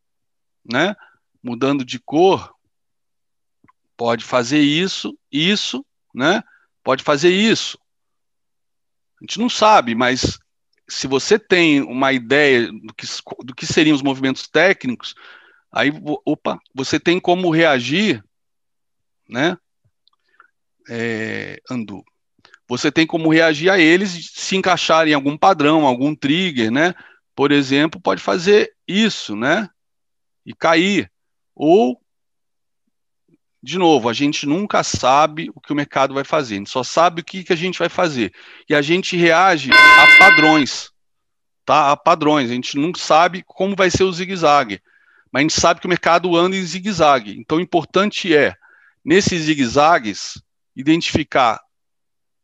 né, 0.64 0.96
mudando 1.42 1.84
de 1.84 1.98
cor, 1.98 2.54
pode 3.96 4.24
fazer 4.24 4.60
isso, 4.60 5.16
isso, 5.30 5.84
né? 6.14 6.42
Pode 6.82 7.04
fazer 7.04 7.30
isso. 7.30 7.78
A 9.20 9.24
gente 9.24 9.38
não 9.38 9.48
sabe, 9.48 9.94
mas 9.94 10.38
se 10.88 11.06
você 11.06 11.38
tem 11.38 11.82
uma 11.82 12.12
ideia 12.12 12.66
do 12.72 12.92
que, 12.94 13.06
do 13.44 13.54
que 13.54 13.66
seriam 13.66 13.94
os 13.94 14.02
movimentos 14.02 14.48
técnicos, 14.48 15.14
aí, 15.70 15.92
opa, 16.24 16.58
você 16.74 16.98
tem 16.98 17.20
como 17.20 17.50
reagir, 17.50 18.24
né? 19.28 19.56
É, 20.88 21.60
Andu. 21.70 22.02
Você 22.68 22.90
tem 22.90 23.06
como 23.06 23.30
reagir 23.30 23.70
a 23.70 23.78
eles 23.78 24.30
se 24.32 24.56
encaixar 24.56 25.06
em 25.06 25.12
algum 25.12 25.36
padrão, 25.36 25.86
algum 25.86 26.14
trigger, 26.14 26.70
né? 26.70 26.94
Por 27.34 27.52
exemplo, 27.52 28.00
pode 28.00 28.22
fazer 28.22 28.72
isso, 28.86 29.36
né? 29.36 29.68
E 30.44 30.54
cair. 30.54 31.10
Ou, 31.54 32.00
de 33.62 33.78
novo, 33.78 34.08
a 34.08 34.12
gente 34.12 34.46
nunca 34.46 34.82
sabe 34.82 35.50
o 35.54 35.60
que 35.60 35.72
o 35.72 35.76
mercado 35.76 36.14
vai 36.14 36.24
fazer, 36.24 36.54
a 36.54 36.58
gente 36.58 36.70
só 36.70 36.82
sabe 36.82 37.20
o 37.20 37.24
que, 37.24 37.44
que 37.44 37.52
a 37.52 37.56
gente 37.56 37.78
vai 37.78 37.88
fazer. 37.88 38.32
E 38.68 38.74
a 38.74 38.82
gente 38.82 39.16
reage 39.16 39.70
a 39.72 40.18
padrões, 40.18 40.90
tá? 41.64 41.92
A 41.92 41.96
padrões. 41.96 42.50
A 42.50 42.54
gente 42.54 42.78
não 42.78 42.92
sabe 42.94 43.42
como 43.46 43.76
vai 43.76 43.90
ser 43.90 44.04
o 44.04 44.12
zigue-zague, 44.12 44.80
mas 45.30 45.40
a 45.40 45.42
gente 45.42 45.60
sabe 45.60 45.80
que 45.80 45.86
o 45.86 45.90
mercado 45.90 46.36
anda 46.36 46.56
em 46.56 46.64
zigue-zague. 46.64 47.38
Então, 47.38 47.58
o 47.58 47.60
importante 47.60 48.34
é, 48.34 48.54
nesses 49.04 49.42
zigue-zagues, 49.42 50.42
identificar 50.74 51.60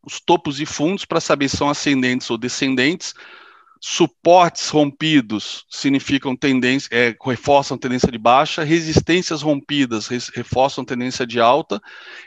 os 0.03 0.21
topos 0.21 0.61
e 0.61 0.67
fundos 0.67 1.05
para 1.05 1.21
saber 1.21 1.49
se 1.49 1.57
são 1.57 1.69
ascendentes 1.69 2.31
ou 2.31 2.39
descendentes, 2.39 3.15
Suportes 3.81 4.69
rompidos 4.71 5.65
significam 5.71 6.35
tendência, 6.35 6.89
é, 6.91 7.17
reforçam 7.25 7.79
tendência 7.79 8.11
de 8.11 8.19
baixa, 8.19 8.65
resistências 8.65 9.41
rompidas 9.41 10.09
reforçam 10.09 10.85
tendência 10.85 11.25
de 11.25 11.39
alta. 11.39 11.81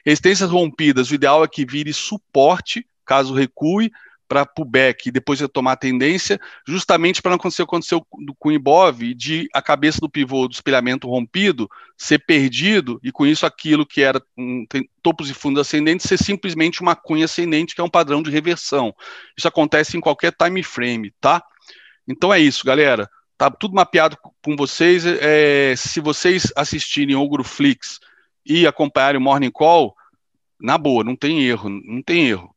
Resistências 0.05 0.49
rompidas, 0.49 1.11
o 1.11 1.15
ideal 1.15 1.43
é 1.43 1.47
que 1.49 1.65
vire 1.65 1.91
suporte, 1.91 2.87
caso 3.05 3.33
recue, 3.33 3.91
para 4.31 4.45
pullback 4.45 5.09
e 5.09 5.11
depois 5.11 5.41
retomar 5.41 5.73
a 5.73 5.75
tendência, 5.75 6.39
justamente 6.65 7.21
para 7.21 7.31
não 7.31 7.35
acontecer 7.35 7.63
o 7.63 7.65
que 7.65 7.69
aconteceu 7.75 8.01
com 8.39 8.47
o 8.47 8.51
Ibov, 8.53 9.13
de 9.13 9.49
a 9.53 9.61
cabeça 9.61 9.99
do 9.99 10.09
pivô 10.09 10.47
do 10.47 10.53
espelhamento 10.53 11.05
rompido 11.05 11.69
ser 11.97 12.19
perdido, 12.19 12.97
e 13.03 13.11
com 13.11 13.25
isso 13.25 13.45
aquilo 13.45 13.85
que 13.85 14.01
era 14.01 14.23
um, 14.37 14.65
topos 15.03 15.29
e 15.29 15.33
fundos 15.33 15.59
ascendentes 15.59 16.07
ser 16.07 16.17
simplesmente 16.17 16.81
uma 16.81 16.95
cunha 16.95 17.25
ascendente, 17.25 17.75
que 17.75 17.81
é 17.81 17.83
um 17.83 17.89
padrão 17.89 18.23
de 18.23 18.31
reversão. 18.31 18.95
Isso 19.35 19.49
acontece 19.49 19.97
em 19.97 19.99
qualquer 19.99 20.31
time 20.31 20.63
frame, 20.63 21.13
tá? 21.19 21.43
Então 22.07 22.33
é 22.33 22.39
isso, 22.39 22.65
galera. 22.65 23.09
Tá 23.37 23.51
tudo 23.51 23.75
mapeado 23.75 24.17
com 24.41 24.55
vocês. 24.55 25.03
É, 25.05 25.73
se 25.75 25.99
vocês 25.99 26.53
assistirem 26.55 27.17
o 27.17 27.27
Gruflix 27.27 27.99
e 28.45 28.65
acompanharem 28.65 29.19
o 29.19 29.21
Morning 29.21 29.51
Call, 29.51 29.93
na 30.57 30.77
boa, 30.77 31.03
não 31.03 31.17
tem 31.17 31.43
erro, 31.43 31.69
não 31.69 32.01
tem 32.01 32.29
erro. 32.29 32.50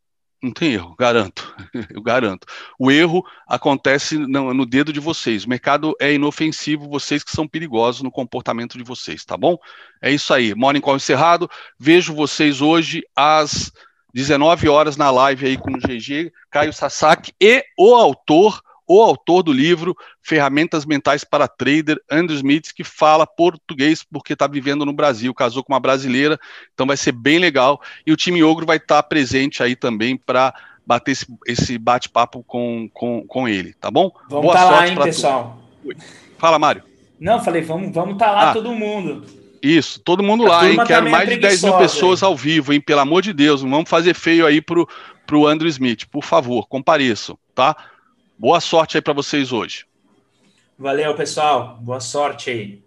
Não 0.45 0.53
tem 0.53 0.75
erro, 0.75 0.95
garanto. 0.99 1.57
Eu 1.89 2.03
garanto. 2.03 2.47
O 2.79 2.91
erro 2.91 3.25
acontece 3.49 4.19
no, 4.19 4.53
no, 4.53 4.67
dedo 4.67 4.93
de 4.93 5.01
vocês. 5.01 5.45
O 5.45 5.49
mercado 5.49 5.97
é 5.99 6.13
inofensivo, 6.13 6.87
vocês 6.87 7.25
que 7.25 7.31
são 7.31 7.49
perigosos 7.49 8.03
no 8.03 8.11
comportamento 8.11 8.77
de 8.77 8.85
vocês, 8.85 9.25
tá 9.25 9.39
bom? 9.39 9.57
É 10.03 10.11
isso 10.11 10.35
aí. 10.35 10.55
Morning 10.55 10.83
Call 10.83 10.97
encerrado. 10.97 11.49
Vejo 11.79 12.13
vocês 12.13 12.61
hoje 12.61 13.03
às 13.17 13.73
19 14.13 14.69
horas 14.69 14.99
na 14.99 15.11
live 15.11 15.47
aí 15.47 15.57
com 15.57 15.71
o 15.71 15.79
GG, 15.79 16.31
Caio 16.51 16.75
Sasaki 16.75 17.33
e 17.41 17.65
o 17.79 17.95
autor 17.95 18.61
o 18.87 19.03
autor 19.03 19.43
do 19.43 19.53
livro 19.53 19.97
Ferramentas 20.23 20.85
Mentais 20.85 21.25
para 21.25 21.49
Trader, 21.49 22.01
Andrew 22.11 22.37
Smith, 22.37 22.73
que 22.75 22.85
fala 22.85 23.27
português 23.27 24.03
porque 24.03 24.35
está 24.35 24.47
vivendo 24.47 24.85
no 24.85 24.93
Brasil, 24.93 25.33
casou 25.35 25.63
com 25.63 25.73
uma 25.73 25.81
brasileira, 25.81 26.39
então 26.73 26.87
vai 26.87 26.97
ser 26.97 27.13
bem 27.13 27.39
legal. 27.39 27.81
E 28.07 28.13
o 28.13 28.17
time 28.17 28.43
Ogro 28.43 28.67
vai 28.67 28.77
estar 28.77 29.03
tá 29.03 29.09
presente 29.09 29.63
aí 29.63 29.75
também 29.75 30.17
para 30.17 30.55
bater 30.87 31.13
esse, 31.13 31.27
esse 31.47 31.79
bate-papo 31.79 32.43
com, 32.43 32.89
com, 32.93 33.27
com 33.27 33.49
ele, 33.49 33.75
tá 33.75 33.91
bom? 33.91 34.11
Vamos 34.29 34.49
estar 34.49 34.65
tá 34.65 34.71
lá, 34.71 34.89
hein, 34.89 34.97
pessoal? 34.97 35.59
Fala, 36.39 36.59
Mário. 36.59 36.83
Não, 37.19 37.43
falei, 37.43 37.63
vamos 37.63 37.89
estar 37.89 38.01
vamos 38.03 38.19
tá 38.19 38.31
lá 38.31 38.51
ah, 38.51 38.53
todo 38.53 38.73
mundo. 38.73 39.25
Isso, 39.63 39.99
todo 40.01 40.23
mundo 40.23 40.45
A 40.45 40.49
lá, 40.49 40.69
hein? 40.69 40.77
Quero 40.87 41.07
tá 41.07 41.11
mais 41.11 41.29
de 41.29 41.37
10 41.37 41.63
mil 41.63 41.79
pessoas 41.79 42.23
aí. 42.23 42.29
ao 42.29 42.37
vivo, 42.37 42.73
hein? 42.73 42.81
Pelo 42.81 43.01
amor 43.01 43.23
de 43.23 43.33
Deus, 43.33 43.63
não 43.63 43.71
vamos 43.71 43.89
fazer 43.89 44.15
feio 44.15 44.47
aí 44.47 44.61
pro, 44.61 44.87
pro 45.27 45.47
Andrew 45.47 45.69
Smith, 45.69 46.05
por 46.11 46.23
favor, 46.23 46.69
compareçam, 46.69 47.39
tá? 47.55 47.75
Boa 48.39 48.61
sorte 48.61 48.97
aí 48.97 49.03
para 49.03 49.13
vocês 49.13 49.53
hoje. 49.53 49.87
Valeu, 50.79 51.15
pessoal. 51.15 51.79
Boa 51.81 52.01
sorte 52.01 52.51
aí. 52.51 52.84